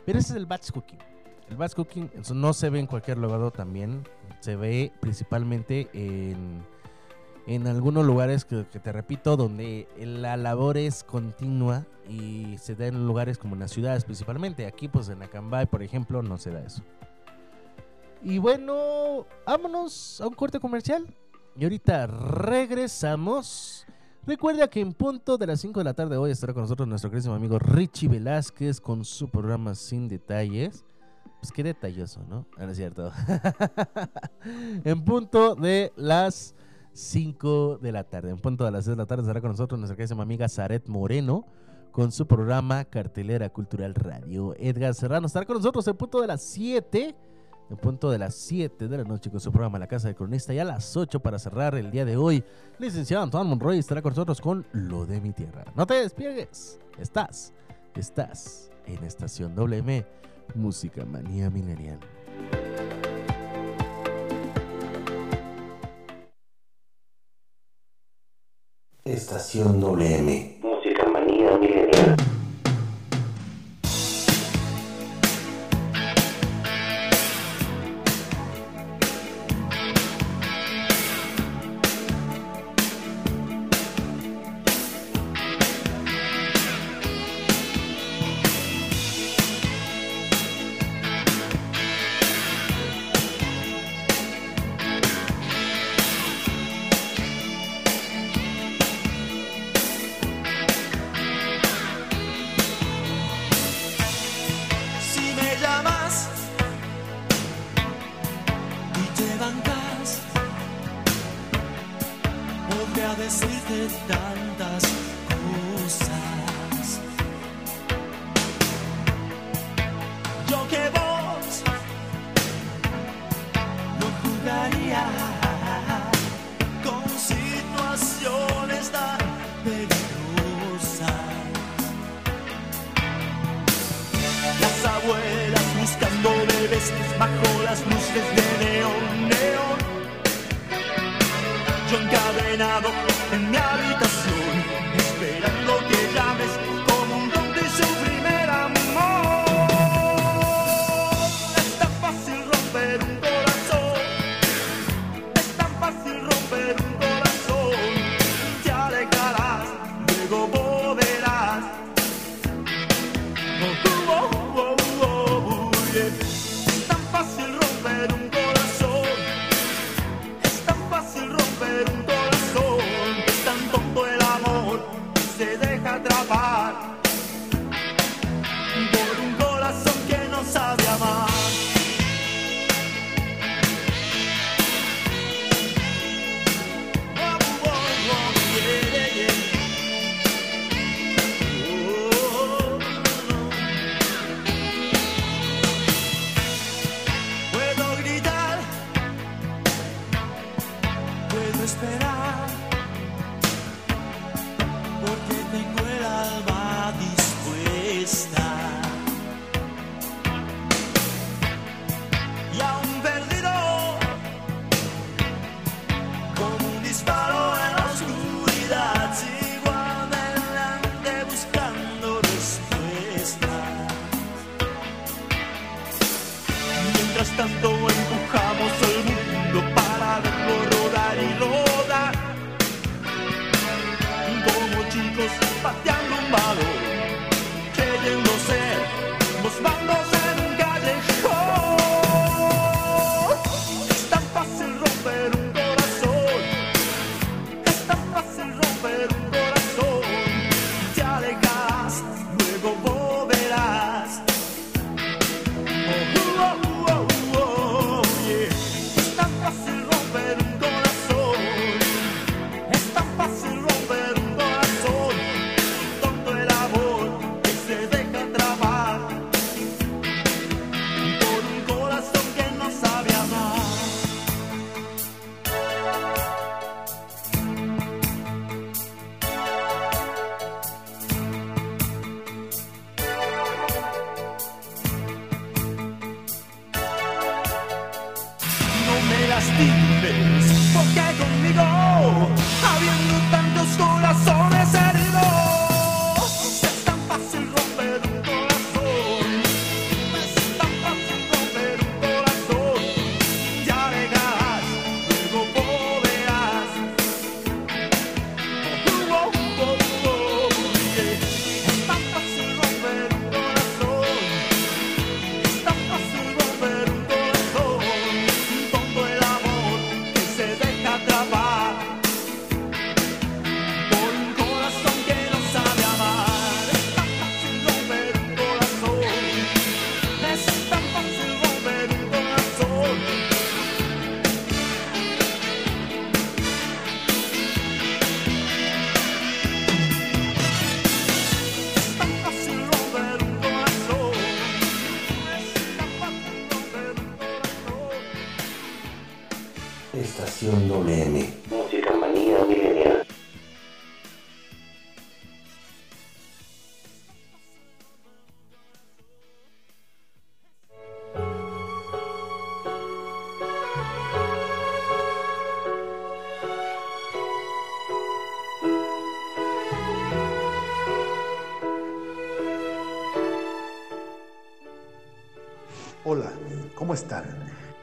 Pero 0.05 0.19
ese 0.19 0.33
es 0.33 0.37
el 0.37 0.47
batch 0.47 0.73
cooking. 0.73 1.12
El 1.53 1.59
batch 1.59 1.75
cooking 1.75 2.11
no 2.35 2.55
se 2.55 2.71
ve 2.71 2.79
en 2.79 2.87
cualquier 2.87 3.19
lugar 3.19 3.51
también. 3.51 4.09
Se 4.41 4.57
ve 4.57 4.91
principalmente 5.01 5.91
en, 5.93 6.65
en 7.47 7.67
algunos 7.67 8.07
lugares 8.07 8.47
que, 8.47 8.65
que 8.73 8.81
te 8.81 8.91
repito, 8.91 9.37
donde 9.37 9.87
la 9.99 10.39
labor 10.39 10.79
es 10.79 11.05
continua 11.05 11.85
y 12.09 12.57
se 12.57 12.75
da 12.75 12.87
en 12.87 13.07
lugares 13.07 13.37
como 13.37 13.55
en 13.55 13.61
las 13.61 13.71
ciudades 13.71 14.03
principalmente. 14.03 14.65
Aquí 14.65 14.89
pues 14.89 15.11
en 15.11 15.23
Acambay, 15.23 15.67
por 15.67 15.83
ejemplo, 15.83 16.23
no 16.23 16.39
se 16.39 16.53
da 16.53 16.61
eso. 16.61 16.83
Y 18.23 18.39
bueno, 18.39 19.27
vámonos 19.45 20.23
a 20.23 20.29
un 20.29 20.35
corte 20.35 20.59
comercial. 20.59 21.07
Y 21.55 21.65
ahorita 21.65 22.07
regresamos. 22.07 23.87
Recuerda 24.27 24.69
que 24.69 24.81
en 24.81 24.95
punto 24.95 25.37
de 25.37 25.49
las 25.49 25.61
5 25.61 25.81
de 25.81 25.85
la 25.85 25.93
tarde 25.93 26.17
hoy 26.17 26.31
estará 26.31 26.55
con 26.55 26.63
nosotros 26.63 26.89
nuestro 26.89 27.11
querido 27.11 27.35
amigo 27.35 27.59
Richie 27.59 28.09
Velázquez 28.09 28.81
con 28.81 29.05
su 29.05 29.29
programa 29.29 29.75
Sin 29.75 30.09
Detalles. 30.09 30.83
Pues 31.43 31.51
qué 31.51 31.65
detalloso, 31.65 32.25
¿no? 32.29 32.47
Ahora 32.57 32.71
es 32.71 32.77
cierto. 32.77 33.11
en 34.85 35.05
punto 35.05 35.57
de 35.57 35.93
las 35.97 36.55
5 36.93 37.79
de 37.83 37.91
la 37.91 38.05
tarde. 38.05 38.31
En 38.31 38.39
punto 38.39 38.65
de 38.65 38.71
las 38.71 38.85
6 38.85 38.97
de 38.97 39.03
la 39.03 39.07
tarde 39.07 39.25
estará 39.25 39.41
con 39.41 39.51
nosotros 39.51 39.77
nuestra 39.77 39.97
querida 39.97 40.23
amiga 40.23 40.49
Zaret 40.49 40.87
Moreno 40.87 41.45
con 41.91 42.13
su 42.13 42.29
programa 42.29 42.85
Cartelera 42.85 43.49
Cultural 43.49 43.97
Radio. 43.97 44.55
Edgar 44.57 44.95
Serrano 44.95 45.27
estará 45.27 45.45
con 45.45 45.57
nosotros 45.57 45.85
en 45.89 45.97
punto 45.97 46.21
de 46.21 46.29
las 46.29 46.43
7 46.43 47.17
en 47.71 47.77
punto 47.77 48.09
de 48.09 48.19
las 48.19 48.37
7 48.37 48.87
de 48.87 48.99
la 48.99 49.03
noche 49.03 49.29
con 49.29 49.41
su 49.41 49.51
programa 49.51 49.81
La 49.81 49.89
Casa 49.89 50.07
del 50.07 50.15
Cronista 50.15 50.55
y 50.55 50.61
a 50.61 50.65
las 50.65 50.97
8 50.97 51.19
para 51.19 51.41
cerrar 51.41 51.75
el 51.75 51.91
día 51.91 52.05
de 52.05 52.17
hoy. 52.17 52.45
Licenciado 52.79 53.25
Antoine 53.25 53.51
Monroy 53.51 53.79
estará 53.79 54.01
con 54.01 54.11
nosotros 54.11 54.41
con 54.41 54.65
Lo 54.71 55.07
de 55.07 55.21
mi 55.21 55.33
tierra. 55.33 55.65
No 55.75 55.89
te 55.89 55.95
despiegues. 55.95 56.79
Estás, 56.99 57.53
estás 57.97 58.71
en 58.87 59.03
Estación 59.03 59.57
WM, 59.57 60.07
Música 60.55 61.05
Manía 61.05 61.51
Milenial. 61.51 61.99
Estación 69.05 69.81
WM. 69.81 70.59
Música 70.63 71.07
manía 71.09 71.57
milenial. 71.59 72.17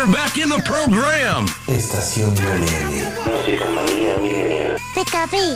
We're 0.00 0.12
back 0.12 0.38
in 0.38 0.48
the 0.48 0.62
program. 0.64 1.44
Estación 1.66 2.34
WM. 2.34 3.04
Música 3.26 3.66
manía 3.68 4.16
milenial. 4.16 4.78
Pika 4.94 5.26
Pi, 5.26 5.54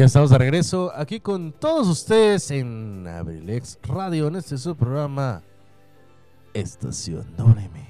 ya 0.00 0.06
estamos 0.06 0.30
de 0.30 0.38
regreso 0.38 0.90
aquí 0.96 1.20
con 1.20 1.52
todos 1.52 1.86
ustedes 1.86 2.50
en 2.50 3.06
Abrilex 3.06 3.78
Radio, 3.82 4.28
en 4.28 4.36
este 4.36 4.56
su 4.56 4.74
programa 4.74 5.42
Estación 6.54 7.26
WM, 7.36 7.86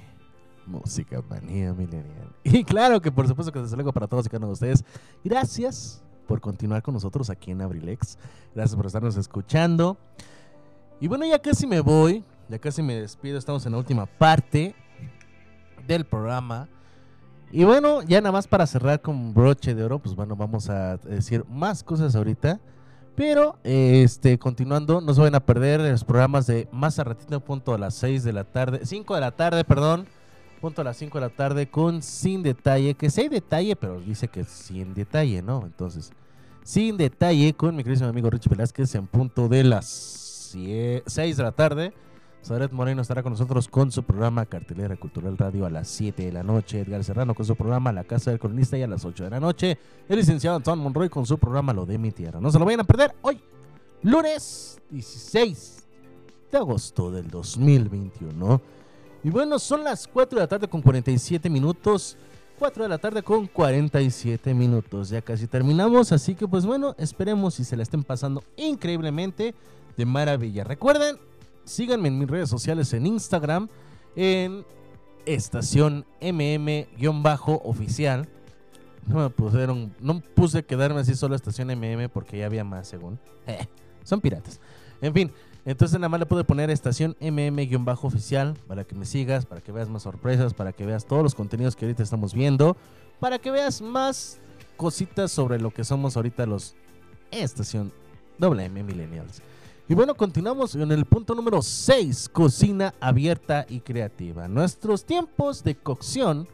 Música 0.67 1.23
Manía 1.31 1.73
Millennial. 1.73 2.35
Y 2.43 2.65
claro 2.65 3.01
que 3.01 3.13
por 3.13 3.29
supuesto 3.29 3.53
que 3.53 3.61
desde 3.61 3.77
luego 3.77 3.93
para 3.93 4.09
todos 4.09 4.27
y 4.27 4.29
cada 4.29 4.39
uno 4.39 4.49
de 4.49 4.53
ustedes, 4.55 4.85
gracias 5.23 6.03
por 6.27 6.41
continuar 6.41 6.83
con 6.83 6.95
nosotros 6.95 7.31
aquí 7.31 7.53
en 7.53 7.61
Abrilex, 7.61 8.19
gracias 8.57 8.75
por 8.75 8.87
estarnos 8.87 9.17
escuchando. 9.17 9.97
Y 11.01 11.07
bueno, 11.07 11.25
ya 11.27 11.39
casi 11.39 11.65
me 11.65 11.79
voy, 11.79 12.25
ya 12.49 12.59
casi 12.59 12.83
me 12.83 12.95
despido, 12.95 13.39
estamos 13.39 13.65
en 13.67 13.71
la 13.71 13.79
última 13.79 14.07
parte 14.07 14.75
del 15.87 16.05
programa. 16.05 16.69
Y 17.53 17.65
bueno, 17.65 18.03
ya 18.03 18.21
nada 18.21 18.33
más 18.33 18.47
para 18.47 18.67
cerrar 18.67 19.01
con 19.01 19.35
broche 19.35 19.75
de 19.75 19.83
oro, 19.83 19.99
pues 19.99 20.15
bueno, 20.15 20.37
vamos 20.37 20.71
a 20.71 20.99
decir 20.99 21.45
más 21.49 21.83
cosas 21.83 22.15
ahorita. 22.15 22.61
Pero, 23.17 23.59
este, 23.65 24.39
continuando, 24.39 25.01
no 25.01 25.13
se 25.13 25.21
vayan 25.21 25.35
a 25.35 25.41
perder 25.41 25.81
los 25.81 26.05
programas 26.05 26.47
de 26.47 26.69
más 26.73 26.99
a 26.99 27.05
ratito, 27.05 27.41
punto 27.41 27.75
a 27.75 27.79
las 27.79 27.95
6 27.95 28.23
de 28.23 28.33
la 28.33 28.45
tarde, 28.45 28.81
5 28.85 29.15
de 29.15 29.21
la 29.21 29.33
tarde, 29.33 29.65
perdón, 29.65 30.07
punto 30.61 30.83
a 30.83 30.85
las 30.85 30.97
5 30.97 31.19
de 31.19 31.27
la 31.27 31.35
tarde 31.35 31.69
con 31.69 32.03
Sin 32.03 32.43
Detalle, 32.43 32.95
que 32.95 33.11
sí 33.11 33.23
hay 33.23 33.29
detalle, 33.29 33.75
pero 33.75 34.01
dice 34.01 34.29
que 34.29 34.45
sin 34.45 34.95
detalle, 34.95 35.43
¿no? 35.43 35.63
Entonces, 35.67 36.13
Sin 36.63 36.97
Detalle 36.97 37.53
con 37.55 37.75
mi 37.75 37.83
querido 37.83 38.09
amigo 38.09 38.31
Richie 38.31 38.49
Velázquez 38.49 38.95
en 38.95 39.07
punto 39.07 39.49
de 39.49 39.65
las 39.65 39.87
6 39.87 41.37
de 41.37 41.43
la 41.43 41.53
tarde. 41.53 41.93
Saret 42.43 42.73
Moreno 42.73 43.03
estará 43.03 43.23
con 43.23 43.33
nosotros 43.33 43.69
con 43.69 43.93
su 43.93 44.03
programa 44.03 44.47
Cartelera 44.47 44.97
Cultural 44.97 45.37
Radio 45.37 45.67
a 45.67 45.71
las 45.71 45.89
7 45.89 46.25
de 46.25 46.33
la 46.33 46.43
noche. 46.43 46.81
Edgar 46.81 47.05
Serrano 47.05 47.35
con 47.35 47.45
su 47.45 47.55
programa 47.55 47.93
La 47.93 48.05
Casa 48.05 48.31
del 48.31 48.41
Cronista 48.41 48.79
y 48.79 48.83
a 48.83 48.87
las 48.87 49.05
8 49.05 49.25
de 49.25 49.31
la 49.31 49.41
noche. 49.41 49.79
El 50.09 50.17
licenciado 50.17 50.57
Antoine 50.57 50.83
Monroy 50.83 51.11
con 51.11 51.27
su 51.27 51.39
programa 51.39 51.75
Lo 51.75 51.85
de 51.85 51.99
mi 51.99 52.13
Tierra. 52.13 52.41
No 52.41 52.51
se 52.51 52.59
lo 52.59 52.65
vayan 52.65 52.81
a 52.81 52.85
perder 52.85 53.15
hoy, 53.21 53.41
lunes 54.03 54.81
16 54.91 55.87
de 56.51 56.59
agosto 56.59 57.11
del 57.11 57.29
2021. 57.29 58.61
Y 59.23 59.31
bueno, 59.31 59.59
son 59.59 59.85
las 59.85 60.09
4 60.09 60.39
de 60.39 60.43
la 60.43 60.49
tarde 60.49 60.67
con 60.67 60.81
47 60.81 61.51
minutos. 61.51 62.17
4 62.59 62.83
de 62.83 62.89
la 62.89 62.99
tarde 62.99 63.23
con 63.23 63.47
47 63.47 64.55
minutos. 64.55 65.11
Ya 65.11 65.21
casi 65.21 65.47
terminamos, 65.47 66.11
así 66.11 66.35
que 66.35 66.49
pues 66.49 66.65
bueno, 66.65 66.95
esperemos 66.99 67.55
si 67.55 67.65
se 67.65 67.77
la 67.77 67.83
estén 67.83 68.03
pasando 68.03 68.43
increíblemente 68.57 69.55
de 69.97 70.07
maravilla. 70.07 70.65
Recuerden, 70.65 71.19
síganme 71.71 72.09
en 72.09 72.19
mis 72.19 72.29
redes 72.29 72.51
sociales 72.51 72.93
en 72.93 73.07
Instagram, 73.07 73.69
en 74.17 74.65
estación 75.25 76.05
mm-oficial. 76.21 78.29
No 79.07 79.21
me 79.21 79.31
pusieron, 79.31 79.95
no 80.01 80.21
puse 80.21 80.65
quedarme 80.65 81.01
así 81.01 81.15
solo 81.15 81.35
estación 81.35 81.69
mm 81.69 82.11
porque 82.13 82.39
ya 82.39 82.47
había 82.47 82.65
más 82.65 82.89
según. 82.89 83.19
Eh, 83.47 83.67
son 84.05 84.21
piratas. 84.21 84.61
En 85.01 85.15
fin, 85.15 85.33
entonces 85.65 85.99
nada 85.99 86.09
más 86.09 86.21
le 86.21 86.27
puedo 86.27 86.45
poner 86.45 86.71
estación 86.71 87.17
mm-oficial 87.21 88.55
para 88.67 88.85
que 88.85 88.95
me 88.97 89.07
sigas, 89.07 89.47
para 89.47 89.61
que 89.61 89.71
veas 89.71 89.89
más 89.89 90.03
sorpresas, 90.03 90.55
para 90.55 90.73
que 90.73 90.85
veas 90.85 91.07
todos 91.07 91.23
los 91.23 91.35
contenidos 91.35 91.77
que 91.77 91.85
ahorita 91.85 92.03
estamos 92.03 92.35
viendo, 92.35 92.77
para 93.21 93.39
que 93.39 93.51
veas 93.51 93.81
más 93.81 94.41
cositas 94.77 95.31
sobre 95.31 95.61
lo 95.61 95.71
que 95.71 95.85
somos 95.85 96.17
ahorita 96.17 96.47
los 96.47 96.75
estación 97.31 97.93
WM 98.39 98.83
Millennials. 98.83 99.41
Y 99.91 99.95
bueno, 99.95 100.15
continuamos 100.15 100.77
en 100.77 100.93
el 100.93 101.05
punto 101.05 101.35
número 101.35 101.61
6, 101.61 102.29
cocina 102.29 102.95
abierta 103.01 103.67
y 103.69 103.81
creativa. 103.81 104.47
Nuestros 104.47 105.05
tiempos 105.05 105.65
de 105.65 105.75
cocción, 105.75 106.47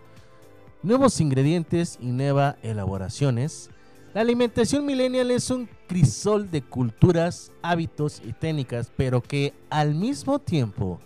nuevos 0.83 1.21
ingredientes 1.21 1.99
y 2.01 2.07
nuevas 2.07 2.57
elaboraciones. 2.63 3.69
La 4.15 4.23
alimentación 4.23 4.87
millennial 4.87 5.31
es 5.31 5.51
un 5.51 5.69
crisol 5.87 6.51
de 6.51 6.63
culturas, 6.63 7.53
hábitos 7.61 8.23
y 8.25 8.33
técnicas, 8.33 8.91
pero 8.97 9.21
que 9.21 9.53
al 9.69 9.95
mismo 9.95 10.39
tiempo 10.39 10.99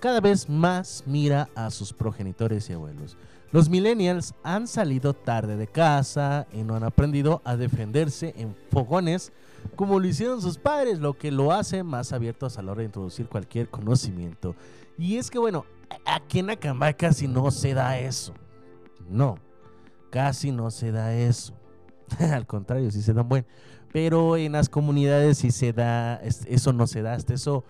cada 0.00 0.20
vez 0.20 0.50
más 0.50 1.04
mira 1.06 1.48
a 1.54 1.70
sus 1.70 1.94
progenitores 1.94 2.68
y 2.68 2.74
abuelos. 2.74 3.16
Los 3.52 3.70
millennials 3.70 4.34
han 4.42 4.68
salido 4.68 5.14
tarde 5.14 5.56
de 5.56 5.66
casa 5.66 6.46
y 6.52 6.58
no 6.58 6.76
han 6.76 6.84
aprendido 6.84 7.40
a 7.42 7.56
defenderse 7.56 8.34
en 8.36 8.54
fogones 8.70 9.32
como 9.76 9.98
lo 9.98 10.06
hicieron 10.06 10.40
sus 10.40 10.58
padres, 10.58 10.98
lo 10.98 11.14
que 11.14 11.30
lo 11.30 11.52
hace 11.52 11.82
más 11.82 12.12
abiertos 12.12 12.58
a 12.58 12.62
la 12.62 12.72
hora 12.72 12.80
de 12.80 12.86
introducir 12.86 13.26
cualquier 13.28 13.68
conocimiento. 13.68 14.54
Y 14.98 15.16
es 15.16 15.30
que 15.30 15.38
bueno, 15.38 15.64
aquí 16.04 16.40
en 16.40 16.50
Acambay 16.50 16.94
casi 16.94 17.28
no 17.28 17.50
se 17.50 17.74
da 17.74 17.98
eso. 17.98 18.34
No, 19.08 19.38
casi 20.10 20.52
no 20.52 20.70
se 20.70 20.92
da 20.92 21.14
eso. 21.14 21.54
Al 22.18 22.46
contrario, 22.46 22.90
sí 22.90 23.02
se 23.02 23.12
dan 23.12 23.28
buen. 23.28 23.46
Pero 23.92 24.36
en 24.36 24.52
las 24.52 24.68
comunidades 24.68 25.38
sí 25.38 25.50
se 25.50 25.72
da, 25.72 26.16
eso 26.16 26.72
no 26.72 26.86
se 26.86 27.02
da, 27.02 27.14
hasta 27.14 27.34
eso 27.34 27.64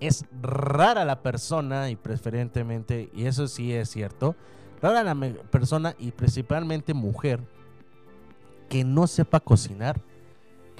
es 0.00 0.24
rara 0.40 1.04
la 1.04 1.22
persona 1.22 1.90
y 1.90 1.96
preferentemente, 1.96 3.10
y 3.14 3.26
eso 3.26 3.46
sí 3.46 3.72
es 3.72 3.88
cierto, 3.90 4.34
rara 4.82 5.02
la 5.02 5.14
persona 5.50 5.94
y 5.98 6.10
principalmente 6.10 6.94
mujer 6.94 7.40
que 8.68 8.82
no 8.82 9.06
sepa 9.06 9.40
cocinar 9.40 10.00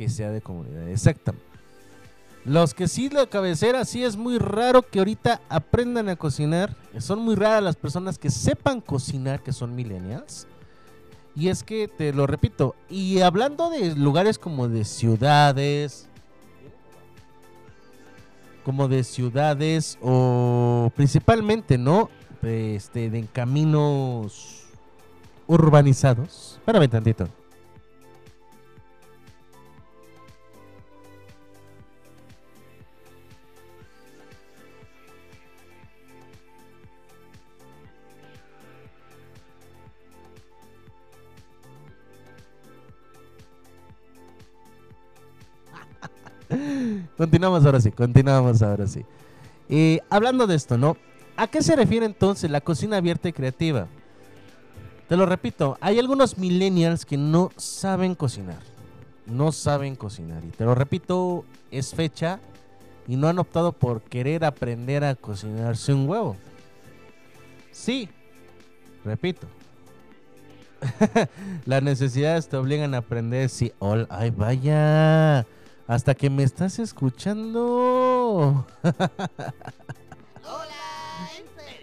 que 0.00 0.08
sea 0.08 0.30
de 0.30 0.40
comunidad. 0.40 0.88
Exactamente. 0.88 1.44
Los 2.46 2.72
que 2.72 2.88
sí 2.88 3.10
la 3.10 3.26
cabecera, 3.26 3.84
sí 3.84 4.02
es 4.02 4.16
muy 4.16 4.38
raro 4.38 4.80
que 4.80 4.98
ahorita 4.98 5.42
aprendan 5.50 6.08
a 6.08 6.16
cocinar. 6.16 6.74
Son 7.00 7.18
muy 7.18 7.34
raras 7.34 7.62
las 7.62 7.76
personas 7.76 8.18
que 8.18 8.30
sepan 8.30 8.80
cocinar, 8.80 9.42
que 9.42 9.52
son 9.52 9.74
millennials. 9.74 10.46
Y 11.36 11.48
es 11.48 11.62
que, 11.62 11.86
te 11.86 12.14
lo 12.14 12.26
repito, 12.26 12.74
y 12.88 13.20
hablando 13.20 13.68
de 13.68 13.94
lugares 13.94 14.38
como 14.38 14.68
de 14.68 14.86
ciudades, 14.86 16.08
como 18.64 18.88
de 18.88 19.04
ciudades 19.04 19.98
o 20.00 20.90
principalmente, 20.96 21.76
¿no? 21.76 22.08
Este, 22.40 23.10
de 23.10 23.26
caminos 23.26 24.64
urbanizados. 25.46 26.54
Espérame 26.58 26.88
tantito. 26.88 27.28
Continuamos 47.20 47.66
ahora 47.66 47.78
sí, 47.82 47.90
continuamos 47.90 48.62
ahora 48.62 48.86
sí. 48.86 49.04
Hablando 50.08 50.46
de 50.46 50.54
esto, 50.54 50.78
¿no? 50.78 50.96
¿A 51.36 51.48
qué 51.48 51.62
se 51.62 51.76
refiere 51.76 52.06
entonces 52.06 52.50
la 52.50 52.62
cocina 52.62 52.96
abierta 52.96 53.28
y 53.28 53.34
creativa? 53.34 53.88
Te 55.06 55.18
lo 55.18 55.26
repito, 55.26 55.76
hay 55.82 55.98
algunos 55.98 56.38
millennials 56.38 57.04
que 57.04 57.18
no 57.18 57.50
saben 57.58 58.14
cocinar. 58.14 58.60
No 59.26 59.52
saben 59.52 59.96
cocinar. 59.96 60.42
Y 60.46 60.48
te 60.48 60.64
lo 60.64 60.74
repito, 60.74 61.44
es 61.70 61.94
fecha 61.94 62.40
y 63.06 63.16
no 63.16 63.28
han 63.28 63.38
optado 63.38 63.72
por 63.72 64.00
querer 64.00 64.42
aprender 64.42 65.04
a 65.04 65.14
cocinarse 65.14 65.92
un 65.92 66.08
huevo. 66.08 66.36
Sí, 67.70 68.08
repito. 69.04 69.46
Las 71.66 71.82
necesidades 71.82 72.48
te 72.48 72.56
obligan 72.56 72.94
a 72.94 72.98
aprender. 72.98 73.50
Sí, 73.50 73.74
ay, 74.08 74.30
vaya. 74.30 75.46
Hasta 75.90 76.14
que 76.14 76.30
me 76.30 76.44
estás 76.44 76.78
escuchando. 76.78 78.64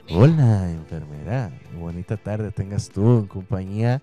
Hola, 0.10 0.72
enfermera. 0.72 1.52
Bonita 1.78 2.16
tarde 2.16 2.52
tengas 2.52 2.88
tú 2.88 3.18
en 3.18 3.28
compañía 3.28 4.02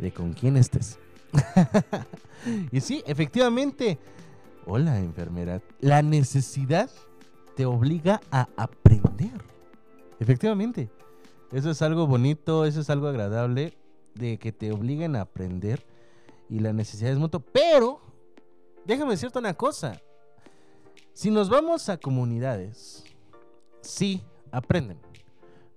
de 0.00 0.10
con 0.10 0.32
quién 0.32 0.56
estés. 0.56 0.98
y 2.72 2.80
sí, 2.80 3.04
efectivamente. 3.06 4.00
Hola, 4.66 4.98
enfermera. 4.98 5.62
La 5.78 6.02
necesidad 6.02 6.90
te 7.54 7.66
obliga 7.66 8.20
a 8.32 8.48
aprender. 8.56 9.44
Efectivamente. 10.18 10.90
Eso 11.52 11.70
es 11.70 11.82
algo 11.82 12.08
bonito, 12.08 12.64
eso 12.64 12.80
es 12.80 12.90
algo 12.90 13.06
agradable 13.06 13.78
de 14.16 14.38
que 14.38 14.50
te 14.50 14.72
obliguen 14.72 15.14
a 15.14 15.20
aprender 15.20 15.86
y 16.48 16.58
la 16.58 16.72
necesidad 16.72 17.12
es 17.12 17.18
mutua. 17.18 17.40
Pero, 17.52 18.09
déjame 18.84 19.12
decirte 19.12 19.38
una 19.38 19.54
cosa. 19.54 20.00
Si 21.12 21.30
nos 21.30 21.48
vamos 21.48 21.88
a 21.88 21.98
comunidades, 21.98 23.04
sí, 23.80 24.22
aprenden. 24.50 24.98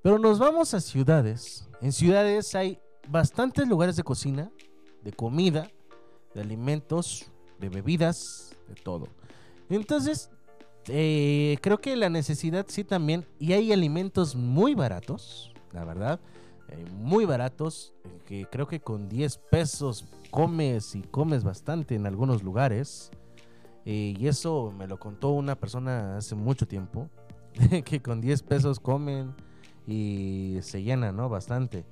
Pero 0.01 0.19
nos 0.19 0.39
vamos 0.39 0.73
a 0.73 0.81
ciudades. 0.81 1.67
En 1.81 1.91
ciudades 1.91 2.55
hay 2.55 2.79
bastantes 3.07 3.67
lugares 3.67 3.95
de 3.95 4.03
cocina, 4.03 4.51
de 5.01 5.11
comida, 5.11 5.69
de 6.33 6.41
alimentos, 6.41 7.31
de 7.59 7.69
bebidas, 7.69 8.55
de 8.67 8.75
todo. 8.75 9.07
Entonces, 9.69 10.29
eh, 10.87 11.57
creo 11.61 11.79
que 11.79 11.95
la 11.95 12.09
necesidad 12.09 12.65
sí 12.67 12.83
también. 12.83 13.25
Y 13.39 13.53
hay 13.53 13.71
alimentos 13.71 14.35
muy 14.35 14.75
baratos, 14.75 15.53
la 15.71 15.85
verdad. 15.85 16.19
eh, 16.69 16.85
muy 16.91 17.25
baratos. 17.25 17.93
eh, 18.05 18.19
que 18.25 18.47
creo 18.49 18.67
que 18.67 18.79
con 18.79 19.09
10 19.09 19.37
pesos 19.51 20.05
comes 20.33 20.95
y 20.95 21.03
comes 21.03 21.43
bastante 21.43 21.93
en 21.93 22.07
algunos 22.07 22.43
lugares. 22.43 23.11
eh, 23.85 24.15
y 24.17 24.27
eso 24.27 24.73
me 24.75 24.87
lo 24.87 24.97
contó 24.97 25.29
una 25.29 25.55
persona 25.55 26.17
hace 26.17 26.35
mucho 26.35 26.67
tiempo. 26.67 27.09
que 27.85 28.01
con 28.01 28.19
10 28.19 28.41
pesos 28.43 28.79
comen 28.79 29.35
y 29.85 30.57
se 30.61 30.81
llenan, 30.81 31.15
¿no? 31.15 31.29
Bastante. 31.29 31.85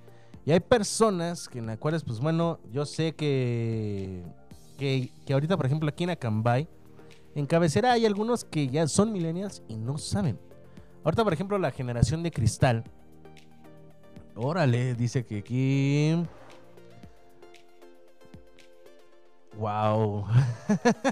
Y 0.44 0.52
hay 0.52 0.60
personas 0.60 1.48
que 1.48 1.60
en 1.60 1.68
las 1.68 1.78
cuales, 1.78 2.04
pues 2.04 2.20
bueno, 2.20 2.60
yo 2.72 2.86
sé 2.86 3.14
que, 3.14 4.24
que, 4.78 5.12
que 5.26 5.34
ahorita, 5.34 5.56
por 5.56 5.68
ejemplo, 5.68 5.88
aquí 5.88 6.04
en 6.04 6.10
Acambay, 6.10 6.68
en 7.36 7.46
cabecera 7.46 7.92
hay 7.92 8.08
algunos 8.08 8.44
que 8.44 8.68
ya 8.68 8.88
son 8.88 9.12
millennials 9.12 9.62
y 9.68 9.76
no 9.78 10.00
saben. 10.00 10.40
Ahorita, 11.04 11.24
por 11.24 11.34
ejemplo, 11.34 11.60
la 11.60 11.70
generación 11.70 12.24
de 12.24 12.32
cristal. 12.32 12.84
Órale, 14.36 14.96
dice 14.96 15.24
que 15.26 15.40
aquí. 15.40 16.26
Wow. 19.62 20.26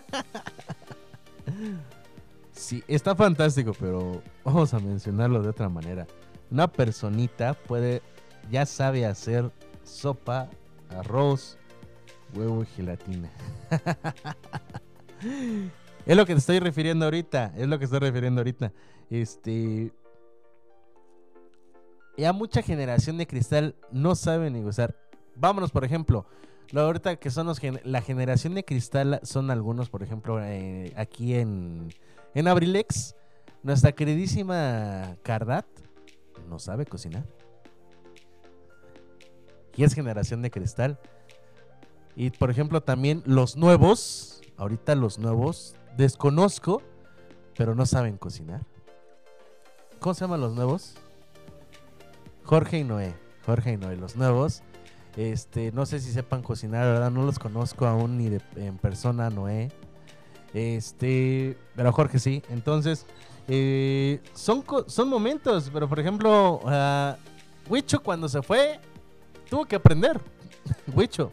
sí, 2.52 2.84
está 2.88 3.16
fantástico, 3.16 3.74
pero 3.80 4.24
vamos 4.44 4.74
a 4.74 4.80
mencionarlo 4.80 5.44
de 5.44 5.50
otra 5.50 5.70
manera. 5.70 6.08
Una 6.50 6.68
personita 6.68 7.54
puede, 7.54 8.02
ya 8.50 8.66
sabe 8.66 9.06
hacer 9.06 9.52
sopa, 9.84 10.50
arroz, 10.98 11.60
huevo 12.34 12.64
y 12.64 12.66
gelatina. 12.66 13.30
es 16.08 16.18
lo 16.18 16.26
que 16.26 16.34
te 16.34 16.40
estoy 16.40 16.58
refiriendo 16.58 17.06
ahorita, 17.06 17.54
es 17.56 17.68
lo 17.68 17.78
que 17.78 17.86
estoy 17.86 18.00
refiriendo 18.00 18.42
ahorita. 18.42 18.74
Este, 19.12 19.94
ya 22.18 22.34
mucha 22.34 22.64
generación 22.64 23.20
de 23.20 23.28
cristal 23.28 23.76
no 23.92 24.16
sabe 24.16 24.50
ni 24.50 24.64
gozar. 24.64 24.96
Vámonos, 25.36 25.70
por 25.70 25.86
ejemplo, 25.86 26.26
lo 26.72 26.82
ahorita 26.82 27.16
que 27.16 27.32
son 27.32 27.48
los 27.48 27.60
la 27.84 28.02
generación 28.02 28.54
de 28.54 28.64
cristal 28.64 29.20
son 29.24 29.50
algunos, 29.52 29.90
por 29.90 30.04
ejemplo, 30.04 30.44
eh, 30.44 30.94
aquí 30.96 31.36
en, 31.36 31.94
en 32.36 32.48
Abrilex, 32.48 33.16
nuestra 33.64 33.92
queridísima 33.92 35.18
Cardat 35.24 35.66
no 36.48 36.60
sabe 36.60 36.86
cocinar. 36.86 37.26
Y 39.76 39.84
es 39.84 39.94
generación 39.94 40.42
de 40.42 40.52
cristal. 40.52 41.00
Y 42.16 42.32
por 42.32 42.52
ejemplo, 42.52 42.82
también 42.82 43.24
los 43.26 43.56
nuevos, 43.56 44.42
ahorita 44.58 44.96
los 44.96 45.20
nuevos, 45.20 45.76
desconozco, 45.96 46.82
pero 47.56 47.76
no 47.76 47.86
saben 47.86 48.18
cocinar. 48.18 48.66
¿Cómo 50.00 50.14
se 50.14 50.22
llaman 50.22 50.42
los 50.42 50.54
nuevos? 50.54 50.96
Jorge 52.44 52.80
y 52.80 52.84
Noé. 52.84 53.16
Jorge 53.46 53.74
y 53.74 53.78
Noé, 53.78 53.96
los 53.96 54.16
nuevos. 54.16 54.64
Este, 55.16 55.72
no 55.72 55.86
sé 55.86 56.00
si 56.00 56.12
sepan 56.12 56.42
cocinar, 56.42 56.86
verdad, 56.86 57.12
no 57.12 57.24
los 57.24 57.40
conozco 57.40 57.86
aún 57.88 58.18
ni 58.18 58.38
en 58.56 58.78
persona, 58.78 59.30
Noé. 59.30 59.72
Este, 60.54 61.58
pero 61.76 61.92
Jorge 61.92 62.20
sí. 62.20 62.44
Entonces, 62.50 63.06
eh, 63.48 64.22
son, 64.34 64.64
son 64.88 65.10
momentos, 65.10 65.70
pero 65.74 65.90
por 65.90 66.00
ejemplo, 66.00 66.62
Huicho 67.68 68.02
cuando 68.02 68.30
se 68.30 68.42
fue, 68.42 68.80
tuvo 69.50 69.66
que 69.66 69.76
aprender. 69.76 70.20
Huicho, 70.94 71.32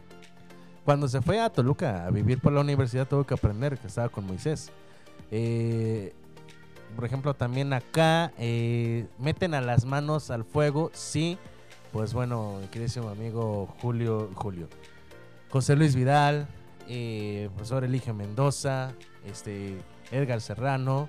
cuando 0.85 1.09
se 1.09 1.21
fue 1.21 1.41
a 1.41 1.51
Toluca 1.51 2.07
a 2.07 2.11
vivir 2.11 2.41
por 2.41 2.53
la 2.53 2.61
universidad, 2.61 3.07
tuvo 3.07 3.25
que 3.25 3.35
aprender 3.35 3.79
que 3.79 3.87
estaba 3.87 4.09
con 4.09 4.27
Moisés. 4.27 4.71
Eh, 5.31 6.15
por 6.95 7.05
ejemplo, 7.05 7.35
también 7.35 7.73
acá 7.73 8.33
eh, 8.39 9.07
meten 9.19 9.55
a 9.55 9.61
las 9.61 9.85
manos 9.85 10.31
al 10.31 10.45
fuego, 10.45 10.91
sí. 10.95 11.39
Pues 11.97 12.13
bueno, 12.13 12.61
queridísimo 12.71 13.09
amigo 13.09 13.75
Julio, 13.81 14.29
Julio, 14.35 14.69
José 15.49 15.77
Luis 15.77 15.95
Vidal, 15.95 16.47
eh, 16.89 17.49
profesor 17.55 17.85
Eligio 17.85 18.13
Mendoza, 18.13 18.93
este, 19.25 19.79
Edgar 20.11 20.43
Serrano. 20.43 21.09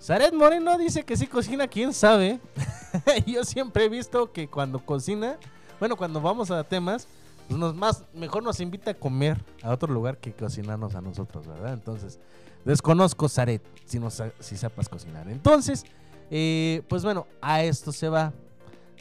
Zaret 0.00 0.34
Moreno 0.34 0.76
dice 0.76 1.04
que 1.04 1.16
sí 1.16 1.28
cocina, 1.28 1.68
quién 1.68 1.92
sabe. 1.92 2.40
Yo 3.26 3.44
siempre 3.44 3.84
he 3.84 3.88
visto 3.88 4.32
que 4.32 4.48
cuando 4.48 4.84
cocina, 4.84 5.38
bueno, 5.78 5.94
cuando 5.94 6.20
vamos 6.20 6.50
a 6.50 6.64
temas, 6.64 7.06
nos 7.48 7.72
más, 7.72 8.02
mejor 8.12 8.42
nos 8.42 8.58
invita 8.58 8.90
a 8.90 8.94
comer 8.94 9.40
a 9.62 9.70
otro 9.70 9.94
lugar 9.94 10.18
que 10.18 10.32
cocinarnos 10.32 10.96
a 10.96 11.00
nosotros, 11.00 11.46
¿verdad? 11.46 11.74
Entonces, 11.74 12.18
desconozco 12.64 13.28
Zaret, 13.28 13.62
si, 13.84 14.00
no, 14.00 14.10
si 14.10 14.56
cocinar. 14.90 15.28
Entonces, 15.28 15.84
eh, 16.28 16.82
pues 16.88 17.04
bueno, 17.04 17.28
a 17.40 17.62
esto 17.62 17.92
se 17.92 18.08
va. 18.08 18.32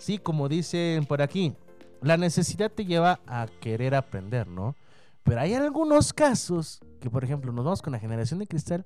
Sí, 0.02 0.18
como 0.18 0.50
dicen 0.50 1.06
por 1.06 1.22
aquí, 1.22 1.54
la 2.02 2.18
necesidad 2.18 2.72
te 2.72 2.86
lleva 2.86 3.20
a 3.28 3.46
querer 3.60 3.94
aprender, 3.94 4.48
¿no? 4.48 4.76
Pero 5.22 5.42
hay 5.42 5.54
algunos 5.54 6.12
casos 6.12 6.80
que, 7.00 7.12
por 7.12 7.24
ejemplo, 7.24 7.52
nos 7.52 7.64
vamos 7.64 7.84
con 7.84 7.94
la 7.94 8.00
generación 8.00 8.40
de 8.40 8.48
cristal, 8.48 8.84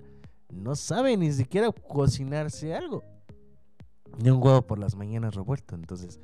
no 0.50 0.76
sabe 0.76 1.16
ni 1.16 1.32
siquiera 1.32 1.72
cocinarse 1.72 2.76
algo. 2.76 3.02
Ni 4.22 4.30
un 4.30 4.44
huevo 4.44 4.62
por 4.64 4.78
las 4.78 4.96
mañanas 4.96 5.36
revuelto. 5.36 5.76
Entonces, 5.76 6.20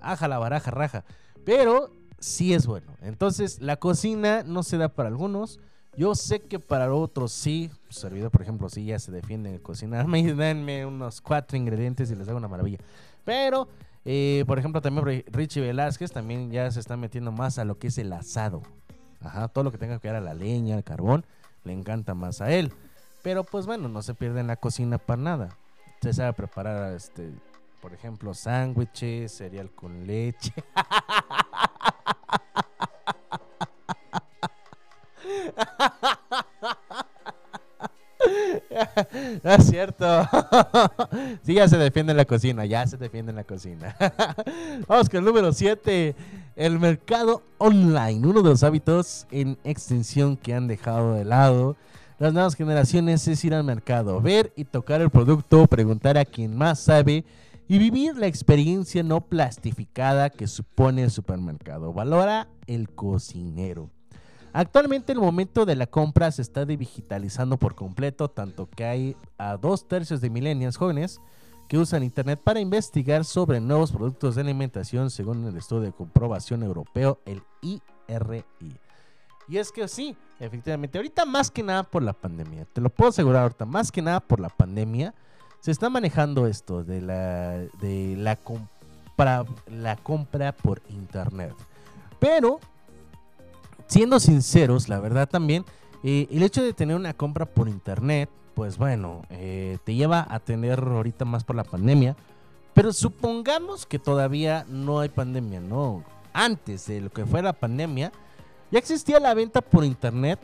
aja 0.00 0.28
la 0.28 0.38
baraja, 0.38 0.70
raja. 0.70 1.04
Pero 1.44 1.90
sí 2.20 2.54
es 2.54 2.64
bueno. 2.64 2.94
Entonces, 3.02 3.60
la 3.60 3.78
cocina 3.78 4.44
no 4.44 4.62
se 4.62 4.78
da 4.78 4.88
para 4.88 5.08
algunos. 5.08 5.58
Yo 5.96 6.14
sé 6.14 6.42
que 6.42 6.60
para 6.60 6.94
otros 6.94 7.32
sí. 7.32 7.72
Servidor, 7.88 8.30
por 8.30 8.42
ejemplo, 8.42 8.68
sí 8.68 8.84
ya 8.84 9.00
se 9.00 9.10
defiende 9.10 9.50
en 9.50 9.58
cocinar. 9.58 10.06
Me 10.06 10.22
denme 10.32 10.86
unos 10.86 11.20
cuatro 11.20 11.56
ingredientes 11.56 12.08
y 12.12 12.14
les 12.14 12.28
hago 12.28 12.38
una 12.38 12.46
maravilla. 12.46 12.78
Pero, 13.24 13.68
eh, 14.10 14.44
por 14.46 14.58
ejemplo, 14.58 14.80
también 14.80 15.04
Ri- 15.04 15.24
Richie 15.26 15.60
Velázquez 15.60 16.12
también 16.12 16.50
ya 16.50 16.70
se 16.70 16.80
está 16.80 16.96
metiendo 16.96 17.30
más 17.30 17.58
a 17.58 17.66
lo 17.66 17.78
que 17.78 17.88
es 17.88 17.98
el 17.98 18.10
asado. 18.14 18.62
Ajá, 19.20 19.48
todo 19.48 19.64
lo 19.64 19.70
que 19.70 19.76
tenga 19.76 19.98
que 19.98 20.08
ver 20.08 20.16
a 20.16 20.20
la 20.22 20.32
leña, 20.32 20.76
al 20.76 20.84
carbón, 20.84 21.26
le 21.64 21.74
encanta 21.74 22.14
más 22.14 22.40
a 22.40 22.50
él. 22.50 22.72
Pero 23.22 23.44
pues 23.44 23.66
bueno, 23.66 23.88
no 23.88 24.00
se 24.00 24.14
pierde 24.14 24.40
en 24.40 24.46
la 24.46 24.56
cocina 24.56 24.96
para 24.96 25.20
nada. 25.20 25.48
Se 26.00 26.14
sabe 26.14 26.32
preparar, 26.32 26.94
este, 26.94 27.30
por 27.82 27.92
ejemplo, 27.92 28.32
sándwiches, 28.32 29.30
cereal 29.36 29.70
con 29.72 30.06
leche. 30.06 30.54
No 39.42 39.50
es 39.52 39.64
cierto. 39.66 40.06
Sí, 41.42 41.54
ya 41.54 41.68
se 41.68 41.78
defiende 41.78 42.12
en 42.12 42.16
la 42.16 42.24
cocina, 42.24 42.64
ya 42.66 42.86
se 42.86 42.96
defiende 42.96 43.30
en 43.30 43.36
la 43.36 43.44
cocina. 43.44 43.96
Vamos 44.86 45.08
con 45.08 45.18
el 45.18 45.24
número 45.24 45.52
7. 45.52 46.14
El 46.56 46.78
mercado 46.78 47.42
online, 47.58 48.26
uno 48.26 48.42
de 48.42 48.50
los 48.50 48.62
hábitos 48.62 49.26
en 49.30 49.56
extensión 49.64 50.36
que 50.36 50.54
han 50.54 50.66
dejado 50.66 51.14
de 51.14 51.24
lado 51.24 51.76
las 52.18 52.32
nuevas 52.32 52.56
generaciones 52.56 53.28
es 53.28 53.44
ir 53.44 53.54
al 53.54 53.62
mercado, 53.62 54.20
ver 54.20 54.52
y 54.56 54.64
tocar 54.64 55.00
el 55.00 55.08
producto, 55.08 55.68
preguntar 55.68 56.18
a 56.18 56.24
quien 56.24 56.56
más 56.56 56.80
sabe 56.80 57.24
y 57.68 57.78
vivir 57.78 58.16
la 58.16 58.26
experiencia 58.26 59.04
no 59.04 59.20
plastificada 59.20 60.28
que 60.28 60.48
supone 60.48 61.04
el 61.04 61.12
supermercado. 61.12 61.92
Valora 61.92 62.48
el 62.66 62.88
cocinero. 62.90 63.90
Actualmente 64.58 65.12
el 65.12 65.20
momento 65.20 65.64
de 65.66 65.76
la 65.76 65.86
compra 65.86 66.32
se 66.32 66.42
está 66.42 66.64
digitalizando 66.64 67.58
por 67.58 67.76
completo, 67.76 68.28
tanto 68.28 68.68
que 68.68 68.84
hay 68.84 69.16
a 69.38 69.56
dos 69.56 69.86
tercios 69.86 70.20
de 70.20 70.30
millennials 70.30 70.76
jóvenes 70.76 71.20
que 71.68 71.78
usan 71.78 72.02
internet 72.02 72.40
para 72.42 72.58
investigar 72.58 73.24
sobre 73.24 73.60
nuevos 73.60 73.92
productos 73.92 74.34
de 74.34 74.40
alimentación 74.40 75.10
según 75.10 75.46
el 75.46 75.56
estudio 75.56 75.82
de 75.82 75.92
comprobación 75.92 76.64
europeo, 76.64 77.20
el 77.24 77.40
IRI. 77.62 78.44
Y 79.46 79.58
es 79.58 79.70
que 79.70 79.86
sí, 79.86 80.16
efectivamente, 80.40 80.98
ahorita 80.98 81.24
más 81.24 81.52
que 81.52 81.62
nada 81.62 81.84
por 81.84 82.02
la 82.02 82.12
pandemia, 82.12 82.64
te 82.64 82.80
lo 82.80 82.90
puedo 82.90 83.10
asegurar 83.10 83.42
ahorita, 83.44 83.64
más 83.64 83.92
que 83.92 84.02
nada 84.02 84.18
por 84.18 84.40
la 84.40 84.48
pandemia, 84.48 85.14
se 85.60 85.70
está 85.70 85.88
manejando 85.88 86.48
esto 86.48 86.82
de 86.82 87.00
la, 87.00 87.58
de 87.80 88.16
la, 88.18 88.34
compra, 88.34 89.44
la 89.68 89.94
compra 89.94 90.50
por 90.50 90.82
internet. 90.88 91.54
Pero, 92.18 92.58
siendo 93.88 94.20
sinceros, 94.20 94.88
la 94.88 95.00
verdad 95.00 95.28
también, 95.28 95.64
eh, 96.04 96.28
el 96.30 96.42
hecho 96.42 96.62
de 96.62 96.72
tener 96.72 96.94
una 96.94 97.14
compra 97.14 97.46
por 97.46 97.68
internet, 97.68 98.30
pues 98.54 98.78
bueno, 98.78 99.22
eh, 99.30 99.78
te 99.84 99.94
lleva 99.94 100.26
a 100.28 100.38
tener 100.38 100.78
ahorita 100.78 101.24
más 101.24 101.44
por 101.44 101.56
la 101.56 101.64
pandemia. 101.64 102.16
Pero 102.74 102.92
supongamos 102.92 103.86
que 103.86 103.98
todavía 103.98 104.64
no 104.68 105.00
hay 105.00 105.08
pandemia, 105.08 105.60
¿no? 105.60 106.04
Antes 106.32 106.86
de 106.86 107.00
lo 107.00 107.10
que 107.10 107.26
fue 107.26 107.42
la 107.42 107.52
pandemia, 107.52 108.12
ya 108.70 108.78
existía 108.78 109.18
la 109.18 109.34
venta 109.34 109.60
por 109.60 109.84
internet. 109.84 110.38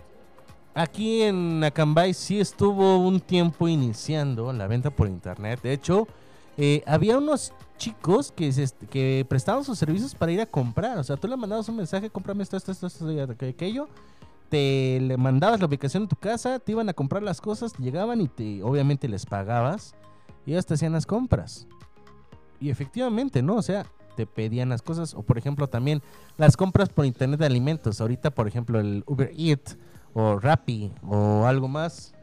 Aquí 0.74 1.22
en 1.22 1.62
Acambay 1.62 2.14
sí 2.14 2.40
estuvo 2.40 2.98
un 2.98 3.20
tiempo 3.20 3.68
iniciando 3.68 4.52
la 4.52 4.66
venta 4.66 4.90
por 4.90 5.06
internet. 5.06 5.60
De 5.62 5.72
hecho, 5.72 6.08
eh, 6.56 6.82
había 6.86 7.18
unos 7.18 7.52
chicos 7.76 8.32
que, 8.32 9.26
prestaban 9.28 9.64
sus 9.64 9.78
servicios 9.78 10.14
para 10.14 10.32
ir 10.32 10.40
a 10.40 10.46
comprar. 10.46 10.98
O 10.98 11.04
sea, 11.04 11.16
tú 11.16 11.28
le 11.28 11.36
mandabas 11.36 11.68
un 11.68 11.76
mensaje, 11.76 12.10
cómprame 12.10 12.42
esto, 12.42 12.56
esto, 12.56 12.72
esto, 12.72 12.86
esto, 12.86 13.46
aquello. 13.46 13.88
Te 14.48 15.00
le 15.00 15.16
mandabas 15.16 15.60
la 15.60 15.66
ubicación 15.66 16.04
de 16.04 16.08
tu 16.08 16.16
casa, 16.16 16.58
te 16.58 16.72
iban 16.72 16.88
a 16.88 16.92
comprar 16.92 17.22
las 17.22 17.40
cosas, 17.40 17.72
llegaban 17.78 18.20
y 18.20 18.28
te, 18.28 18.62
obviamente 18.62 19.08
les 19.08 19.26
pagabas. 19.26 19.94
Y 20.46 20.52
ellos 20.52 20.66
te 20.66 20.74
hacían 20.74 20.92
las 20.92 21.06
compras. 21.06 21.66
Y 22.60 22.70
efectivamente, 22.70 23.42
¿no? 23.42 23.56
O 23.56 23.62
sea, 23.62 23.86
te 24.14 24.26
pedían 24.26 24.68
las 24.68 24.82
cosas. 24.82 25.14
O 25.14 25.22
por 25.22 25.38
ejemplo 25.38 25.68
también 25.68 26.02
las 26.36 26.56
compras 26.56 26.88
por 26.88 27.06
internet 27.06 27.40
de 27.40 27.46
alimentos. 27.46 28.00
Ahorita 28.00 28.30
por 28.30 28.46
ejemplo 28.46 28.80
el 28.80 29.02
Uber 29.06 29.32
Eats 29.36 29.76
o 30.12 30.38
Rappi 30.38 30.92
o 31.02 31.46
algo 31.46 31.68
más. 31.68 32.13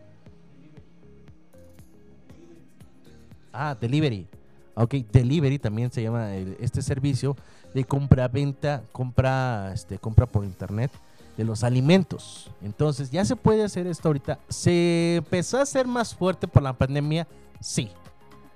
Ah, 3.53 3.75
Delivery. 3.79 4.27
Ok, 4.75 4.95
Delivery 5.11 5.59
también 5.59 5.91
se 5.91 6.01
llama 6.01 6.33
este 6.35 6.81
servicio 6.81 7.35
de 7.73 7.83
compra-venta, 7.83 8.83
compra, 8.91 9.71
este, 9.73 9.97
compra 9.97 10.25
por 10.25 10.45
internet 10.45 10.91
de 11.37 11.43
los 11.43 11.63
alimentos. 11.63 12.49
Entonces 12.61 13.11
ya 13.11 13.25
se 13.25 13.35
puede 13.35 13.63
hacer 13.63 13.87
esto 13.87 14.09
ahorita. 14.09 14.39
¿Se 14.49 15.17
empezó 15.17 15.57
a 15.57 15.63
hacer 15.63 15.87
más 15.87 16.15
fuerte 16.15 16.47
por 16.47 16.63
la 16.63 16.73
pandemia? 16.73 17.27
Sí. 17.59 17.89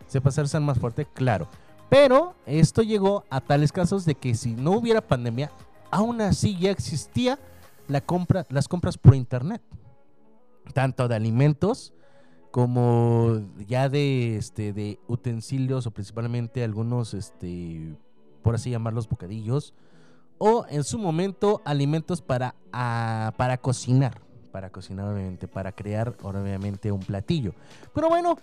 ¿Se 0.07 0.19
empezó 0.19 0.41
a 0.41 0.43
hacer 0.45 0.61
más 0.61 0.79
fuerte? 0.79 1.05
Claro. 1.05 1.47
Pero 1.89 2.35
esto 2.45 2.81
llegó 2.81 3.23
a 3.29 3.41
tales 3.41 3.71
casos 3.71 4.05
de 4.05 4.15
que 4.15 4.35
si 4.35 4.53
no 4.53 4.71
hubiera 4.71 5.01
pandemia, 5.01 5.51
aún 5.91 6.21
así 6.21 6.57
ya 6.57 6.71
existía 6.71 7.39
la 7.87 8.01
compra, 8.01 8.45
las 8.49 8.67
compras 8.67 8.97
por 8.97 9.15
internet. 9.15 9.61
Tanto 10.73 11.07
de 11.07 11.15
alimentos 11.15 11.93
como 12.55 13.41
ya 13.67 13.89
de, 13.89 14.37
este, 14.37 14.71
de 14.71 14.97
utensilios 15.09 15.87
o 15.87 15.91
principalmente 15.91 16.63
algunos, 16.63 17.13
este, 17.13 17.97
por 18.43 18.55
así 18.55 18.69
llamarlos, 18.69 19.09
bocadillos. 19.09 19.73
O 20.37 20.65
en 20.69 20.85
su 20.85 20.97
momento 20.97 21.61
alimentos 21.65 22.21
para, 22.21 22.55
ah, 22.71 23.33
para 23.35 23.57
cocinar. 23.57 24.21
Para 24.53 24.69
cocinar 24.69 25.05
obviamente, 25.05 25.49
para 25.49 25.73
crear 25.73 26.15
obviamente 26.23 26.93
un 26.93 27.01
platillo. 27.01 27.53
Pero 27.93 28.07
bueno, 28.07 28.37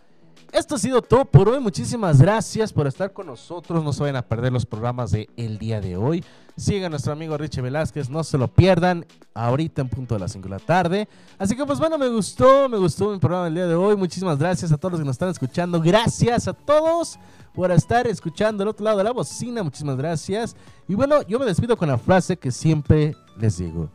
esto 0.53 0.75
ha 0.75 0.79
sido 0.79 1.01
todo 1.01 1.25
por 1.25 1.49
hoy. 1.49 1.61
Muchísimas 1.61 2.21
gracias 2.21 2.71
por 2.71 2.87
estar 2.87 3.15
con 3.15 3.29
nosotros. 3.29 3.83
No 3.83 3.95
se 3.95 4.03
vayan 4.03 4.17
a 4.17 4.29
perder 4.29 4.53
los 4.53 4.67
programas 4.67 5.11
de 5.13 5.31
el 5.39 5.57
día 5.57 5.81
de 5.81 5.97
hoy. 5.97 6.23
Sigan 6.57 6.87
a 6.87 6.89
nuestro 6.91 7.13
amigo 7.13 7.37
Richie 7.37 7.63
Velázquez, 7.63 8.11
no 8.11 8.23
se 8.25 8.39
lo 8.39 8.49
pierdan. 8.49 9.07
Ahorita 9.35 9.83
en 9.83 9.89
punto 9.89 10.15
de 10.15 10.21
las 10.21 10.33
5 10.33 10.45
de 10.45 10.51
la 10.51 10.59
tarde. 10.59 11.09
Así 11.39 11.57
que 11.57 11.65
pues 11.65 11.79
bueno, 11.79 11.97
me 11.99 12.09
gustó, 12.09 12.69
me 12.69 12.77
gustó 12.77 13.11
mi 13.11 13.19
programa 13.19 13.47
del 13.47 13.55
día 13.55 13.67
de 13.67 13.75
hoy. 13.75 13.97
Muchísimas 13.97 14.39
gracias 14.39 14.73
a 14.73 14.77
todos 14.77 14.93
los 14.93 15.01
que 15.01 15.07
nos 15.07 15.15
están 15.15 15.31
escuchando. 15.31 15.81
Gracias 15.81 16.49
a 16.49 16.53
todos 16.53 17.19
por 17.55 17.71
estar 17.71 18.07
escuchando 18.07 18.63
al 18.63 18.69
otro 18.69 18.85
lado 18.85 18.99
de 18.99 19.05
la 19.05 19.13
bocina. 19.13 19.63
Muchísimas 19.63 19.97
gracias. 19.97 20.55
Y 20.89 20.95
bueno, 20.95 21.23
yo 21.23 21.39
me 21.39 21.47
despido 21.47 21.77
con 21.77 21.89
la 21.89 21.99
frase 21.99 22.37
que 22.37 22.51
siempre 22.51 23.15
les 23.39 23.59
digo. 23.59 23.91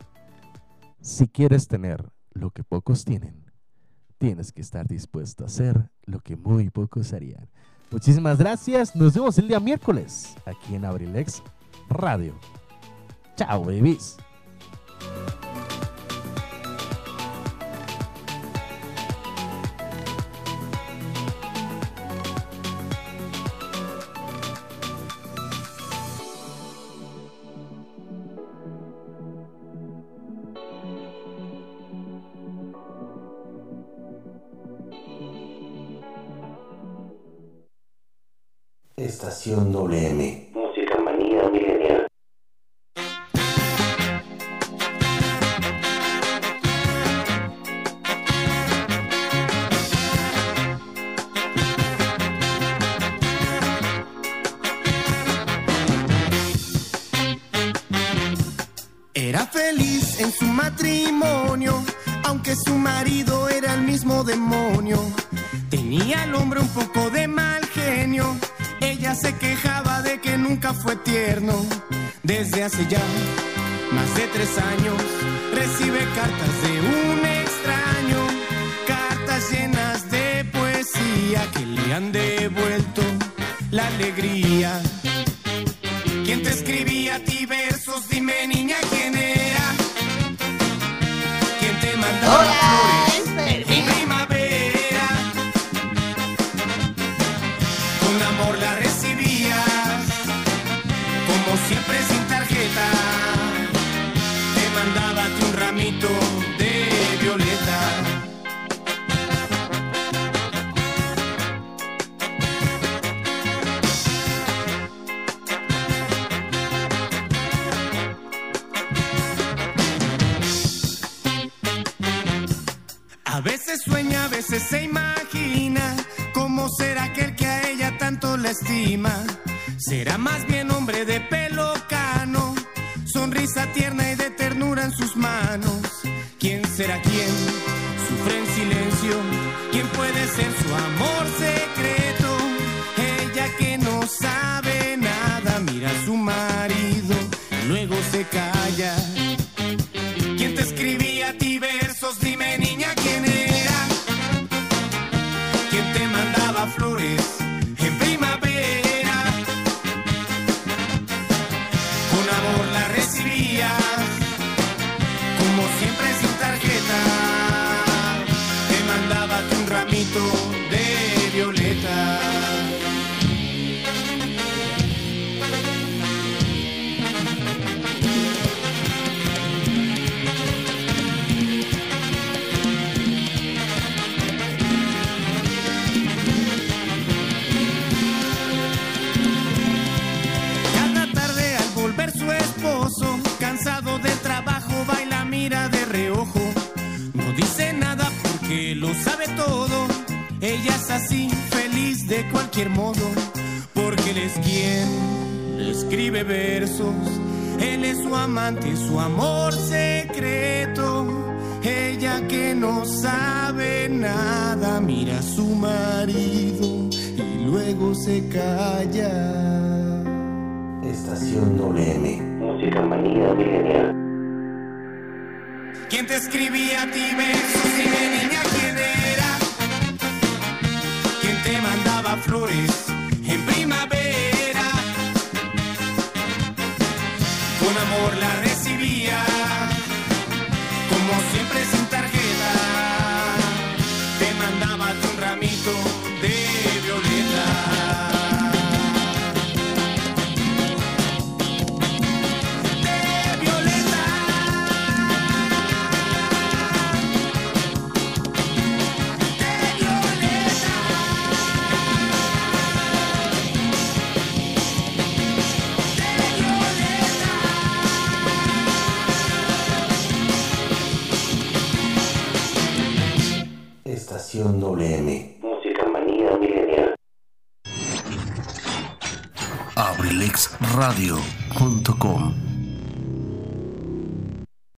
Si 1.00 1.28
quieres 1.28 1.68
tener 1.68 2.04
lo 2.32 2.50
que 2.50 2.64
pocos 2.64 3.04
tienen 3.04 3.48
tienes 4.18 4.52
que 4.52 4.60
estar 4.60 4.86
dispuesto 4.86 5.44
a 5.44 5.46
hacer 5.46 5.90
lo 6.04 6.20
que 6.20 6.36
muy 6.36 6.70
pocos 6.70 7.12
harían. 7.12 7.48
Muchísimas 7.90 8.36
gracias. 8.36 8.94
Nos 8.94 9.14
vemos 9.14 9.38
el 9.38 9.48
día 9.48 9.60
miércoles 9.60 10.34
aquí 10.44 10.74
en 10.74 10.84
Abrilex 10.84 11.42
Radio. 11.90 12.34
Chao, 13.36 13.64
babies. 13.64 14.16
Estación 38.96 39.72
WM. 39.72 40.52
Desde 72.22 72.64
hace 72.64 72.86
ya 72.88 73.02
más 73.92 74.14
de 74.16 74.26
tres 74.28 74.58
años 74.58 75.02
recibe 75.54 76.00
cartas 76.14 76.62
de 76.62 76.80
un 76.80 77.24
extraño, 77.24 78.20
cartas 78.86 79.50
llenas 79.50 80.10
de 80.10 80.44
poesía 80.52 81.50
que 81.52 81.64
le 81.64 81.94
han 81.94 82.12
devuelto 82.12 83.02
la 83.70 83.86
alegría. 83.86 84.80